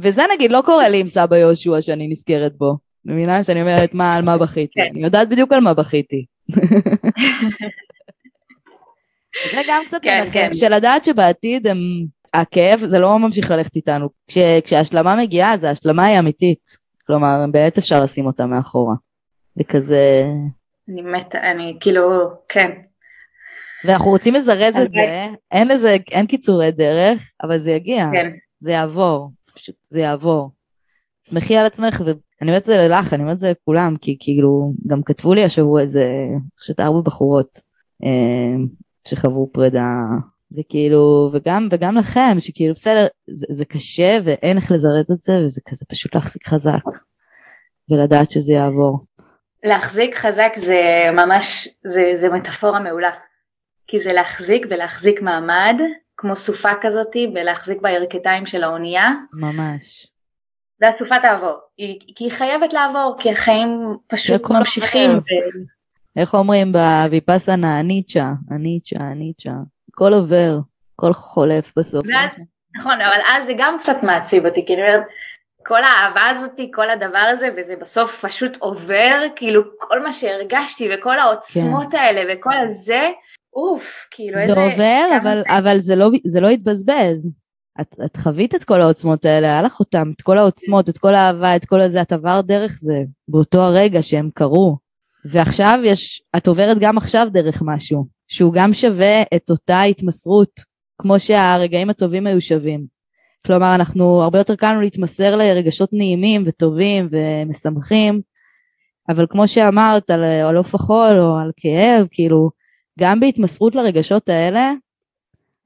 וזה 0.00 0.22
נגיד 0.34 0.52
לא 0.52 0.62
קורה 0.64 0.88
לי 0.88 1.00
עם 1.00 1.08
סבא 1.08 1.36
יהושע 1.36 1.80
שאני 1.80 2.08
נזכרת 2.08 2.52
בו. 2.56 2.76
מבינה 3.06 3.44
שאני 3.44 3.60
אומרת 3.60 3.94
מה, 3.94 4.14
על 4.14 4.24
מה 4.24 4.38
בכיתי. 4.38 4.80
כן. 4.80 4.90
אני 4.90 5.04
יודעת 5.04 5.28
בדיוק 5.28 5.52
על 5.52 5.60
מה 5.60 5.74
בכיתי. 5.74 6.24
זה 9.52 9.62
גם 9.68 9.82
קצת 9.86 9.98
כן, 10.02 10.20
מנחם, 10.20 10.32
כן. 10.32 10.54
של 10.54 10.74
לדעת 10.74 11.04
שבעתיד 11.04 11.66
הם... 11.66 11.78
הכאב 12.34 12.80
זה 12.84 12.98
לא 12.98 13.18
ממשיך 13.18 13.50
ללכת 13.50 13.76
איתנו. 13.76 14.08
כש, 14.28 14.38
כשההשלמה 14.64 15.16
מגיעה, 15.16 15.52
אז 15.52 15.64
ההשלמה 15.64 16.06
היא 16.06 16.18
אמיתית. 16.18 16.84
כלומר, 17.06 17.44
באמת 17.52 17.78
אפשר 17.78 18.00
לשים 18.00 18.26
אותה 18.26 18.46
מאחורה. 18.46 18.94
וכזה... 19.56 20.24
אני 20.88 21.02
מתה, 21.02 21.50
אני 21.50 21.76
כאילו, 21.80 22.30
כן. 22.48 22.70
ואנחנו 23.84 24.10
רוצים 24.10 24.34
לזרז 24.34 24.76
את. 24.76 24.92
זה, 24.92 25.26
אין 25.52 25.68
לזה, 25.68 25.96
אין 26.10 26.26
קיצורי 26.26 26.70
דרך, 26.70 27.32
אבל 27.42 27.58
זה 27.58 27.70
יגיע. 27.70 28.08
כן. 28.12 28.30
זה 28.60 28.72
יעבור, 28.72 29.30
זה 29.44 29.52
פשוט, 29.52 29.74
זה 29.82 30.00
יעבור. 30.00 30.50
שמחי 31.28 31.56
על 31.56 31.66
עצמך, 31.66 32.02
ואני 32.06 32.16
אומרת 32.50 32.62
את 32.62 32.66
זה 32.66 32.88
לך, 32.90 33.12
אני 33.12 33.22
אומרת 33.22 33.34
את 33.34 33.38
זה 33.38 33.50
לכולם, 33.50 33.96
כי 34.00 34.16
כאילו, 34.20 34.72
גם 34.86 35.02
כתבו 35.02 35.34
לי 35.34 35.44
השבוע 35.44 35.80
איזה, 35.80 36.02
אני 36.30 36.58
חושבת 36.58 36.80
ארבע 36.80 37.00
בחורות, 37.00 37.60
אה, 38.04 38.64
שחוו 39.08 39.50
פרידה, 39.52 39.92
וכאילו, 40.58 41.30
וגם, 41.32 41.68
וגם 41.70 41.96
לכם, 41.96 42.36
שכאילו, 42.38 42.74
בסדר, 42.74 43.06
זה, 43.26 43.46
זה 43.50 43.64
קשה 43.64 44.18
ואין 44.24 44.56
איך 44.56 44.72
לזרז 44.72 45.10
את 45.10 45.22
זה, 45.22 45.44
וזה 45.44 45.60
כזה 45.68 45.84
פשוט 45.88 46.14
להחזיק 46.14 46.48
חזק, 46.48 46.84
ולדעת 47.90 48.30
שזה 48.30 48.52
יעבור. 48.52 49.04
להחזיק 49.64 50.14
חזק 50.14 50.52
זה 50.56 50.80
ממש, 51.12 51.68
זה, 51.84 52.12
זה 52.14 52.28
מטאפורה 52.28 52.80
מעולה. 52.80 53.10
כי 53.86 54.00
זה 54.00 54.12
להחזיק 54.12 54.66
ולהחזיק 54.70 55.22
מעמד, 55.22 55.80
כמו 56.16 56.36
סופה 56.36 56.70
כזאתי, 56.80 57.32
ולהחזיק 57.34 57.82
בירכתיים 57.82 58.46
של 58.46 58.64
האונייה, 58.64 59.10
ממש. 59.32 60.13
והסופה 60.80 61.14
תעבור. 61.22 61.58
היא, 61.78 61.98
כי 62.16 62.24
היא 62.24 62.30
חייבת 62.32 62.72
לעבור, 62.72 63.16
כי 63.18 63.30
החיים 63.30 63.96
פשוט 64.08 64.50
ממשיכים. 64.50 65.10
עובר. 65.10 65.20
ו... 65.54 66.20
איך 66.20 66.34
אומרים 66.34 66.72
בוויפאסנה, 66.72 67.78
הניצ'ה, 67.78 68.32
הניצ'ה, 68.50 68.98
הניצ'ה, 69.00 69.52
הכל 69.92 70.12
עובר, 70.14 70.58
הכל 70.94 71.12
חולף 71.12 71.72
בסוף. 71.78 72.06
ואז- 72.06 72.38
נכון, 72.80 73.00
אבל 73.00 73.20
אז 73.32 73.46
זה 73.46 73.52
גם 73.58 73.76
קצת 73.80 73.96
מעציב 74.02 74.46
אותי, 74.46 74.66
כי 74.66 74.74
אני 74.74 74.82
אומרת, 74.82 75.02
כל 75.66 75.80
האהבה 75.84 76.28
הזאתי, 76.30 76.70
כל 76.74 76.90
הדבר 76.90 77.28
הזה, 77.32 77.48
וזה 77.56 77.74
בסוף 77.80 78.24
פשוט 78.24 78.56
עובר, 78.56 79.22
כאילו 79.36 79.62
כל 79.78 80.02
מה 80.02 80.12
שהרגשתי 80.12 80.88
וכל 80.94 81.18
העוצמות 81.18 81.94
האלה 81.94 82.34
וכל 82.34 82.56
הזה, 82.56 83.08
אוף, 83.56 84.06
כאילו 84.10 84.38
כן. 84.38 84.46
זה 84.46 84.52
איזה... 84.52 84.60
עובר, 84.64 85.06
כמה 85.08 85.18
אבל, 85.18 85.42
אבל 85.48 85.78
זה, 85.78 85.96
לא, 85.96 86.10
זה 86.26 86.40
לא 86.40 86.48
יתבזבז. 86.48 87.28
את, 87.80 87.96
את 88.04 88.16
חווית 88.16 88.54
את 88.54 88.64
כל 88.64 88.80
העוצמות 88.80 89.24
האלה, 89.24 89.46
היה 89.46 89.62
לך 89.62 89.80
אותם, 89.80 90.10
את 90.16 90.22
כל 90.22 90.38
העוצמות, 90.38 90.88
את 90.88 90.98
כל 90.98 91.14
האהבה, 91.14 91.56
את 91.56 91.64
כל 91.64 91.80
הזה, 91.80 92.02
את 92.02 92.12
עבר 92.12 92.40
דרך 92.40 92.72
זה, 92.80 93.02
באותו 93.28 93.60
הרגע 93.60 94.02
שהם 94.02 94.28
קרו. 94.34 94.76
ועכשיו 95.24 95.78
יש, 95.84 96.22
את 96.36 96.48
עוברת 96.48 96.78
גם 96.80 96.98
עכשיו 96.98 97.26
דרך 97.32 97.62
משהו, 97.64 98.06
שהוא 98.28 98.52
גם 98.52 98.72
שווה 98.72 99.22
את 99.36 99.50
אותה 99.50 99.82
התמסרות, 99.82 100.60
כמו 101.02 101.20
שהרגעים 101.20 101.90
הטובים 101.90 102.26
היו 102.26 102.40
שווים. 102.40 102.86
כלומר, 103.46 103.74
אנחנו, 103.74 104.22
הרבה 104.22 104.38
יותר 104.38 104.56
קל 104.56 104.72
לנו 104.72 104.80
להתמסר 104.80 105.36
לרגשות 105.36 105.88
נעימים 105.92 106.42
וטובים 106.46 107.08
ומשמחים, 107.10 108.20
אבל 109.08 109.26
כמו 109.30 109.48
שאמרת 109.48 110.10
על 110.10 110.56
עוף 110.56 110.74
החול 110.74 111.20
או 111.20 111.38
על 111.38 111.50
כאב, 111.56 112.06
כאילו, 112.10 112.50
גם 113.00 113.20
בהתמסרות 113.20 113.74
לרגשות 113.74 114.28
האלה, 114.28 114.72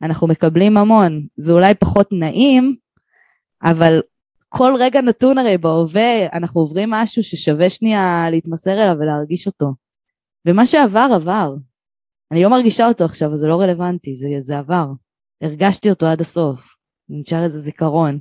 אנחנו 0.03 0.27
מקבלים 0.27 0.77
המון. 0.77 1.27
זה 1.37 1.53
אולי 1.53 1.75
פחות 1.75 2.09
נעים, 2.13 2.77
אבל 3.63 4.01
כל 4.49 4.73
רגע 4.79 5.01
נתון 5.01 5.39
הרי 5.39 5.59
בהווה, 5.59 6.27
אנחנו 6.33 6.61
עוברים 6.61 6.91
משהו 6.91 7.23
ששווה 7.23 7.71
שנייה 7.71 8.31
להתמסר 8.31 8.73
אליו 8.73 8.97
ולהרגיש 9.01 9.47
אותו. 9.47 9.75
ומה 10.47 10.67
שעבר, 10.67 11.09
עבר. 11.15 11.55
אני 12.33 12.43
לא 12.43 12.51
מרגישה 12.51 12.89
אותו 12.89 13.05
עכשיו, 13.05 13.37
זה 13.37 13.47
לא 13.47 13.61
רלוונטי, 13.61 14.15
זה, 14.15 14.29
זה 14.41 14.59
עבר. 14.59 14.87
הרגשתי 15.43 15.91
אותו 15.91 16.07
עד 16.07 16.21
הסוף. 16.21 16.79
נשאר 17.09 17.45
איזה 17.45 17.59
זיכרון. 17.59 18.19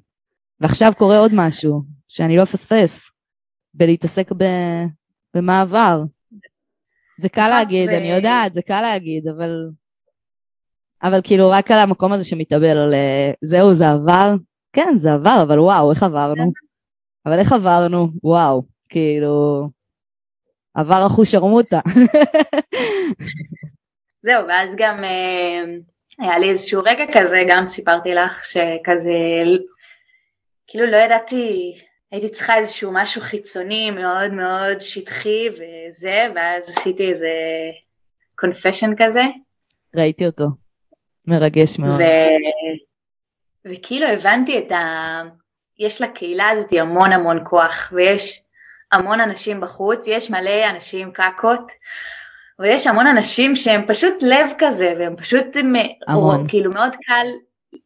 ועכשיו 0.59 0.91
קורה 0.97 1.19
עוד 1.19 1.31
משהו, 1.35 1.83
שאני 2.07 2.37
לא 2.37 2.43
אפספס, 2.43 3.09
בלהתעסק 3.73 4.31
ב... 4.37 4.43
במעבר. 5.35 6.03
זה 7.19 7.29
קל 7.29 7.49
להגיד, 7.49 7.89
ו... 7.89 7.97
אני 7.97 8.11
יודעת, 8.11 8.53
זה 8.53 8.61
קל 8.61 8.81
להגיד, 8.81 9.27
אבל... 9.27 9.51
אבל 11.03 11.19
כאילו 11.23 11.49
רק 11.49 11.71
על 11.71 11.79
המקום 11.79 12.13
הזה 12.13 12.23
שמתאבל 12.23 12.77
על 12.77 12.93
אה, 12.93 13.31
זהו, 13.41 13.73
זה 13.73 13.89
עבר? 13.89 14.35
כן, 14.73 14.93
זה 14.95 15.13
עבר, 15.13 15.39
אבל 15.43 15.59
וואו, 15.59 15.91
איך 15.91 16.03
עברנו? 16.03 16.51
אבל 17.25 17.39
איך 17.39 17.53
עברנו? 17.53 18.09
וואו, 18.23 18.63
כאילו... 18.89 19.67
עבר 20.77 21.03
אחוש 21.07 21.31
שרמוטה. 21.31 21.79
זהו, 24.25 24.47
ואז 24.47 24.75
גם 24.77 25.03
אה, 25.03 25.63
היה 26.19 26.39
לי 26.39 26.49
איזשהו 26.49 26.81
רגע 26.85 27.03
כזה, 27.13 27.37
גם 27.49 27.67
סיפרתי 27.67 28.13
לך, 28.13 28.45
שכזה, 28.45 29.11
כאילו 30.67 30.85
לא 30.85 30.97
ידעתי, 30.97 31.73
הייתי 32.11 32.29
צריכה 32.29 32.57
איזשהו 32.57 32.91
משהו 32.93 33.21
חיצוני 33.21 33.91
מאוד 33.91 34.31
מאוד 34.31 34.79
שטחי 34.79 35.47
וזה, 35.49 36.27
ואז 36.35 36.69
עשיתי 36.69 37.09
איזה 37.09 37.31
קונפשן 38.35 38.91
כזה. 38.97 39.21
ראיתי 39.95 40.25
אותו, 40.25 40.45
מרגש 41.27 41.79
מאוד. 41.79 41.99
ו... 41.99 42.03
וכאילו 43.65 44.07
הבנתי 44.07 44.57
את 44.57 44.71
ה... 44.71 45.21
יש 45.79 46.01
לקהילה 46.01 46.49
הזאת 46.49 46.73
המון 46.73 47.11
המון 47.11 47.39
כוח, 47.43 47.89
ויש 47.95 48.43
המון 48.91 49.21
אנשים 49.21 49.61
בחוץ, 49.61 50.07
יש 50.07 50.29
מלא 50.29 50.69
אנשים 50.69 51.11
קקות, 51.11 51.71
ויש 52.59 52.87
המון 52.87 53.07
אנשים 53.07 53.55
שהם 53.55 53.81
פשוט 53.87 54.23
לב 54.23 54.53
כזה, 54.57 54.93
והם 54.99 55.15
פשוט, 55.15 55.45
המון. 56.07 56.45
כאילו 56.47 56.71
מאוד 56.71 56.95
קל 56.95 57.27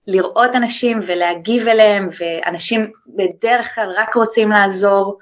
לראות 0.07 0.55
אנשים 0.55 0.99
ולהגיב 1.03 1.67
אליהם, 1.67 2.09
ואנשים 2.19 2.91
בדרך 3.07 3.75
כלל 3.75 3.93
רק 3.97 4.15
רוצים 4.15 4.49
לעזור, 4.49 5.19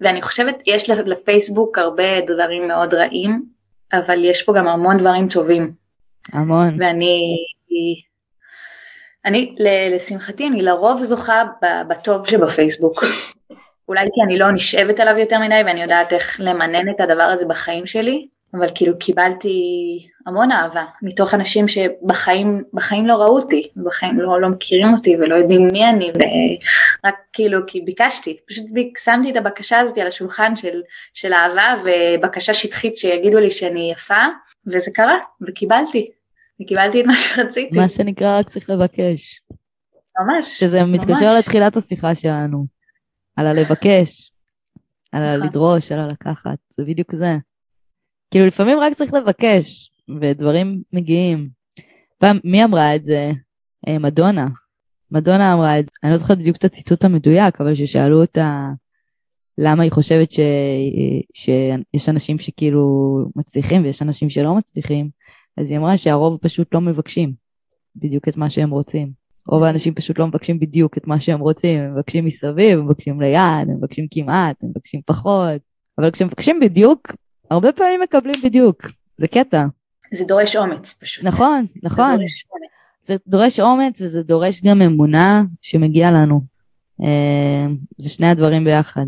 ואני 0.00 0.22
חושבת, 0.22 0.56
יש 0.66 0.90
לפייסבוק 0.90 1.78
הרבה 1.78 2.20
דברים 2.20 2.68
מאוד 2.68 2.94
רעים, 2.94 3.42
אבל 3.92 4.24
יש 4.24 4.42
פה 4.42 4.52
גם 4.58 4.68
המון 4.68 4.98
דברים 4.98 5.28
טובים. 5.28 5.85
המון. 6.32 6.76
ואני, 6.78 7.20
אני, 9.24 9.54
לשמחתי, 9.94 10.46
אני 10.46 10.62
לרוב 10.62 11.02
זוכה 11.02 11.44
בטוב 11.88 12.28
שבפייסבוק. 12.28 13.04
אולי 13.88 14.04
כי 14.14 14.22
אני 14.24 14.38
לא 14.38 14.50
נשאבת 14.50 15.00
עליו 15.00 15.18
יותר 15.18 15.38
מדי 15.38 15.60
ואני 15.66 15.82
יודעת 15.82 16.12
איך 16.12 16.36
למנן 16.38 16.90
את 16.90 17.00
הדבר 17.00 17.22
הזה 17.22 17.46
בחיים 17.46 17.86
שלי, 17.86 18.26
אבל 18.54 18.66
כאילו 18.74 18.98
קיבלתי 18.98 19.58
המון 20.26 20.52
אהבה 20.52 20.84
מתוך 21.02 21.34
אנשים 21.34 21.68
שבחיים 21.68 22.64
בחיים 22.72 23.06
לא 23.06 23.14
ראו 23.14 23.38
אותי, 23.38 23.68
בחיים 23.76 24.20
לא, 24.20 24.40
לא 24.40 24.48
מכירים 24.48 24.94
אותי 24.94 25.16
ולא 25.16 25.34
יודעים 25.34 25.68
מי 25.72 25.88
אני, 25.88 26.10
ורק 26.14 27.14
כאילו 27.32 27.60
כי 27.66 27.80
ביקשתי, 27.80 28.36
פשוט 28.48 28.64
שמתי 29.04 29.30
את 29.30 29.36
הבקשה 29.36 29.78
הזאת 29.78 29.98
על 29.98 30.06
השולחן 30.06 30.56
של, 30.56 30.82
של 31.14 31.32
אהבה 31.32 31.74
ובקשה 31.84 32.54
שטחית 32.54 32.96
שיגידו 32.96 33.38
לי 33.38 33.50
שאני 33.50 33.92
יפה, 33.92 34.24
וזה 34.66 34.90
קרה, 34.94 35.18
וקיבלתי, 35.48 36.10
וקיבלתי 36.62 37.00
את 37.00 37.06
מה 37.06 37.16
שרציתי. 37.16 37.78
מה 37.78 37.88
שנקרא 37.88 38.38
רק 38.38 38.48
צריך 38.48 38.70
לבקש. 38.70 39.40
ממש. 40.20 40.60
שזה 40.60 40.84
מתקשר 40.84 41.32
ממש. 41.32 41.38
לתחילת 41.38 41.76
השיחה 41.76 42.14
שלנו, 42.14 42.66
על 43.36 43.46
הלבקש, 43.46 44.32
על 45.12 45.22
הלדרוש, 45.22 45.92
על 45.92 45.98
הלקחת, 45.98 46.58
זה 46.68 46.84
בדיוק 46.84 47.14
זה. 47.14 47.36
כאילו 48.30 48.46
לפעמים 48.46 48.78
רק 48.80 48.92
צריך 48.92 49.14
לבקש, 49.14 49.90
ודברים 50.20 50.82
מגיעים. 50.92 51.48
פעם, 52.18 52.38
מי 52.44 52.64
אמרה 52.64 52.94
את 52.96 53.04
זה? 53.04 53.32
אה, 53.88 53.98
מדונה. 53.98 54.46
מדונה 55.10 55.54
אמרה 55.54 55.78
את 55.78 55.84
זה, 55.84 55.90
אני 56.02 56.10
לא 56.10 56.16
זוכרת 56.16 56.38
בדיוק 56.38 56.56
את 56.56 56.64
הציטוט 56.64 57.04
המדויק, 57.04 57.60
אבל 57.60 57.74
כששאלו 57.74 58.20
אותה 58.20 58.68
למה 59.58 59.82
היא 59.82 59.92
חושבת 59.92 60.30
ש... 60.30 60.40
שיש 61.34 62.08
אנשים 62.08 62.38
שכאילו 62.38 63.16
מצליחים 63.36 63.82
ויש 63.82 64.02
אנשים 64.02 64.30
שלא 64.30 64.54
מצליחים, 64.54 65.10
אז 65.56 65.70
היא 65.70 65.78
אמרה 65.78 65.96
שהרוב 65.96 66.38
פשוט 66.40 66.74
לא 66.74 66.80
מבקשים 66.80 67.32
בדיוק 67.96 68.28
את 68.28 68.36
מה 68.36 68.50
שהם 68.50 68.70
רוצים. 68.70 69.26
רוב 69.48 69.62
האנשים 69.62 69.94
פשוט 69.94 70.18
לא 70.18 70.26
מבקשים 70.26 70.60
בדיוק 70.60 70.98
את 70.98 71.06
מה 71.06 71.20
שהם 71.20 71.40
רוצים, 71.40 71.82
הם 71.82 71.94
מבקשים 71.94 72.24
מסביב, 72.24 72.78
הם 72.78 72.86
מבקשים 72.86 73.20
ליד, 73.20 73.68
הם 73.68 73.76
מבקשים 73.76 74.06
כמעט, 74.10 74.56
הם 74.62 74.68
מבקשים 74.68 75.00
פחות, 75.06 75.60
אבל 75.98 76.10
כשהם 76.10 76.26
מבקשים 76.26 76.60
בדיוק, 76.60 77.12
הרבה 77.50 77.72
פעמים 77.72 78.00
מקבלים 78.00 78.34
בדיוק, 78.44 78.86
זה 79.16 79.28
קטע. 79.28 79.66
זה 80.14 80.24
דורש 80.24 80.56
אומץ 80.56 80.94
פשוט. 81.00 81.24
נכון, 81.24 81.66
נכון. 81.82 82.16
זה 82.16 82.16
דורש 82.16 82.44
אומץ, 82.50 82.62
זה 83.00 83.16
דורש 83.26 83.60
אומץ 83.60 84.00
וזה 84.00 84.22
דורש 84.22 84.62
גם 84.62 84.82
אמונה 84.82 85.42
שמגיע 85.62 86.10
לנו. 86.10 86.40
אה, 87.02 87.66
זה 87.98 88.08
שני 88.08 88.26
הדברים 88.26 88.64
ביחד. 88.64 89.06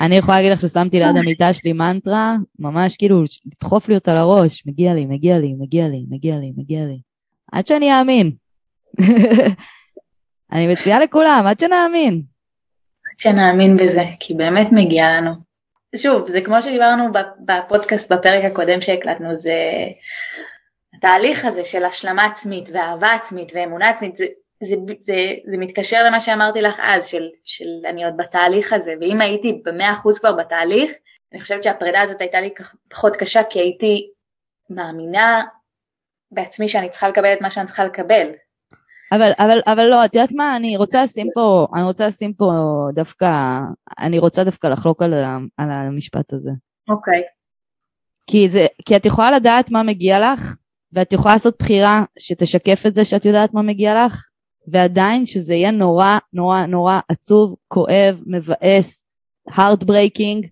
אני 0.00 0.16
יכולה 0.16 0.36
להגיד 0.36 0.52
לך 0.52 0.60
ששמתי 0.60 0.98
ליד 0.98 1.16
המיטה 1.16 1.52
שלי 1.52 1.72
מנטרה, 1.72 2.36
ממש 2.58 2.96
כאילו 2.96 3.22
לדחוף 3.46 3.88
לי 3.88 3.94
אותה 3.94 4.14
לראש, 4.14 4.66
מגיע 4.66 4.94
לי, 4.94 5.06
מגיע 5.06 5.38
לי, 5.38 5.54
מגיע 5.58 5.88
לי, 5.88 6.04
מגיע 6.10 6.36
לי, 6.38 6.52
מגיע 6.56 6.84
לי. 6.84 7.00
עד 7.52 7.66
שאני 7.66 7.98
אאמין. 7.98 8.32
אני 10.52 10.66
מציעה 10.72 11.00
לכולם, 11.00 11.44
עד 11.46 11.60
שנאמין. 11.60 12.22
עד 13.10 13.18
שנאמין 13.18 13.76
בזה, 13.76 14.04
כי 14.20 14.34
באמת 14.34 14.68
מגיע 14.72 15.06
לנו. 15.10 15.30
שוב, 15.96 16.28
זה 16.28 16.40
כמו 16.40 16.62
שדיברנו 16.62 17.04
בפודקאסט 17.44 18.12
בפרק 18.12 18.44
הקודם 18.44 18.80
שהקלטנו, 18.80 19.34
זה 19.34 19.54
התהליך 20.94 21.44
הזה 21.44 21.64
של 21.64 21.84
השלמה 21.84 22.24
עצמית 22.24 22.68
ואהבה 22.72 23.12
עצמית 23.12 23.52
ואמונה 23.54 23.88
עצמית, 23.88 24.16
זה, 24.16 24.24
זה, 24.62 24.76
זה, 24.98 25.14
זה 25.50 25.56
מתקשר 25.56 26.04
למה 26.06 26.20
שאמרתי 26.20 26.62
לך 26.62 26.80
אז, 26.82 27.06
של, 27.06 27.28
של 27.44 27.86
אני 27.88 28.04
עוד 28.04 28.16
בתהליך 28.16 28.72
הזה, 28.72 28.94
ואם 29.00 29.20
הייתי 29.20 29.62
במאה 29.64 29.92
אחוז 29.92 30.18
כבר 30.18 30.32
בתהליך, 30.32 30.92
אני 31.32 31.40
חושבת 31.40 31.62
שהפרידה 31.62 32.00
הזאת 32.00 32.20
הייתה 32.20 32.40
לי 32.40 32.50
פחות 32.88 33.16
קשה, 33.16 33.40
כי 33.50 33.58
הייתי 33.58 34.10
מאמינה 34.70 35.42
בעצמי 36.30 36.68
שאני 36.68 36.90
צריכה 36.90 37.08
לקבל 37.08 37.32
את 37.32 37.40
מה 37.40 37.50
שאני 37.50 37.66
צריכה 37.66 37.84
לקבל, 37.84 38.32
אבל, 39.12 39.30
אבל, 39.38 39.60
אבל 39.66 39.86
לא, 39.86 40.04
את 40.04 40.14
יודעת 40.14 40.32
מה, 40.32 40.56
אני 40.56 40.76
רוצה 40.76 41.02
לשים 41.02 41.26
פה, 41.34 41.66
אני 41.74 41.82
רוצה 41.82 42.06
לשים 42.06 42.32
פה 42.32 42.52
דווקא, 42.94 43.58
אני 43.98 44.18
רוצה 44.18 44.44
דווקא 44.44 44.66
לחלוק 44.66 45.02
על, 45.02 45.14
על 45.56 45.70
המשפט 45.70 46.32
הזה. 46.32 46.50
אוקיי. 46.88 47.20
Okay. 47.20 47.24
כי, 48.26 48.48
זה, 48.48 48.66
כי 48.86 48.96
את 48.96 49.06
יכולה 49.06 49.30
לדעת 49.30 49.70
מה 49.70 49.82
מגיע 49.82 50.32
לך, 50.32 50.56
ואת 50.92 51.12
יכולה 51.12 51.34
לעשות 51.34 51.54
בחירה 51.58 52.04
שתשקף 52.18 52.82
את 52.86 52.94
זה 52.94 53.04
שאת 53.04 53.24
יודעת 53.24 53.54
מה 53.54 53.62
מגיע 53.62 54.04
לך, 54.04 54.29
ועדיין 54.70 55.26
שזה 55.26 55.54
יהיה 55.54 55.70
נורא 55.70 56.18
נורא 56.32 56.66
נורא 56.66 57.00
עצוב, 57.08 57.56
כואב, 57.68 58.22
מבאס, 58.26 59.04
heartbreaking, 59.50 60.46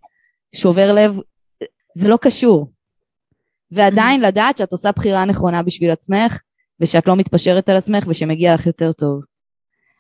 שובר 0.55 0.93
לב, 0.93 1.21
זה 1.95 2.09
לא 2.09 2.17
קשור. 2.17 2.73
ועדיין 3.71 4.25
mm-hmm. 4.25 4.27
לדעת 4.27 4.57
שאת 4.57 4.73
עושה 4.73 4.93
בחירה 4.93 5.25
נכונה 5.25 5.63
בשביל 5.63 5.91
עצמך, 5.91 6.41
ושאת 6.81 7.07
לא 7.07 7.17
מתפשרת 7.17 7.69
על 7.69 7.77
עצמך 7.77 8.05
ושמגיע 8.09 8.55
לך 8.55 8.67
יותר 8.67 8.93
טוב. 8.93 9.23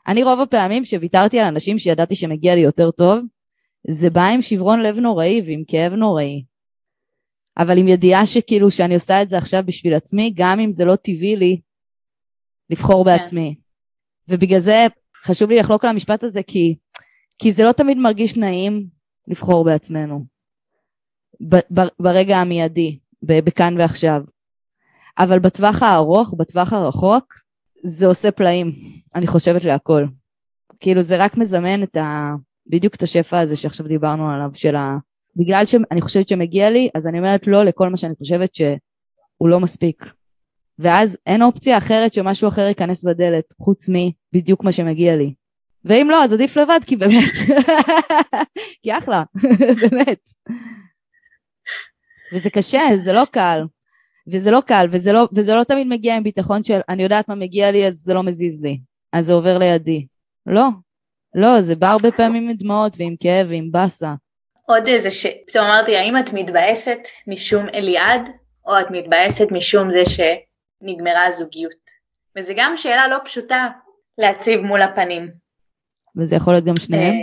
אני 0.09 0.23
רוב 0.23 0.41
הפעמים 0.41 0.85
שוויתרתי 0.85 1.39
על 1.39 1.47
אנשים 1.47 1.79
שידעתי 1.79 2.15
שמגיע 2.15 2.55
לי 2.55 2.61
יותר 2.61 2.91
טוב, 2.91 3.19
זה 3.91 4.11
בא 4.11 4.27
עם 4.27 4.43
שברון 4.43 4.81
לב 4.81 4.99
נוראי 4.99 5.43
ועם 5.47 5.63
כאב 5.69 5.93
נוראי. 5.93 6.45
אבל 7.59 7.79
עם 7.79 7.89
ידיעה 7.89 8.27
שכאילו 8.27 8.71
שאני 8.71 8.95
עושה 8.95 9.23
את 9.23 9.29
זה 9.29 9.39
עכשיו 9.39 9.63
בשביל 9.67 9.95
עצמי, 9.95 10.33
גם 10.37 10.61
אם 10.61 10.71
זה 10.71 10.85
לא 10.85 10.97
טבעי 10.97 11.37
לי 11.37 11.61
לבחור 12.71 13.05
כן. 13.05 13.11
בעצמי. 13.11 13.55
ובגלל 14.29 14.61
זה 14.61 14.87
חשוב 15.27 15.51
לי 15.51 15.59
לחלוק 15.59 15.85
על 15.85 15.91
המשפט 15.91 16.25
הזה, 16.25 16.43
כי, 16.43 16.77
כי 17.39 17.53
זה 17.53 17.65
לא 17.65 17.73
תמיד 17.73 17.99
מרגיש 17.99 18.37
נעים 18.37 18.87
לבחור 19.29 19.65
בעצמנו. 19.65 20.25
ב, 21.41 21.57
ב, 21.57 21.81
ברגע 22.01 22.37
המיידי, 22.37 22.99
בכאן 23.23 23.75
ועכשיו. 23.79 24.23
אבל 25.19 25.39
בטווח 25.39 25.83
הארוך, 25.83 26.35
בטווח 26.39 26.73
הרחוק, 26.73 27.35
זה 27.85 28.07
עושה 28.07 28.31
פלאים, 28.31 28.73
אני 29.15 29.27
חושבת 29.27 29.65
להכל. 29.65 30.05
כאילו 30.81 31.03
זה 31.03 31.17
רק 31.17 31.37
מזמן 31.37 31.83
את 31.83 31.97
ה... 31.97 32.31
בדיוק 32.67 32.95
את 32.95 33.03
השפע 33.03 33.39
הזה 33.39 33.57
שעכשיו 33.57 33.89
דיברנו 33.89 34.31
עליו, 34.31 34.51
של 34.55 34.77
ה... 34.77 34.97
בגלל 35.37 35.67
שאני 35.67 36.01
חושבת 36.01 36.29
שמגיע 36.29 36.71
לי, 36.71 36.89
אז 36.95 37.07
אני 37.07 37.19
אומרת 37.19 37.47
לא 37.47 37.65
לכל 37.65 37.89
מה 37.89 37.97
שאני 37.97 38.15
חושבת 38.19 38.55
שהוא 38.55 39.49
לא 39.49 39.61
מספיק. 39.61 40.13
ואז 40.79 41.19
אין 41.27 41.43
אופציה 41.43 41.79
אחרת 41.79 42.13
שמשהו 42.13 42.49
אחר 42.49 42.63
ייכנס 42.63 43.05
בדלת, 43.05 43.45
חוץ 43.59 43.87
מבדיוק 44.33 44.65
מה 44.65 44.73
שמגיע 44.73 45.17
לי. 45.17 45.35
ואם 45.85 46.09
לא, 46.11 46.25
אז 46.25 46.33
עדיף 46.33 46.57
לבד, 46.57 46.81
כי 46.87 46.97
באמת, 46.97 47.33
כי 48.83 48.99
אחלה, 48.99 49.23
באמת. 49.83 50.21
וזה 52.35 52.51
קשה, 52.51 52.83
זה 52.99 53.13
לא 53.13 53.23
קל. 53.33 53.63
וזה 54.33 54.51
לא 54.51 54.61
קל, 54.67 54.87
וזה 54.91 55.13
לא, 55.13 55.29
וזה 55.35 55.55
לא 55.55 55.65
תמיד 55.65 55.87
מגיע 55.87 56.17
עם 56.17 56.23
ביטחון 56.23 56.63
של 56.63 56.81
אני 56.89 57.03
יודעת 57.03 57.29
מה 57.29 57.35
מגיע 57.35 57.71
לי 57.71 57.87
אז 57.87 57.95
זה 57.95 58.15
לא 58.15 58.23
מזיז 58.23 58.65
לי, 58.65 58.79
אז 59.13 59.27
זה 59.27 59.33
עובר 59.33 59.59
לידי. 59.59 60.07
לא, 60.47 60.69
לא, 61.35 61.61
זה 61.61 61.77
בא 61.77 61.91
הרבה 61.91 62.13
פעמים 62.13 62.49
עם 62.49 62.57
דמעות 62.57 62.97
ועם 62.99 63.17
כאב 63.21 63.47
ועם 63.51 63.71
באסה. 63.71 64.15
עוד 64.67 64.87
איזה 64.87 65.11
ש... 65.11 65.27
פתאום 65.47 65.65
אמרתי, 65.65 65.97
האם 65.97 66.17
את 66.17 66.33
מתבאסת 66.33 66.99
משום 67.27 67.69
אליעד, 67.75 68.31
או 68.67 68.81
את 68.81 68.87
מתבאסת 68.91 69.47
משום 69.51 69.91
זה 69.91 70.07
שנגמרה 70.81 71.27
הזוגיות? 71.27 71.99
וזו 72.39 72.53
גם 72.57 72.77
שאלה 72.77 73.09
לא 73.09 73.17
פשוטה 73.25 73.69
להציב 74.19 74.61
מול 74.61 74.83
הפנים. 74.83 75.31
וזה 76.17 76.37
יכול 76.37 76.53
להיות 76.53 76.65
גם 76.65 76.77
שניהם? 76.77 77.15
אה, 77.15 77.21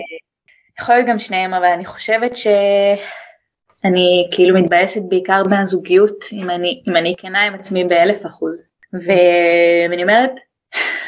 יכול 0.80 0.96
להיות 0.96 1.08
גם 1.08 1.20
שניהם, 1.20 1.54
אבל 1.54 1.66
אני 1.66 1.86
חושבת 1.86 2.36
שאני 2.36 4.30
כאילו 4.32 4.60
מתבאסת 4.60 5.02
בעיקר 5.10 5.42
מהזוגיות, 5.50 6.26
אם 6.34 6.50
אני, 6.50 6.84
אם 6.88 6.96
אני 6.96 7.16
כנה 7.18 7.42
עם 7.42 7.54
עצמי 7.54 7.84
באלף 7.84 8.26
אחוז. 8.26 8.64
ואני 8.94 10.04
אומרת, 10.04 10.32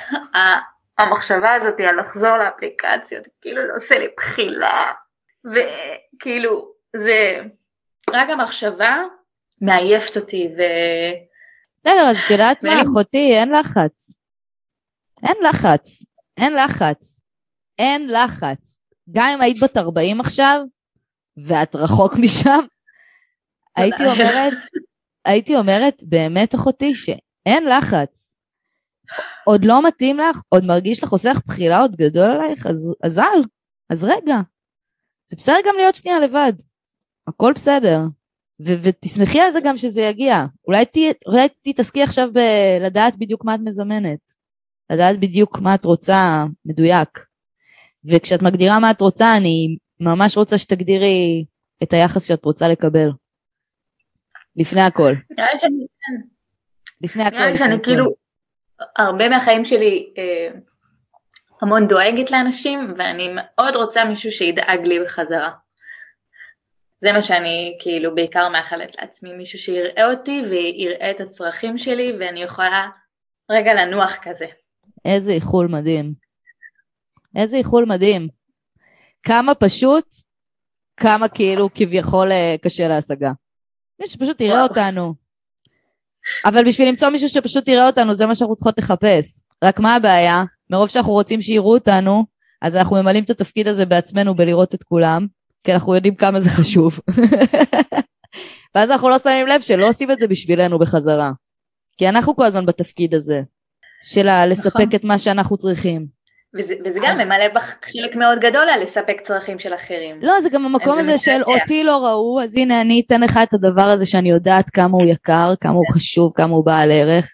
המחשבה 1.00 1.54
הזאת 1.54 1.80
על 1.80 2.00
לחזור 2.00 2.38
לאפליקציות, 2.38 3.28
כאילו 3.42 3.62
זה 3.68 3.74
עושה 3.74 4.00
לי 4.00 4.08
בחילה, 4.18 4.92
וכאילו 5.46 6.72
זה, 6.96 7.42
רק 8.14 8.30
המחשבה 8.30 9.02
מעייפת 9.62 10.18
אותי, 10.18 10.54
ו... 10.58 10.62
בסדר, 11.88 12.10
אז 12.10 12.18
את 12.26 12.32
יודעת 12.32 12.64
מה, 12.64 12.82
אחותי, 12.82 13.32
אין 13.34 13.52
לחץ. 13.52 14.20
אין 15.24 15.38
לחץ. 15.50 16.06
אין 16.38 16.54
לחץ. 16.54 17.22
אין 17.80 18.10
לחץ. 18.10 18.80
גם 19.12 19.28
אם 19.34 19.42
היית 19.42 19.64
בת 19.64 19.78
40 19.78 20.20
עכשיו, 20.20 20.62
ואת 21.38 21.76
רחוק 21.76 22.14
משם, 22.24 22.60
הייתי 23.76 24.04
אומרת, 24.06 24.54
הייתי 25.26 25.56
אומרת, 25.56 26.04
באמת 26.04 26.56
אחותי, 26.56 26.96
שאין 26.96 27.66
לחץ. 27.66 28.38
עוד 29.46 29.66
לא 29.66 29.88
מתאים 29.88 30.18
לך, 30.18 30.42
עוד 30.50 30.64
מרגיש 30.66 31.04
לך, 31.04 31.12
עושה 31.12 31.32
לך 31.32 31.40
בחילה 31.46 31.80
עוד 31.80 31.96
גדול 31.96 32.32
עלייך, 32.32 32.66
אז, 32.66 32.94
אז 33.04 33.20
אל, 33.20 33.42
אז 33.90 34.04
רגע. 34.04 34.38
זה 35.30 35.36
בסדר 35.36 35.58
גם 35.68 35.76
להיות 35.78 35.96
שנייה 35.96 36.20
לבד. 36.20 36.54
הכל 37.28 37.54
בסדר. 37.56 38.00
ו- 38.66 38.82
ותשמחי 38.82 39.40
על 39.40 39.52
זה 39.52 39.60
גם 39.64 39.78
שזה 39.78 40.02
יגיע. 40.02 40.46
אולי, 40.68 40.86
ת, 40.86 40.98
אולי 41.28 41.48
תתעסקי 41.62 42.04
עכשיו 42.04 42.30
בלדעת 42.34 43.18
בדיוק 43.18 43.46
מה 43.46 43.56
את 43.56 43.60
מזמנת. 43.64 44.20
לדעת 44.90 45.20
בדיוק 45.20 45.60
מה 45.60 45.76
את 45.76 45.86
רוצה, 45.86 46.46
מדויק. 46.66 47.26
וכשאת 48.06 48.42
מגדירה 48.42 48.80
מה 48.80 48.92
את 48.92 49.02
רוצה, 49.02 49.38
אני 49.38 49.78
ממש 50.00 50.38
רוצה 50.38 50.58
שתגדירי 50.58 51.46
את 51.84 51.94
היחס 51.94 52.28
שאת 52.28 52.46
רוצה 52.46 52.68
לקבל. 52.68 53.10
לפני 54.56 54.82
הכל. 54.82 55.14
נראה 55.32 55.48
לי 55.54 55.60
שאני 55.60 55.86
כן. 55.88 56.28
לפני 57.02 57.24
הכל. 57.24 57.36
נראה 57.36 57.50
לי 57.50 57.58
שאני 57.58 57.84
כאילו, 57.84 58.06
הרבה 58.98 59.30
מהחיים 59.30 59.66
שלי 59.66 60.14
אה, 60.18 60.60
המון 61.62 61.88
דואגת 61.88 62.32
לאנשים, 62.32 62.94
ואני 62.98 63.30
מאוד 63.36 63.76
רוצה 63.76 64.06
מישהו 64.06 64.32
שידאג 64.32 64.80
לי 64.84 65.00
בחזרה. 65.00 65.52
זה 67.02 67.12
מה 67.12 67.22
שאני 67.22 67.78
כאילו 67.80 68.16
בעיקר 68.16 68.50
מאחלת 68.50 68.96
לעצמי, 69.00 69.34
מישהו 69.34 69.60
שיראה 69.60 70.12
אותי 70.12 70.42
ויראה 70.50 71.12
את 71.12 71.20
הצרכים 71.20 71.78
שלי 71.78 72.14
ואני 72.20 72.44
יכולה 72.44 72.88
רגע 73.52 73.74
לנוח 73.74 74.18
כזה. 74.22 74.46
איזה 75.06 75.32
איחול 75.32 75.68
מדהים. 75.68 76.14
איזה 77.36 77.58
איחול 77.58 77.86
מדהים. 77.88 78.28
כמה 79.24 79.56
פשוט, 79.56 80.06
כמה 80.98 81.28
כאילו 81.28 81.70
כביכול 81.76 82.32
אה, 82.32 82.56
קשה 82.62 82.88
להשגה. 82.88 83.32
מישהו 84.00 84.14
שפשוט 84.14 84.42
יראה. 84.42 84.64
אותנו. 84.64 85.14
אבל 86.46 86.68
בשביל 86.68 86.90
למצוא 86.90 87.10
מישהו 87.10 87.30
שפשוט 87.30 87.68
יראה 87.68 87.88
אותנו, 87.88 88.16
זה 88.16 88.26
מה 88.26 88.36
שאנחנו 88.36 88.56
צריכות 88.56 88.78
לחפש. 88.78 89.44
רק 89.64 89.80
מה 89.80 89.96
הבעיה? 89.96 90.44
מרוב 90.70 90.90
שאנחנו 90.90 91.12
רוצים 91.12 91.42
שיראו 91.42 91.74
אותנו, 91.74 92.26
אז 92.62 92.76
אנחנו 92.76 92.96
ממלאים 92.96 93.24
את 93.24 93.30
התפקיד 93.30 93.68
הזה 93.68 93.86
בעצמנו 93.86 94.36
בלראות 94.36 94.76
את 94.76 94.84
כולם, 94.84 95.28
כי 95.68 95.74
אנחנו 95.74 95.96
יודעים 95.96 96.16
כמה 96.16 96.40
זה 96.40 96.50
חשוב. 96.50 97.00
ואז 98.76 98.92
אנחנו 98.92 99.10
לא 99.10 99.20
שמים 99.20 99.48
לב 99.48 99.62
שלא 99.62 99.90
עושים 99.90 100.12
את 100.12 100.20
זה 100.20 100.28
בשבילנו 100.28 100.80
בחזרה. 100.80 101.32
כי 101.98 102.10
אנחנו 102.10 102.36
כל 102.36 102.46
הזמן 102.46 102.66
בתפקיד 102.66 103.16
הזה, 103.16 103.42
של 104.04 104.46
לספק 104.48 104.76
נכון. 104.76 104.96
את 104.96 105.04
מה 105.04 105.20
שאנחנו 105.20 105.58
צריכים. 105.58 106.06
וזה, 106.58 106.76
וזה 106.86 107.00
גם 107.04 107.18
ממלא 107.18 107.48
בך 107.56 107.76
חלק 107.86 108.16
מאוד 108.16 108.40
גדול 108.40 108.70
על 108.70 108.82
לספק 108.82 109.18
צרכים 109.24 109.60
של 109.60 109.74
אחרים. 109.76 110.20
לא, 110.22 110.42
זה 110.42 110.50
גם 110.50 110.66
המקום 110.66 111.00
הזה 111.00 111.18
של 111.18 111.42
אותי 111.44 111.84
לא 111.84 112.06
ראו, 112.06 112.42
אז 112.42 112.56
הנה 112.56 112.82
אני 112.82 113.02
אתן 113.06 113.22
לך 113.22 113.40
את 113.44 113.54
הדבר 113.54 113.86
הזה 113.90 114.06
שאני 114.06 114.30
יודעת 114.30 114.70
כמה 114.70 114.98
הוא 114.98 115.08
יקר, 115.08 115.54
כמה 115.62 115.74
הוא 115.74 115.94
חשוב, 115.94 116.34
כמה 116.36 116.54
הוא 116.56 116.66
בעל 116.66 116.92
ערך, 116.92 117.28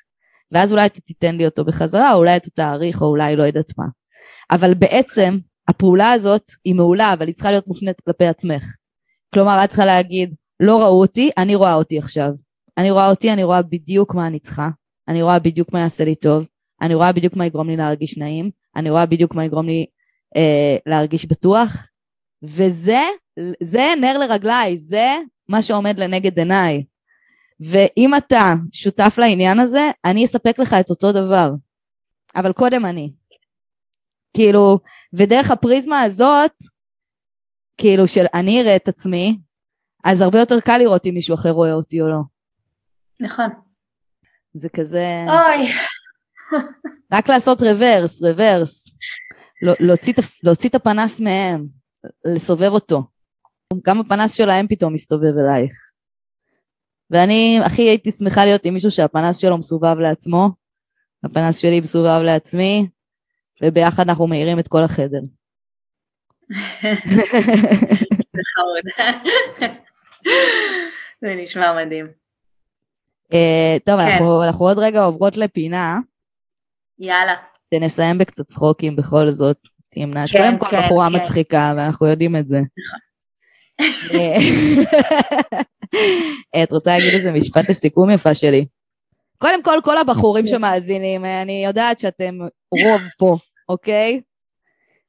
ואז 0.52 0.72
אולי 0.72 0.86
אתה 0.86 1.02
תיתן 1.02 1.36
לי 1.36 1.46
אותו 1.46 1.66
בחזרה, 1.66 2.14
או 2.14 2.18
אולי 2.18 2.36
אתה 2.36 2.50
תאריך, 2.50 3.02
או 3.02 3.08
אולי 3.08 3.36
לא 3.36 3.44
יודעת 3.44 3.72
מה. 3.78 3.86
אבל 4.52 4.74
בעצם, 4.74 5.38
הפעולה 5.68 6.12
הזאת 6.12 6.52
היא 6.66 6.76
מעולה, 6.76 7.14
אבל 7.14 7.28
היא 7.28 7.34
צריכה 7.34 7.52
להיות 7.52 7.68
מופנית 7.68 8.02
כלפי 8.02 8.26
עצמך. 8.26 8.76
כלומר, 9.34 9.64
את 9.64 9.70
צריכה 9.70 9.86
להגיד, 9.86 10.36
לא 10.60 10.82
ראו 10.82 11.02
אותי, 11.02 11.30
אני 11.38 11.56
רואה 11.56 11.74
אותי 11.74 11.98
עכשיו. 11.98 12.32
אני 12.78 12.92
רואה 12.92 13.10
אותי, 13.10 13.34
אני 13.34 13.44
רואה 13.44 13.62
בדיוק 13.62 14.16
מה 14.16 14.28
אני 14.28 14.40
צריכה, 14.40 14.70
אני 15.08 15.22
רואה 15.22 15.40
בדיוק 15.40 15.74
מה 15.74 15.80
יעשה 15.80 16.06
לי 16.06 16.16
טוב, 16.16 16.46
אני 16.82 16.96
רואה 16.96 17.12
בדיוק 17.12 17.36
מה 17.36 17.46
יגרום 17.46 17.70
לי 17.70 17.78
להרגיש 17.78 18.18
נעים, 18.18 18.52
אני 18.76 18.90
רואה 18.90 19.06
בדיוק 19.06 19.36
מה 19.36 19.46
יגרום 19.46 19.66
לי 19.66 19.86
אה, 20.36 20.78
להרגיש 20.86 21.26
בטוח, 21.26 21.88
וזה 22.44 23.02
זה 23.64 23.88
נר 24.02 24.18
לרגליי, 24.18 24.78
זה 24.78 25.16
מה 25.50 25.62
שעומד 25.62 26.00
לנגד 26.00 26.40
עיניי. 26.40 26.84
ואם 27.60 28.16
אתה 28.18 28.54
שותף 28.72 29.16
לעניין 29.18 29.60
הזה, 29.60 29.92
אני 30.06 30.26
אספק 30.26 30.60
לך 30.60 30.74
את 30.74 30.90
אותו 30.90 31.12
דבר. 31.12 31.52
אבל 32.36 32.54
קודם 32.54 32.86
אני. 32.86 33.12
כאילו, 34.34 34.80
ודרך 35.14 35.52
הפריזמה 35.52 36.02
הזאת, 36.02 36.52
כאילו 37.78 38.08
של 38.08 38.26
אני 38.34 38.62
אראה 38.62 38.76
את 38.76 38.88
עצמי, 38.88 39.38
אז 40.04 40.22
הרבה 40.22 40.40
יותר 40.40 40.60
קל 40.60 40.78
לראות 40.78 41.06
אם 41.06 41.14
מישהו 41.14 41.34
אחר 41.36 41.50
רואה 41.50 41.74
אותי 41.74 42.02
או 42.02 42.08
לא. 42.08 42.20
נכון. 43.20 43.50
זה 44.54 44.70
כזה... 44.70 45.06
אוי. 45.28 45.68
רק 47.14 47.30
לעשות 47.30 47.62
רוורס, 47.62 48.22
רוורס. 48.22 48.88
לא, 49.62 49.74
להוציא, 49.80 50.14
להוציא 50.44 50.70
את 50.70 50.76
הפנס 50.76 51.20
מהם, 51.20 51.68
לסובב 52.26 52.72
אותו. 52.72 53.04
גם 53.86 54.00
הפנס 54.00 54.34
שלהם 54.34 54.68
פתאום 54.68 54.94
מסתובב 54.94 55.38
אלייך. 55.38 55.74
ואני 57.10 57.60
הכי 57.66 57.82
הייתי 57.82 58.12
שמחה 58.12 58.46
להיות 58.46 58.66
עם 58.66 58.74
מישהו 58.74 58.92
שהפנס 58.92 59.38
שלו 59.38 59.58
מסובב 59.58 59.98
לעצמו, 60.00 60.50
הפנס 61.24 61.58
שלי 61.58 61.80
מסובב 61.80 62.22
לעצמי, 62.26 62.88
וביחד 63.62 64.10
אנחנו 64.10 64.28
מאירים 64.28 64.60
את 64.60 64.68
כל 64.68 64.84
החדר. 64.84 65.22
זה 71.22 71.36
נשמע 71.38 71.86
מדהים. 71.86 72.08
Uh, 73.34 73.80
טוב, 73.86 74.00
כן. 74.00 74.24
אנחנו, 74.46 74.66
עוד 74.66 74.80
רגע 74.80 75.04
עוברות 75.04 75.38
לפינה. 75.38 76.00
יאללה. 77.00 77.36
ונסיים 77.74 78.18
בקצת 78.18 78.48
צחוקים 78.48 78.96
בכל 78.96 79.30
זאת. 79.30 79.58
תמנה, 79.90 80.26
כן, 80.28 80.38
קודם 80.38 80.60
כל 80.60 80.70
כן, 80.70 80.82
בחורה. 80.82 81.10
מצחיקה, 81.10 81.74
ואנחנו 81.78 82.08
יודעים 82.08 82.36
את 82.36 82.48
זה. 82.48 82.60
נכון. 82.60 83.00
את 86.64 86.72
רוצה 86.72 86.98
להגיד 86.98 87.14
איזה 87.14 87.32
משפט 87.32 87.70
לסיכום 87.70 88.10
יפה 88.10 88.34
שלי? 88.34 88.66
קודם 89.44 89.64
כל, 89.64 89.80
כל 89.84 89.98
הבחורים 89.98 90.48
שמאזינים, 90.48 91.26
אני 91.26 91.66
יודעת 91.66 92.00
שאתם 92.00 92.40
רוב 92.84 93.02
פה, 93.18 93.36
אוקיי? 93.70 94.22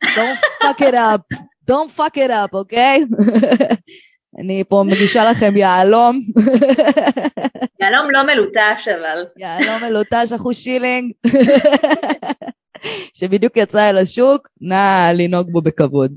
Don't 0.05 0.63
fuck 0.63 0.81
it 0.81 0.95
up, 0.95 1.39
don't 1.71 1.99
fuck 1.99 2.17
it 2.17 2.31
up, 2.31 2.53
אוקיי? 2.53 3.05
אני 4.39 4.65
פה 4.69 4.85
מגישה 4.87 5.25
לכם 5.31 5.57
יהלום. 5.57 6.21
יהלום 7.81 8.11
לא 8.11 8.23
מלוטש 8.23 8.89
אבל. 8.89 9.25
יהלום 9.37 9.83
מלוטש, 9.83 10.33
אחוז 10.33 10.57
שילינג. 10.57 11.13
שבדיוק 13.19 13.57
יצא 13.57 13.91
אל 13.91 13.99
השוק, 13.99 14.49
נא 14.61 15.13
לנהוג 15.13 15.53
בו 15.53 15.63
בכבוד. 15.63 16.13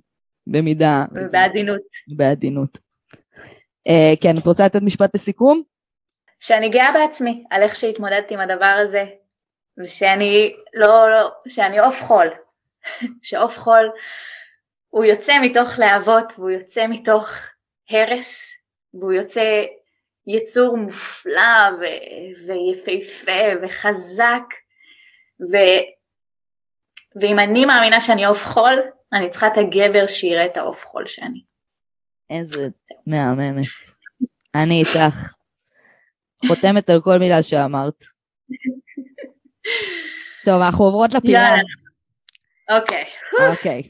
במידה... 0.48 1.06
בעדינות. 1.32 1.82
בעדינות. 2.18 2.78
Uh, 3.90 4.22
כן, 4.22 4.38
את 4.38 4.48
רוצה 4.48 4.66
לתת 4.66 4.82
משפט 4.82 5.16
לסיכום? 5.16 5.77
שאני 6.40 6.70
גאה 6.70 6.92
בעצמי 6.92 7.44
על 7.50 7.64
איך 7.64 7.76
שהתמודדתי 7.76 8.34
עם 8.34 8.40
הדבר 8.40 8.80
הזה, 8.84 9.06
ושאני 9.78 10.56
לא, 10.74 11.10
לא, 11.10 11.32
שאני 11.48 11.80
עוף 11.80 12.02
חול, 12.04 12.28
שעוף 13.28 13.58
חול 13.58 13.92
הוא 14.90 15.06
יוצא 15.06 15.34
מתוך 15.42 15.80
להבות 15.80 16.34
והוא 16.38 16.50
יוצא 16.50 16.88
מתוך 16.88 17.30
הרס, 17.90 18.54
והוא 18.94 19.14
יוצא 19.14 19.66
יצור 20.28 20.78
מופלא 20.78 21.72
ו- 21.80 22.48
ויפהפה 22.48 23.42
וחזק, 23.62 24.44
ו- 25.52 25.84
ואם 27.22 27.40
אני 27.40 27.66
מאמינה 27.66 28.02
שאני 28.02 28.26
עוף 28.26 28.46
חול, 28.46 28.74
אני 29.14 29.30
צריכה 29.30 29.48
את 29.48 29.58
הגבר 29.58 30.08
שיראה 30.08 30.46
את 30.46 30.58
העוף 30.58 30.86
חול 30.86 31.08
שאני. 31.08 31.42
איזה 32.30 32.68
מהממת. 33.08 33.68
אני 34.56 34.80
איתך. 34.80 35.37
חותמת 36.46 36.90
על 36.90 37.02
כל 37.02 37.18
מילה 37.18 37.44
שאמרת. 37.44 38.04
טוב, 40.46 40.62
אנחנו 40.62 40.86
עוברות 40.86 41.14
לפינה. 41.14 41.56
אוקיי. 42.70 43.04
אוקיי. 43.50 43.84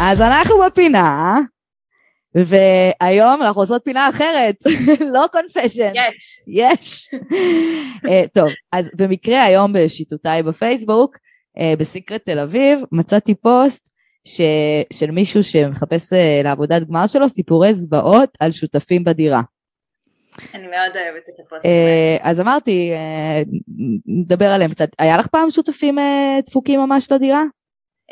אז 0.00 0.20
אנחנו 0.20 0.54
בפינה, 0.66 1.38
והיום 2.34 3.42
אנחנו 3.42 3.60
עושות 3.60 3.82
פינה 3.84 4.08
אחרת, 4.08 4.56
לא 5.14 5.24
קונפשן. 5.32 5.92
יש. 5.94 6.40
יש. 6.46 7.08
אה, 8.10 8.24
טוב, 8.34 8.48
אז 8.72 8.90
במקרה 8.94 9.42
היום 9.42 9.72
בשיטותיי 9.72 10.42
בפייסבוק, 10.42 11.16
אה, 11.58 11.74
בסיקרט 11.78 12.24
תל 12.24 12.38
אביב, 12.38 12.78
מצאתי 12.92 13.34
פוסט 13.34 13.95
ש... 14.26 14.40
של 14.92 15.10
מישהו 15.10 15.42
שמחפש 15.42 16.12
אה, 16.12 16.40
לעבודת 16.44 16.82
גמר 16.88 17.06
שלו 17.06 17.28
סיפורי 17.28 17.74
זוועות 17.74 18.30
על 18.40 18.50
שותפים 18.50 19.04
בדירה. 19.04 19.40
אני 20.54 20.66
מאוד 20.66 20.96
אוהבת 20.96 21.22
את 21.28 21.40
הפוסטים 21.46 21.70
האלה. 21.70 22.30
אז 22.30 22.40
אמרתי, 22.40 22.92
נדבר 24.06 24.48
עליהם 24.48 24.70
קצת. 24.70 24.88
היה 24.98 25.16
לך 25.16 25.26
פעם 25.26 25.50
שותפים 25.50 25.98
דפוקים 26.46 26.80
ממש 26.80 27.12
לדירה? 27.12 27.42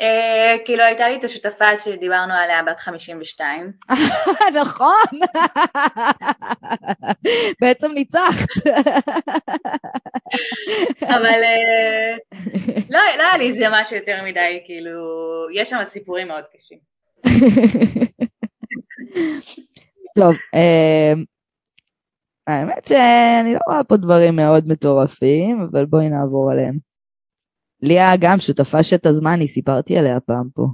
אה, 0.01 0.55
כאילו 0.65 0.83
הייתה 0.83 1.09
לי 1.09 1.17
את 1.17 1.23
השותפה 1.23 1.77
שדיברנו 1.77 2.33
עליה 2.33 2.63
בת 2.63 2.79
52. 2.79 3.71
נכון, 4.61 5.19
בעצם 7.61 7.91
ניצחת. 7.91 8.49
אבל 11.01 11.43
אה, 11.43 12.17
לא, 12.89 12.99
לא 13.17 13.23
היה 13.23 13.37
לי 13.37 13.47
איזה 13.47 13.65
משהו 13.71 13.95
יותר 13.95 14.23
מדי, 14.25 14.61
כאילו, 14.65 15.01
יש 15.53 15.69
שם 15.69 15.83
סיפורים 15.83 16.27
מאוד 16.27 16.43
קשים. 16.57 16.79
טוב, 20.15 20.35
אה, 20.55 21.13
האמת 22.47 22.87
שאני 22.87 23.53
לא 23.53 23.59
רואה 23.67 23.83
פה 23.83 23.97
דברים 23.97 24.35
מאוד 24.35 24.67
מטורפים, 24.67 25.67
אבל 25.71 25.85
בואי 25.85 26.09
נעבור 26.09 26.51
עליהם. 26.51 26.94
ליה 27.81 28.17
גם 28.19 28.39
שותפה 28.39 28.83
שאת 28.83 29.05
הזמן, 29.05 29.39
היא 29.39 29.47
סיפרתי 29.47 29.97
עליה 29.97 30.19
פעם 30.19 30.49
פה. 30.53 30.67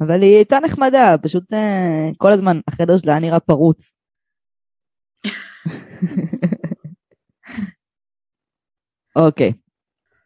אבל 0.00 0.22
היא 0.22 0.36
הייתה 0.36 0.58
נחמדה, 0.64 1.14
פשוט 1.22 1.52
uh, 1.52 1.56
כל 2.16 2.32
הזמן 2.32 2.60
החדר 2.68 2.96
שלה 2.96 3.18
נראה 3.18 3.40
פרוץ. 3.40 3.92
אוקיי. 9.16 9.50
okay. 9.50 9.54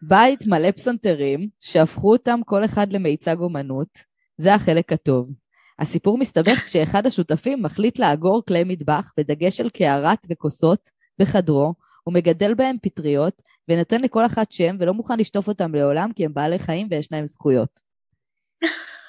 בית 0.03 0.47
מלא 0.47 0.71
פסנתרים 0.71 1.49
שהפכו 1.61 2.13
אותם 2.13 2.41
כל 2.47 2.65
אחד 2.65 2.93
למיצג 2.93 3.37
אומנות, 3.39 3.99
זה 4.37 4.55
החלק 4.55 4.93
הטוב. 4.93 5.31
הסיפור 5.79 6.19
מסתבך 6.19 6.65
כשאחד 6.65 7.07
השותפים 7.07 7.63
מחליט 7.63 7.99
לאגור 7.99 8.43
כלי 8.49 8.65
מטבח 8.65 9.13
בדגש 9.19 9.61
על 9.61 9.71
קערת 9.71 10.27
וכוסות 10.31 10.89
בחדרו, 11.21 11.75
ומגדל 12.07 12.55
בהם 12.55 12.77
פטריות, 12.83 13.43
ונותן 13.69 14.01
לכל 14.01 14.27
אחת 14.27 14.53
שם 14.53 14.77
ולא 14.81 14.95
מוכן 14.95 15.19
לשטוף 15.19 15.49
אותם 15.49 15.75
לעולם 15.75 16.11
כי 16.17 16.25
הם 16.25 16.35
בעלי 16.35 16.59
חיים 16.59 16.87
ויש 16.91 17.13
להם 17.13 17.27
זכויות. 17.27 17.81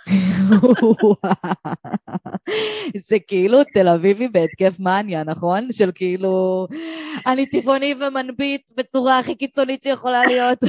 זה 3.08 3.18
כאילו 3.28 3.64
תל 3.74 3.88
אביבי 3.88 4.28
בהתקף 4.28 4.80
מניה, 4.80 5.24
נכון? 5.24 5.72
של 5.72 5.92
כאילו, 5.96 6.68
אני 7.28 7.46
טבעוני 7.46 7.96
ומנביט 8.00 8.72
בצורה 8.78 9.20
הכי 9.20 9.36
קיצונית 9.36 9.84
שיכולה 9.84 10.26
להיות. 10.26 10.60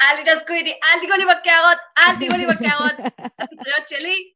אל 0.00 0.22
תתעסקו 0.22 0.52
איתי, 0.52 0.70
אל 0.70 1.00
תיגעו 1.00 1.16
לי 1.16 1.24
בקערות, 1.24 1.78
אל 1.98 2.16
תיגעו 2.18 2.36
לי 2.36 2.46
בקערות, 2.46 2.92
הספריות 3.40 3.88
שלי. 3.88 4.32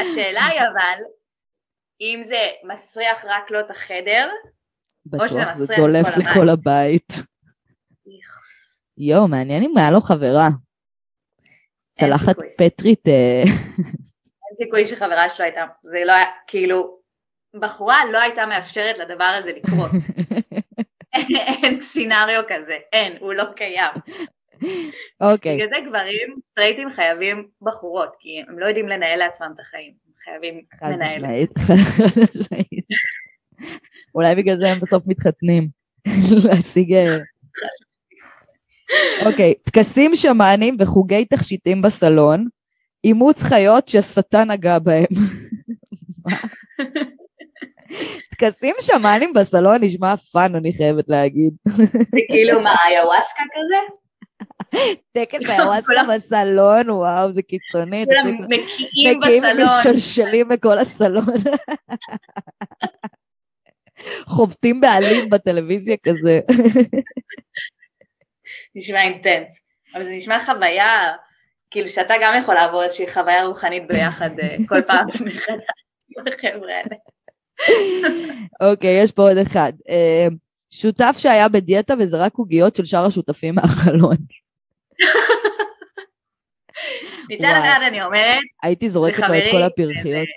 השאלה 0.00 0.46
היא 0.46 0.60
אבל, 0.60 0.98
אם 2.00 2.20
זה 2.22 2.50
מסריח 2.64 3.24
רק 3.24 3.50
לו 3.50 3.60
את 3.60 3.70
החדר, 3.70 4.30
או 5.20 5.28
שזה 5.28 5.40
מסריח 5.40 5.52
זה 5.52 5.74
דולף 5.76 6.06
לכל 6.16 6.48
הבית. 6.48 7.12
יואו, 8.98 9.28
מעניין 9.28 9.62
אם 9.62 9.76
היה 9.76 9.90
לו 9.90 10.00
חברה. 10.00 10.48
צלחת 11.92 12.36
פטרית. 12.58 13.08
אה, 13.08 13.42
אין 13.42 14.54
סיכוי 14.56 14.86
שחברה 14.86 15.28
שלו 15.28 15.44
הייתה, 15.44 15.64
זה 15.82 15.98
לא 16.06 16.12
היה, 16.12 16.26
כאילו, 16.46 16.98
בחורה 17.60 18.04
לא 18.12 18.18
הייתה 18.18 18.46
מאפשרת 18.46 18.98
לדבר 18.98 19.24
הזה 19.24 19.52
לקרות. 19.52 19.90
אין 21.62 21.80
סינריו 21.80 22.42
כזה, 22.48 22.78
אין, 22.92 23.16
הוא 23.20 23.32
לא 23.32 23.44
קיים. 23.56 23.92
אוקיי. 25.20 25.54
בגלל 25.54 25.68
זה 25.68 25.76
גברים 25.88 26.36
סטרייטים 26.50 26.90
חייבים 26.90 27.48
בחורות, 27.62 28.12
כי 28.18 28.40
הם 28.48 28.58
לא 28.58 28.66
יודעים 28.66 28.88
לנהל 28.88 29.18
לעצמם 29.18 29.52
את 29.54 29.60
החיים. 29.60 30.05
חייבים 30.26 30.60
לנהל. 30.82 31.24
אולי 34.14 34.34
בגלל 34.34 34.56
זה 34.56 34.70
הם 34.70 34.80
בסוף 34.80 35.04
מתחתנים. 35.06 35.68
להשיג... 36.44 36.92
אה, 36.92 37.16
אוקיי, 39.26 39.54
טקסים 39.54 40.10
שמאניים 40.14 40.76
וחוגי 40.80 41.24
תכשיטים 41.24 41.82
בסלון, 41.82 42.46
אימוץ 43.04 43.42
חיות 43.42 43.88
שהשטן 43.88 44.50
נגע 44.50 44.78
בהם. 44.78 45.06
טקסים 48.30 48.74
שמאניים 48.80 49.32
בסלון 49.32 49.84
נשמע 49.84 50.16
fun, 50.16 50.54
אני 50.54 50.72
חייבת 50.74 51.08
להגיד. 51.08 51.54
זה 51.64 52.20
כאילו 52.30 52.60
מה, 52.60 52.74
איוואסקה 52.90 53.42
כזה? 53.52 54.05
טקס 55.12 55.50
האוואסקה 55.50 56.02
בסלון, 56.14 56.90
וואו, 56.90 57.32
זה 57.32 57.42
קיצוני. 57.42 58.04
כולם 58.04 58.44
מקיאים 58.48 59.20
בסלון. 59.20 59.42
מקיאים 59.42 59.42
משלשלים 59.64 60.48
בכל 60.48 60.78
הסלון. 60.78 61.24
חובטים 64.24 64.80
בעלים 64.80 65.30
בטלוויזיה 65.30 65.96
כזה. 66.02 66.40
נשמע 68.74 69.02
אינטנס. 69.02 69.60
אבל 69.94 70.04
זה 70.04 70.10
נשמע 70.10 70.44
חוויה, 70.44 71.12
כאילו 71.70 71.88
שאתה 71.88 72.14
גם 72.22 72.34
יכול 72.42 72.54
לעבור 72.54 72.84
איזושהי 72.84 73.12
חוויה 73.12 73.44
רוחנית 73.44 73.82
ביחד 73.88 74.30
כל 74.68 74.82
פעם 74.82 75.06
מחדש 75.08 75.60
עם 76.16 76.24
החבר'ה 76.28 76.72
האלה. 76.74 76.96
אוקיי, 78.60 79.02
יש 79.02 79.12
פה 79.12 79.22
עוד 79.22 79.36
אחד. 79.36 79.72
שותף 80.80 81.14
שהיה 81.18 81.48
בדיאטה 81.48 81.94
וזרק 81.98 82.34
עוגיות 82.34 82.76
של 82.76 82.84
שאר 82.84 83.06
השותפים 83.06 83.54
מהחלון. 83.54 84.16
מצד 87.30 87.54
אחד 87.58 87.78
אני 87.88 88.02
אומרת, 88.02 88.40
הייתי 88.62 88.90
זורקת 88.90 89.18
לו 89.18 89.34
את 89.34 89.42
כל 89.50 89.62
הפרחיות. 89.62 90.28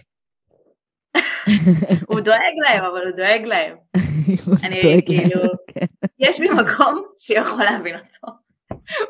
הוא 2.09 2.19
דואג 2.19 2.55
להם, 2.67 2.83
אבל 2.83 3.07
הוא 3.07 3.15
דואג 3.15 3.41
להם. 3.45 3.75
אני 4.63 5.01
כאילו, 5.05 5.41
כן. 5.67 5.85
יש 6.19 6.39
לי 6.39 6.49
מקום 6.49 7.03
שיכול 7.17 7.63
להבין 7.63 7.95
אותו. 7.95 8.33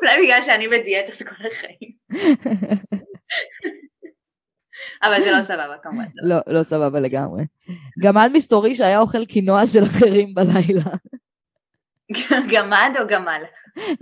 אולי 0.02 0.24
בגלל 0.24 0.42
שאני 0.42 0.68
בדיאטה 0.68 1.12
זה 1.14 1.24
כל 1.24 1.46
החיים. 1.46 1.90
אבל 5.02 5.20
זה 5.20 5.30
לא 5.30 5.42
סבבה 5.42 5.74
כמובן. 5.82 6.04
לא, 6.22 6.36
לא 6.46 6.62
סבבה 6.62 7.00
לגמרי. 7.00 7.42
גמד 8.02 8.30
מסתורי 8.34 8.74
שהיה 8.74 9.00
אוכל 9.00 9.24
קינוע 9.24 9.66
של 9.66 9.82
אחרים 9.82 10.34
בלילה. 10.34 10.90
גמד 12.52 12.90
או 13.00 13.06
גמל? 13.08 13.42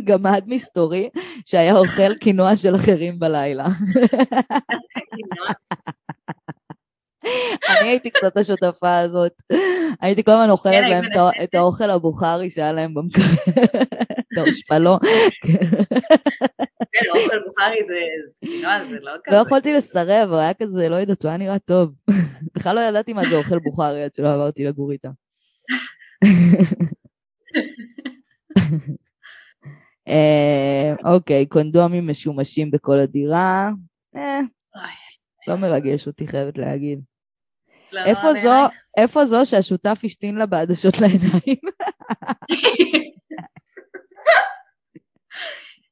גמד 0.05 0.45
מסתורי 0.47 1.09
שהיה 1.47 1.77
אוכל 1.77 2.15
קינוע 2.15 2.57
של 2.57 2.75
אחרים 2.75 3.19
בלילה. 3.19 3.67
אני 7.69 7.89
הייתי 7.89 8.11
קצת 8.11 8.37
השותפה 8.37 8.99
הזאת. 8.99 9.33
הייתי 10.01 10.25
כל 10.25 10.31
הזמן 10.31 10.51
אוכלת 10.51 10.73
כן, 10.73 10.91
להם 10.91 11.05
את 11.43 11.55
האוכל 11.55 11.91
הבוכרי 11.91 12.51
שהיה 12.51 12.73
להם 12.73 12.95
במקרה. 12.95 13.25
את 14.33 14.39
האושפלו. 14.39 14.99
כן, 16.93 17.11
אוכל 17.15 17.39
בוכרי 17.47 17.81
זה 17.87 18.01
זה 18.91 18.97
לא 19.03 19.11
כזה. 19.25 19.37
לא 19.37 19.43
יכולתי 19.43 19.73
לסרב, 19.73 20.29
הוא 20.31 20.39
היה 20.39 20.55
כזה, 20.55 20.89
לא 20.89 20.97
יודעת, 20.97 21.23
הוא 21.23 21.29
היה 21.29 21.39
נראה 21.39 21.59
טוב. 21.59 21.95
בכלל 22.55 22.75
לא 22.75 22.81
ידעתי 22.81 23.13
מה 23.13 23.25
זה 23.25 23.37
אוכל 23.37 23.59
בוכרי 23.59 24.05
עד 24.05 24.15
שלא 24.15 24.35
עברתי 24.35 24.65
לגור 24.65 24.93
איתה. 24.93 25.09
אה, 30.09 30.95
אוקיי, 31.05 31.47
קונדומים 31.47 32.09
משומשים 32.09 32.71
בכל 32.71 32.99
הדירה. 32.99 33.71
אה, 34.17 34.41
לא 35.49 35.57
מרגש 35.57 36.07
אותי, 36.07 36.29
חייבת 36.29 36.59
להגיד. 36.59 37.01
לא, 37.93 38.01
איפה 38.05 38.35
זו, 38.35 38.55
איפה 38.97 39.25
זו 39.25 39.47
שהשותף 39.47 40.01
השתין 40.05 40.37
לה 40.37 40.47
בעדשות 40.47 41.01
לעיניים? 41.01 41.61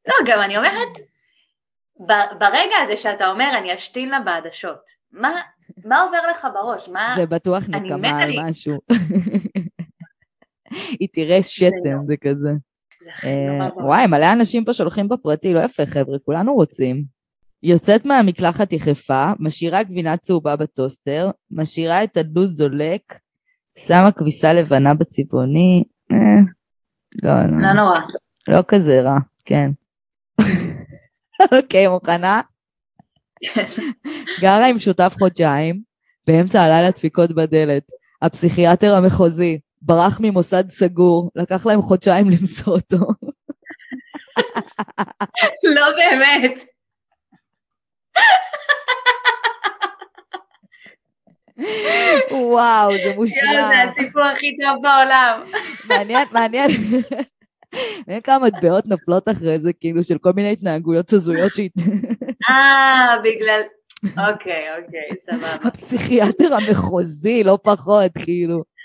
לא, 0.09 0.15
גם 0.27 0.41
אני 0.41 0.57
אומרת, 0.57 0.99
ברגע 2.39 2.77
הזה 2.85 2.97
שאתה 2.97 3.31
אומר 3.31 3.51
אני 3.59 3.75
אשתין 3.75 4.09
לה 4.09 4.21
בעדשות, 4.21 4.91
מה, 5.13 5.43
מה 5.85 6.01
עובר 6.01 6.19
לך 6.31 6.47
בראש? 6.55 6.89
מה... 6.89 7.13
זה 7.17 7.27
בטוח 7.27 7.63
נקמה 7.69 8.23
על 8.23 8.31
משהו. 8.43 8.79
היא 11.01 11.09
תראה 11.13 11.43
שתן, 11.43 11.99
זה 12.07 12.17
כזה. 12.17 12.51
אה, 13.25 13.69
וואי, 13.77 14.07
מלא 14.07 14.33
אנשים 14.33 14.65
פה 14.65 14.73
שולחים 14.73 15.09
בפרטי, 15.09 15.55
לא 15.55 15.61
יפה 15.61 15.87
חבר'ה, 15.87 16.19
כולנו 16.25 16.55
רוצים. 16.55 17.05
יוצאת 17.63 18.07
מהמקלחת 18.07 18.73
יחפה, 18.73 19.33
משאירה 19.39 19.83
גבינה 19.83 20.17
צהובה 20.17 20.57
בטוסטר, 20.57 21.31
משאירה 21.51 22.05
את 22.05 22.17
הדוד 22.17 22.57
דולק, 22.57 23.19
שמה 23.79 24.13
כביסה 24.13 24.53
לבנה 24.53 24.95
בצבעוני, 24.95 25.85
אה, 26.13 26.43
לא, 27.23 27.31
לא. 27.51 27.63
לא 27.63 27.73
נורא. 27.73 27.99
לא 28.49 28.63
כזה 28.69 29.03
רע, 29.03 29.19
כן. 29.45 29.71
אוקיי, 31.53 31.89
מוכנה? 31.89 32.41
גרה 34.43 34.67
עם 34.67 34.79
שותף 34.79 35.15
חודשיים, 35.19 35.83
באמצע 36.27 36.63
הלילה 36.63 36.91
דפיקות 36.91 37.33
בדלת. 37.33 37.83
הפסיכיאטר 38.23 38.95
המחוזי 38.95 39.59
ברח 39.87 40.21
ממוסד 40.23 40.71
סגור, 40.71 41.31
לקח 41.37 41.67
להם 41.67 41.83
חודשיים 41.83 42.31
למצוא 42.31 42.73
אותו. 42.73 42.97
לא 45.77 45.87
באמת. 45.97 46.65
וואו, 52.31 52.93
זה 52.93 53.13
מושלם. 53.17 53.69
זה 53.69 53.83
הסיפור 53.83 54.23
הכי 54.23 54.57
טוב 54.57 54.83
בעולם. 54.83 55.41
מעניין, 55.89 56.29
מעניין. 56.33 56.71
מעניין 58.07 58.21
כמה 58.23 58.47
מטבעות 58.47 58.87
נופלות 58.87 59.29
אחרי 59.29 59.59
זה, 59.59 59.73
כאילו, 59.73 60.05
של 60.05 60.19
כל 60.19 60.33
מיני 60.33 60.53
התנהגויות 60.53 61.13
הזויות 61.13 61.55
שהיא... 61.55 61.71
אה, 62.51 63.17
בגלל... 63.25 63.61
אוקיי, 64.05 64.65
אוקיי, 64.79 65.09
סבבה. 65.23 65.69
הפסיכיאטר 65.69 66.55
המחוזי, 66.55 67.45
לא 67.45 67.59
פחות, 67.63 68.13
כאילו. 68.25 68.76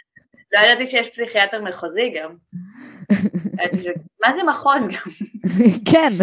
לא 0.54 0.60
ידעתי 0.60 0.86
שיש 0.86 1.10
פסיכיאטר 1.10 1.62
מחוזי 1.62 2.14
גם. 2.16 2.36
מה 4.26 4.34
זה 4.36 4.44
מחוז 4.44 4.88
גם? 4.88 5.12
כן. 5.92 6.14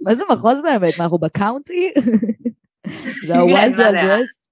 מה 0.00 0.14
זה 0.14 0.22
מחוז 0.32 0.62
באמת? 0.62 0.94
מה, 0.98 1.04
אנחנו 1.04 1.18
בקאונטי? 1.18 1.92
זה 3.26 3.38
ה-wild 3.38 3.74
מה 3.76 3.82
זה? 3.82 3.96
וה-gross? 3.96 4.50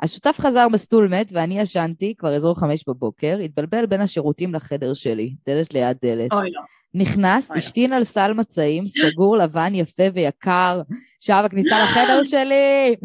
השותף 0.00 0.36
חזר 0.40 0.68
מסטול 0.68 1.08
מת 1.08 1.28
ואני 1.32 1.60
ישנתי 1.60 2.14
כבר 2.18 2.36
אזור 2.36 2.58
חמש 2.58 2.84
בבוקר, 2.88 3.38
התבלבל 3.44 3.86
בין 3.86 4.00
השירותים 4.00 4.54
לחדר 4.54 4.94
שלי, 4.94 5.34
דלת 5.48 5.74
ליד 5.74 5.96
דלת. 6.02 6.32
אוי 6.32 6.50
לא. 6.50 6.60
נכנס, 6.94 7.50
אוי. 7.50 7.58
השתין 7.58 7.92
על 7.92 8.04
סל 8.04 8.32
מצעים, 8.32 8.88
סגור, 8.88 9.36
לבן, 9.36 9.74
יפה 9.74 10.02
ויקר, 10.14 10.82
שהיה 11.20 11.42
בכניסה 11.42 11.84
לחדר 11.84 12.22
שלי. 12.22 12.96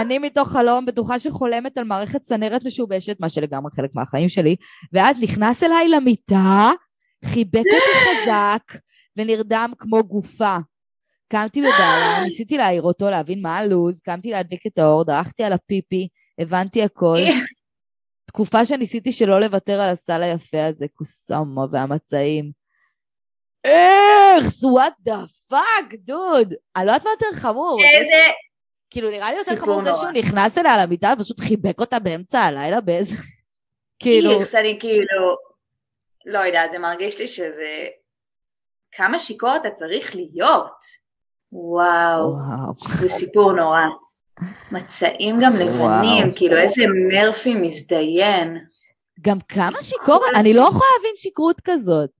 אני- 0.00 0.18
מתוך 0.18 0.48
חלום 0.52 0.86
בטוחה 0.86 1.18
שחולמת 1.18 1.78
על 1.78 1.84
מערכת 1.84 2.20
צנרת 2.20 2.64
משובשת, 2.64 3.20
מה 3.20 3.28
שלגמרי 3.28 3.70
חלק 3.76 3.90
מהחיים 3.94 4.28
שלי, 4.28 4.56
ואז 4.92 5.22
נכנס 5.22 5.62
אליי 5.62 5.88
למיטה, 5.88 6.70
חיבק 7.24 7.56
אותי 7.56 7.98
חזק, 8.22 8.80
ונרדם 9.16 9.72
כמו 9.78 10.04
גופה. 10.04 10.56
קמתי 11.28 11.60
בבעלה, 11.60 12.20
ניסיתי 12.24 12.56
להעיר 12.56 12.82
אותו, 12.82 13.10
להבין 13.10 13.42
מה 13.42 13.56
הלו"ז, 13.58 14.00
קמתי 14.00 14.30
להדליק 14.30 14.66
את 14.66 14.78
האור, 14.78 15.04
דרכתי 15.04 15.44
על 15.44 15.52
הפיפי, 15.52 16.08
הבנתי 16.38 16.82
הכל. 16.82 17.18
תקופה 18.26 18.64
שניסיתי 18.64 19.12
שלא 19.12 19.40
לוותר 19.40 19.80
על 19.80 19.88
הסל 19.88 20.22
היפה 20.22 20.66
הזה, 20.66 20.86
קוסאמה 20.94 21.62
והמצעים. 21.72 22.50
איך, 23.64 24.46
what 24.46 25.08
the 25.08 25.50
fuck, 25.52 25.96
דוד. 25.98 26.54
אני 26.76 26.86
לא 26.86 26.92
יודעת 26.92 27.04
מה 27.04 27.10
יותר 27.10 27.40
חמור. 27.40 27.78
איזה... 27.98 28.14
כאילו, 28.92 29.10
נראה 29.10 29.32
לי 29.32 29.38
יותר 29.38 29.56
חמור 29.56 29.82
זה 29.82 29.90
נורא. 29.90 30.00
שהוא 30.00 30.10
נכנס 30.10 30.58
אליה 30.58 30.82
למיטה 30.82 31.12
ופשוט 31.18 31.40
חיבק 31.40 31.80
אותה 31.80 31.98
באמצע 31.98 32.40
הלילה 32.40 32.80
באיזה... 32.80 33.16
כאילו, 34.02 34.30
אירס, 34.30 34.54
אני 34.54 34.76
כאילו... 34.80 35.36
לא 36.26 36.38
יודעת, 36.38 36.70
זה 36.72 36.78
מרגיש 36.78 37.18
לי 37.18 37.28
שזה... 37.28 37.86
כמה 38.92 39.18
שיכור 39.18 39.56
אתה 39.56 39.70
צריך 39.70 40.14
להיות. 40.14 41.02
וואו, 41.52 42.32
וואו. 42.32 42.72
זה 43.00 43.08
סיפור 43.08 43.52
נורא. 43.52 43.80
מצעים 44.72 45.40
גם 45.42 45.56
לבנים, 45.56 45.78
וואו. 45.80 46.36
כאילו 46.36 46.56
איזה 46.56 46.82
מרפי 47.10 47.54
מזדיין. 47.54 48.58
גם 49.20 49.38
כמה 49.40 49.82
שיכור, 49.82 50.24
אני 50.36 50.54
לא 50.54 50.62
יכולה 50.62 50.90
להבין 50.96 51.14
שכרות 51.16 51.60
כזאת. 51.64 52.10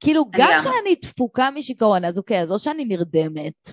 כאילו, 0.00 0.24
גם. 0.30 0.60
כשאני 0.60 0.94
דפוקה 1.02 1.50
משיכרון, 1.50 2.04
אז 2.04 2.18
אוקיי, 2.18 2.40
אז 2.40 2.52
או 2.52 2.58
שאני 2.58 2.84
נרדמת, 2.84 3.68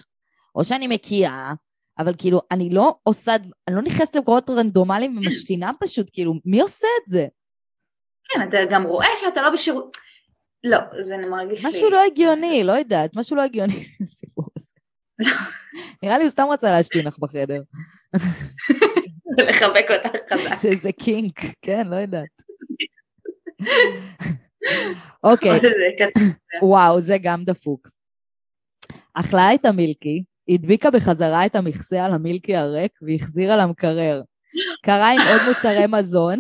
או 0.56 0.64
שאני 0.64 0.88
מקיאה, 0.88 1.54
אבל 2.00 2.14
כאילו, 2.18 2.42
אני 2.52 2.70
לא 2.70 2.96
עושה, 3.04 3.36
אני 3.68 3.76
לא 3.76 3.82
נכנסת 3.82 4.16
למקומות 4.16 4.50
רנדומליים 4.50 5.18
ומשתינה 5.18 5.72
פשוט, 5.80 6.10
כאילו, 6.14 6.34
מי 6.46 6.62
עושה 6.62 6.88
את 7.04 7.12
זה? 7.12 7.28
כן, 8.30 8.48
אתה 8.50 8.58
גם 8.72 8.84
רואה 8.84 9.08
שאתה 9.18 9.42
לא 9.42 9.50
בשירות... 9.50 9.98
לא, 10.64 10.78
זה 11.02 11.18
מרגיש 11.18 11.66
לי... 11.66 11.70
משהו 11.70 11.90
לא 11.90 12.04
הגיוני, 12.04 12.64
לא 12.64 12.72
יודעת, 12.72 13.16
משהו 13.16 13.36
לא 13.36 13.42
הגיוני 13.42 13.86
בסיפור 14.02 14.46
הזה. 14.58 14.74
נראה 16.04 16.18
לי 16.18 16.24
הוא 16.24 16.30
סתם 16.30 16.48
רצה 16.52 16.72
להשתין 16.72 17.08
לך 17.08 17.20
בחדר. 17.20 17.62
לחבק 19.50 19.86
אותך 19.92 20.16
חזק. 20.34 20.58
זה 20.58 20.68
איזה 20.68 20.92
קינק, 20.92 21.40
כן, 21.62 21.88
לא 21.88 21.96
יודעת. 21.96 22.42
אוקיי. 25.24 25.60
וואו, 26.62 27.02
זה 27.02 27.18
גם 27.22 27.44
דפוק. 27.44 27.90
אכלה 29.14 29.54
את 29.54 29.66
המילקי, 29.66 30.24
הדביקה 30.54 30.92
בחזרה 30.92 31.46
את 31.46 31.56
המכסה 31.56 32.06
על 32.06 32.14
המילקי 32.14 32.56
הריק 32.56 32.92
והחזירה 33.02 33.56
למקרר. 33.56 34.22
קרה 34.86 35.12
עם 35.12 35.20
עוד 35.20 35.42
מוצרי 35.48 35.86
מזון, 35.90 36.40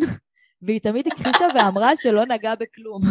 והיא 0.62 0.80
תמיד 0.80 1.07
הכחישה 1.07 1.45
ואמרה 1.55 1.95
שלא 1.95 2.26
נגעה 2.26 2.55
בכלום. 2.55 3.01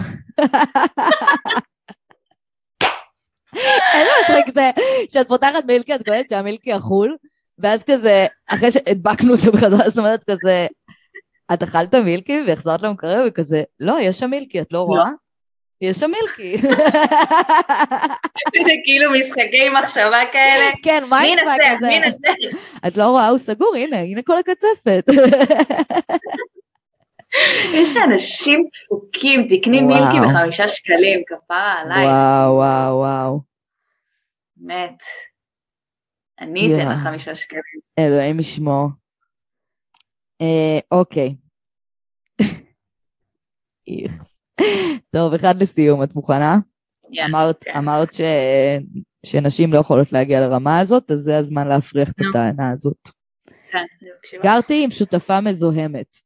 איזה 3.95 4.11
מצחיק 4.23 4.55
זה 4.55 4.71
שאת 5.11 5.29
פותחת 5.29 5.65
מילקי, 5.67 5.95
את 5.95 6.05
קולטת 6.05 6.31
שהמילקי 6.31 6.77
אכול, 6.77 7.17
ואז 7.59 7.85
כזה, 7.85 8.27
אחרי 8.47 8.71
שהדבקנו 8.71 9.33
אותו 9.33 9.53
בחזרה, 9.53 9.89
זאת 9.89 9.99
אומרת 9.99 10.25
כזה, 10.31 10.67
את 11.53 11.63
אכלת 11.63 11.95
מילקי 11.95 12.39
והחזרת 12.47 12.83
למקרר, 12.83 13.25
וכזה, 13.29 13.63
לא, 13.81 13.97
יש 14.01 14.19
שם 14.19 14.31
מילקי, 14.31 14.61
את 14.61 14.69
לא 14.71 14.81
רואה? 14.81 15.09
יש 15.81 15.97
שם 15.97 16.11
מילקי. 16.11 16.57
זה 18.67 18.73
כאילו 18.85 19.13
משחקי 19.13 19.69
מחשבה 19.69 20.21
כאלה. 20.33 20.71
כן, 20.83 21.05
מי 21.05 21.17
mindfuck? 21.21 21.61
כזה. 21.77 21.87
מי 21.87 21.95
ינצח? 21.95 22.59
את 22.87 22.97
לא 22.97 23.05
רואה, 23.05 23.29
הוא 23.29 23.39
סגור, 23.39 23.77
הנה, 23.77 23.99
הנה 23.99 24.23
כל 24.23 24.39
הקצפת. 24.39 25.05
איזה 27.75 28.05
אנשים 28.05 28.69
דפוקים, 28.73 29.47
תקני. 29.49 29.81
מילקי 29.81 30.17
בחמישה 30.29 30.69
שקלים, 30.69 31.23
כפרה 31.27 31.81
עליי, 31.81 32.05
וואו, 32.07 32.55
וואו, 32.55 32.97
וואו. 32.97 33.41
באמת. 34.57 35.03
אני 36.41 36.75
אתן. 36.75 36.89
לך 36.93 36.99
חמישה 37.03 37.37
שקלים. 37.37 37.81
אלוהים 37.99 38.41
ישמור. 38.41 38.89
אה, 40.41 40.79
אוקיי. 40.91 41.35
איכס. 43.89 44.40
טוב, 45.11 45.35
אחד 45.35 45.63
לסיום, 45.63 46.03
את 46.03 46.15
מוכנה? 46.15 46.59
יאללה, 47.11 47.29
אמרת, 47.29 47.65
כן. 47.65 47.77
אמרת 47.77 48.15
ש... 48.15 48.21
שנשים 49.27 49.73
לא 49.73 49.79
יכולות 49.79 50.13
להגיע 50.13 50.41
לרמה 50.41 50.79
הזאת, 50.79 51.11
אז 51.11 51.19
זה 51.21 51.37
הזמן 51.37 51.69
להפריך 51.69 52.11
את 52.11 52.21
נו. 52.21 52.29
הטענה 52.29 52.71
הזאת. 52.71 53.09
כן, 53.73 53.79
אני 53.79 54.11
מקשיבה. 54.19 54.43
גרתי 54.43 54.85
עם 54.85 54.91
שותפה 54.91 55.41
מזוהמת, 55.41 56.19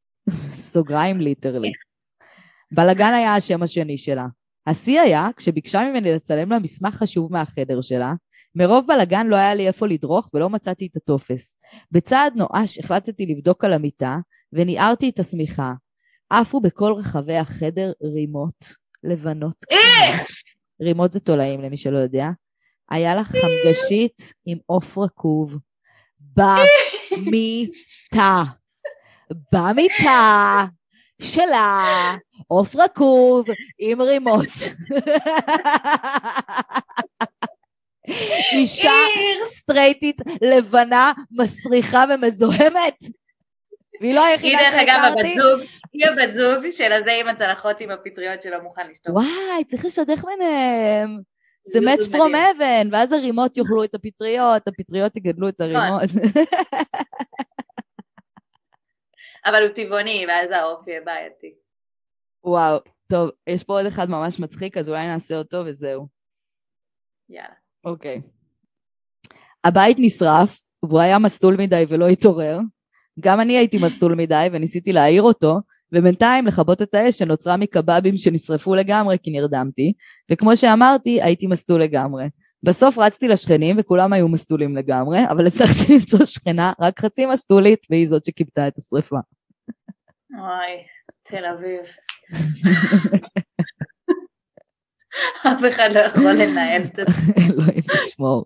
סוגריים 0.53 1.21
ליטרלי. 1.21 1.73
בלגן 2.73 3.13
היה 3.15 3.35
השם 3.35 3.63
השני 3.63 3.99
שלה. 3.99 4.27
השיא 4.67 5.01
היה 5.01 5.29
כשביקשה 5.37 5.91
ממני 5.91 6.13
לצלם 6.13 6.51
לה 6.51 6.59
מסמך 6.59 6.95
חשוב 6.95 7.33
מהחדר 7.33 7.81
שלה, 7.81 8.13
מרוב 8.55 8.87
בלגן 8.87 9.27
לא 9.27 9.37
היה 9.37 9.55
לי 9.55 9.67
איפה 9.67 9.87
לדרוך 9.87 10.31
ולא 10.35 10.51
מצאתי 10.51 10.89
את 10.93 10.97
הטופס. 10.97 11.59
בצעד 11.93 12.33
נואש 12.37 12.79
החלטתי 12.79 13.27
לבדוק 13.27 13.65
על 13.65 13.73
המיטה 13.73 14.17
וניערתי 14.53 15.09
את 15.09 15.19
השמיכה. 15.19 15.73
עפו 16.41 16.61
בכל 16.61 16.95
רחבי 16.99 17.37
החדר 17.37 17.93
רימות 18.03 18.65
לבנות. 19.05 19.65
קטנות. 19.65 19.75
רימות 20.83 21.13
זה 21.13 21.21
תולעים 21.21 21.61
למי 21.61 21.77
שלא 21.77 21.99
יודע. 21.99 22.29
היה 22.91 23.15
לה 23.15 23.25
חמגשית 23.25 24.33
עם 24.47 24.59
עוף 24.67 24.99
רקוב. 24.99 25.59
במיטה. 26.37 27.63
במיטה 29.53 30.65
שלה 31.23 32.15
עוף 32.47 32.77
רקוב 32.77 33.47
עם 33.79 34.01
רימות. 34.03 34.49
אישה 38.53 38.91
סטרייטית, 39.45 40.17
לבנה, 40.43 41.13
מסריחה 41.31 42.05
ומזוהמת. 42.15 42.99
והיא 44.05 44.15
לא 44.15 44.25
היא 44.25 44.31
היחידה 44.33 44.59
דרך 44.63 44.75
אגב 44.75 45.01
הבת 45.05 45.17
שהכרתי. 45.17 45.35
זוג, 45.35 45.61
היא 45.93 46.07
הבת 46.07 46.35
זוג 46.35 46.71
של 46.71 46.93
הזה 46.93 47.13
עם 47.21 47.29
הצלחות 47.29 47.81
עם 47.81 47.91
הפטריות 47.91 48.43
שלא 48.43 48.63
מוכן 48.63 48.91
לשתות. 48.91 49.15
וואי, 49.15 49.65
צריך 49.67 49.85
לשדך 49.85 50.25
ביניהם. 50.25 51.21
זה 51.65 51.79
זה 51.81 51.87
match 51.87 52.07
from 52.11 52.35
heaven, 52.35 52.89
ואז 52.93 53.13
הרימות 53.13 53.57
יאכלו 53.57 53.85
את 53.85 53.95
הפטריות, 53.95 54.69
הפטריות 54.69 55.17
יגדלו 55.17 55.49
את 55.49 55.61
הרימות. 55.61 56.03
אבל 59.47 59.63
הוא 59.63 59.75
טבעוני, 59.75 60.27
ואז 60.29 60.51
העוף 60.51 60.89
יהיה 60.89 61.01
בעייתי. 61.01 61.55
וואו, 62.45 62.79
טוב, 63.11 63.31
יש 63.47 63.65
פה 63.65 63.73
עוד 63.73 63.87
אחד 63.87 64.11
ממש 64.11 64.41
מצחיק, 64.41 64.77
אז 64.77 64.89
אולי 64.89 65.07
נעשה 65.07 65.37
אותו 65.37 65.63
וזהו. 65.67 66.07
יאללה. 67.29 67.49
אוקיי. 67.85 68.21
הבית 69.65 69.97
נשרף, 70.01 70.61
והוא 70.83 71.01
היה 71.01 71.19
מסטול 71.19 71.57
מדי 71.59 71.85
ולא 71.89 72.09
התעורר. 72.09 72.59
גם 73.21 73.41
אני 73.41 73.57
הייתי 73.57 73.79
מסטול 73.79 74.15
מדי 74.15 74.49
וניסיתי 74.53 74.93
להעיר 74.93 75.23
אותו, 75.23 75.61
ובינתיים 75.93 76.47
לכבות 76.47 76.83
את 76.83 76.95
האש 76.95 77.19
שנוצרה 77.19 77.57
מקבבים 77.57 78.17
שנשרפו 78.17 78.75
לגמרי 78.75 79.17
כי 79.23 79.31
נרדמתי, 79.31 79.93
וכמו 80.31 80.57
שאמרתי, 80.57 81.23
הייתי 81.23 81.47
מסטול 81.47 81.83
לגמרי. 81.83 82.25
בסוף 82.63 82.99
רצתי 82.99 83.29
לשכנים 83.29 83.77
וכולם 83.79 84.13
היו 84.13 84.29
מסטולים 84.29 84.77
לגמרי, 84.77 85.19
אבל 85.31 85.47
הצלחתי 85.47 85.93
למצוא 85.95 86.25
שכנה 86.25 86.73
רק 86.81 87.01
חצי 87.01 87.27
מסטולית, 87.27 87.87
והיא 87.91 88.09
זאת 88.09 88.25
שכיבתה 88.25 88.69
את 88.69 88.79
השרפה. 88.79 89.19
אוי, 90.39 90.85
תל 91.23 91.45
אביב. 91.45 91.81
אף 95.47 95.63
אחד 95.71 95.91
לא 95.95 96.01
יכול 96.01 96.33
לנהל 96.33 96.83
את 96.83 96.97
זה. 96.97 97.03
אלוהים 97.51 97.83
ישמור. 97.95 98.45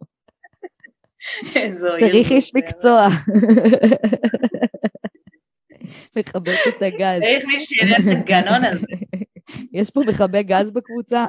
צריך 2.01 2.33
איש. 2.37 2.55
מקצוע. 2.55 3.09
לכבות 6.17 6.55
את 6.69 6.83
הגז. 6.83 7.21
צריך 7.23 7.45
מישהו 7.47 7.67
שילך 7.67 7.99
את 8.01 8.17
הגנון 8.19 8.65
הזה. 8.65 8.87
יש 9.73 9.91
פה 9.91 10.01
מכבי 10.07 10.43
גז 10.43 10.71
בקבוצה? 10.71 11.27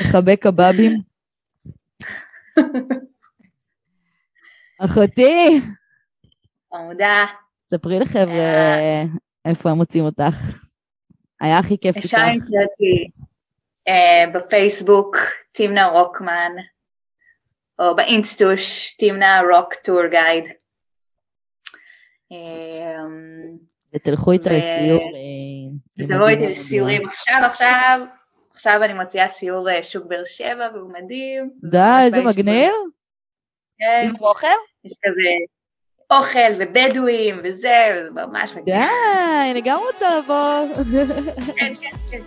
מכבי 0.00 0.36
קבבים? 0.36 1.00
אחותי, 4.80 5.60
עמודה. 6.74 7.24
ספרי 7.70 7.98
לחבר'ה 7.98 8.76
איפה 9.44 9.70
הם 9.70 9.76
מוצאים 9.76 10.04
אותך. 10.04 10.64
היה 11.40 11.58
הכי 11.58 11.78
כיף 11.78 11.96
איתך. 11.96 12.06
אפשר 12.06 12.26
למצוא 12.34 12.58
אותי 12.62 13.10
אה, 13.16 13.22
בפייסבוק, 14.34 15.16
תמנה 15.52 15.86
רוקמן, 15.86 16.52
או 17.78 17.96
באינסטוש, 17.96 18.94
תמנה 18.98 19.40
רוק 19.52 19.74
טור 19.74 20.06
גייד. 20.06 20.44
אה, 22.32 23.04
ותלכו 23.94 24.32
איתה 24.32 24.50
לסיור. 24.50 25.00
אה, 25.00 25.98
עם 25.98 26.06
תבואו 26.06 26.28
איתי 26.28 26.48
לסיורים. 26.48 27.08
עכשיו, 27.08 27.36
עכשיו, 27.44 28.00
עכשיו 28.54 28.80
אני 28.84 28.92
מוציאה 28.92 29.28
סיור 29.28 29.70
אה, 29.70 29.82
שוק 29.82 30.06
באר 30.06 30.24
שבע 30.24 30.68
והוא 30.74 30.92
מדהים. 30.92 31.50
די, 31.70 32.04
איזה 32.04 32.24
מגניב. 32.24 32.72
כן, 33.78 34.08
סיור 34.16 34.28
אוכל? 34.28 34.46
יש 34.84 34.92
כזה 35.04 35.30
אוכל 36.10 36.52
ובדואים 36.58 37.40
וזה, 37.44 38.08
ממש 38.10 38.50
די, 38.50 38.60
מגניב. 38.60 38.84
אני 39.50 39.60
גם 39.64 39.78
רוצה 39.78 40.18
לבוא. 40.18 40.74
כן, 41.56 41.72
כן, 41.80 41.96
כן. 42.10 42.22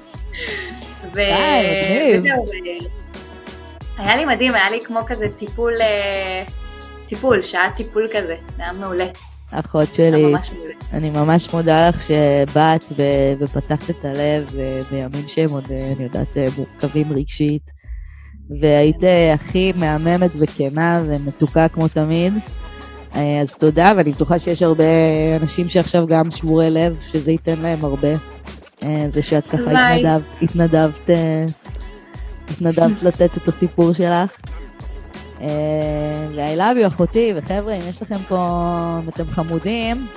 ו- 1.12 1.16
די, 1.16 1.32
מגניב. 2.12 2.20
וזהו, 2.20 2.46
ו- 2.46 2.96
היה 3.98 4.16
לי 4.16 4.26
מדהים, 4.26 4.56
היה 4.56 4.70
לי 4.70 4.82
כמו 4.82 5.00
כזה 5.08 5.26
טיפול, 5.38 5.74
אה, 5.82 6.44
טיפול, 7.08 7.42
שעה 7.42 7.72
טיפול 7.78 8.08
כזה, 8.12 8.36
זה 8.58 8.64
היה 8.64 8.74
מעולה, 8.74 9.06
אחות 9.52 9.94
שלי, 9.94 10.26
ממש. 10.26 10.52
אני 10.94 11.10
ממש 11.10 11.54
מודה 11.54 11.90
לך 11.90 12.04
שבאת 12.04 12.84
ו- 12.98 13.34
ופתחת 13.40 13.90
את 13.90 14.06
הלב 14.06 14.56
אה, 14.60 14.80
בימים 14.92 15.28
שהם 15.28 15.50
עוד, 15.50 15.64
אה, 15.72 15.92
אני 15.96 16.04
יודעת, 16.04 16.38
אה, 16.38 16.48
מורכבים 16.58 17.14
רגשית. 17.14 17.72
והיית 18.62 19.04
אה, 19.04 19.34
הכי 19.34 19.74
מהממת 19.76 20.32
וכנה 20.40 21.04
ומתוקה 21.08 21.68
כמו 21.68 21.88
תמיד. 21.88 22.34
אה, 23.16 23.42
אז 23.42 23.54
תודה, 23.54 23.92
ואני 23.98 24.12
בטוחה 24.12 24.40
שיש 24.40 24.62
הרבה 24.62 24.84
אנשים 25.42 25.70
שעכשיו 25.70 26.08
גם 26.08 26.32
שבורי 26.32 26.70
לב, 26.70 26.96
שזה 27.12 27.32
ייתן 27.32 27.60
להם 27.60 27.86
הרבה. 27.86 28.12
אה, 28.86 29.06
זה 29.10 29.24
שאת 29.24 29.48
ככה. 29.48 29.56
התנדבת, 29.56 30.22
התנדבת, 30.42 31.10
אה, 31.10 31.46
התנדבת 32.50 33.04
לתת 33.04 33.38
את 33.38 33.48
הסיפור 33.48 33.94
שלך. 33.94 34.38
אה, 35.42 35.48
ו-I 36.36 36.58
love 36.58 36.84
you 36.84 36.88
אחותי, 36.88 37.34
וחבר'ה, 37.36 37.74
אם 37.74 37.82
יש 37.90 38.02
לכם 38.02 38.18
פה, 38.28 38.48
אם 39.04 39.10
אתם 39.10 39.32
חמודים, 39.32 40.08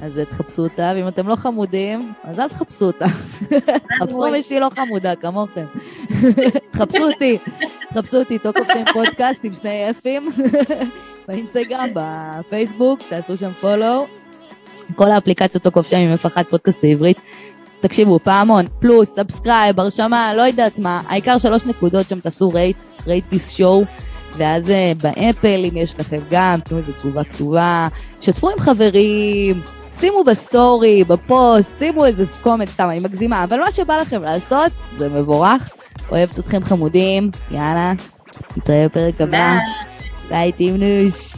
אז 0.00 0.20
תחפשו 0.30 0.62
אותה, 0.62 0.92
ואם 0.96 1.08
אתם 1.08 1.28
לא 1.28 1.36
חמודים, 1.36 2.12
אז 2.24 2.40
אל 2.40 2.48
תחפשו 2.48 2.84
אותה. 2.84 3.06
תחפשו 3.98 4.30
מישהי 4.32 4.60
לא 4.60 4.68
חמודה 4.70 5.16
כמוכם. 5.16 5.66
תחפשו 6.70 7.02
אותי, 7.12 7.38
תחפשו 7.88 8.18
אותי, 8.18 8.38
Talk 8.38 8.53
of 8.53 8.60
Shame 8.72 8.84
פודקאסט 8.92 9.44
עם 9.44 9.54
שני 9.54 9.90
אפים, 9.90 10.30
באינסטגרם, 11.28 11.88
בפייסבוק, 11.94 13.00
תעשו 13.08 13.36
שם 13.36 13.52
follow. 13.52 14.06
כל 14.94 15.10
האפליקציות 15.10 15.62
Talk 15.62 15.75
of 15.75 15.82
Shame 15.82 15.96
עם 15.96 16.14
F1 16.14 16.44
פודקאסט 16.50 16.78
בעברית. 16.82 17.20
תקשיבו, 17.80 18.18
פעמון, 18.22 18.66
פלוס, 18.78 19.14
subscribe, 19.14 19.80
הרשמה, 19.80 20.34
לא 20.34 20.42
יודעת 20.42 20.78
מה, 20.78 21.00
העיקר 21.08 21.38
שלוש 21.38 21.64
נקודות 21.64 22.08
שם 22.08 22.20
תעשו 22.20 22.48
rate, 22.48 22.76
rate 23.06 23.24
this 23.30 23.50
show, 23.56 23.84
ואז 24.36 24.70
אה, 24.70 24.92
ב-Apple, 25.02 25.64
אם 25.64 25.76
יש 25.76 26.00
לכם 26.00 26.20
גם, 26.30 26.60
תנו 26.64 26.78
איזה 26.78 26.92
תגובה 26.92 27.24
כתובה, 27.24 27.88
שתפו 28.20 28.50
עם 28.50 28.60
חברים, 28.60 29.60
שימו 30.00 30.24
בסטורי, 30.24 31.04
בפוסט, 31.04 31.70
שימו 31.78 32.04
איזה 32.06 32.24
comment, 32.42 32.68
סתם, 32.68 32.90
אני 32.90 32.98
מגזימה, 33.04 33.44
אבל 33.44 33.60
מה 33.60 33.70
שבא 33.70 33.96
לכם 33.96 34.22
לעשות, 34.22 34.72
זה 34.98 35.08
מבורך. 35.08 35.70
אוהבת 36.10 36.38
אתכם 36.38 36.64
חמודים, 36.64 37.30
יאללה, 37.50 37.92
נתראה 38.56 38.84
בפרק 38.88 39.20
הבא. 39.20 39.56
ביי. 40.28 40.52
תמנוש. 40.52 41.32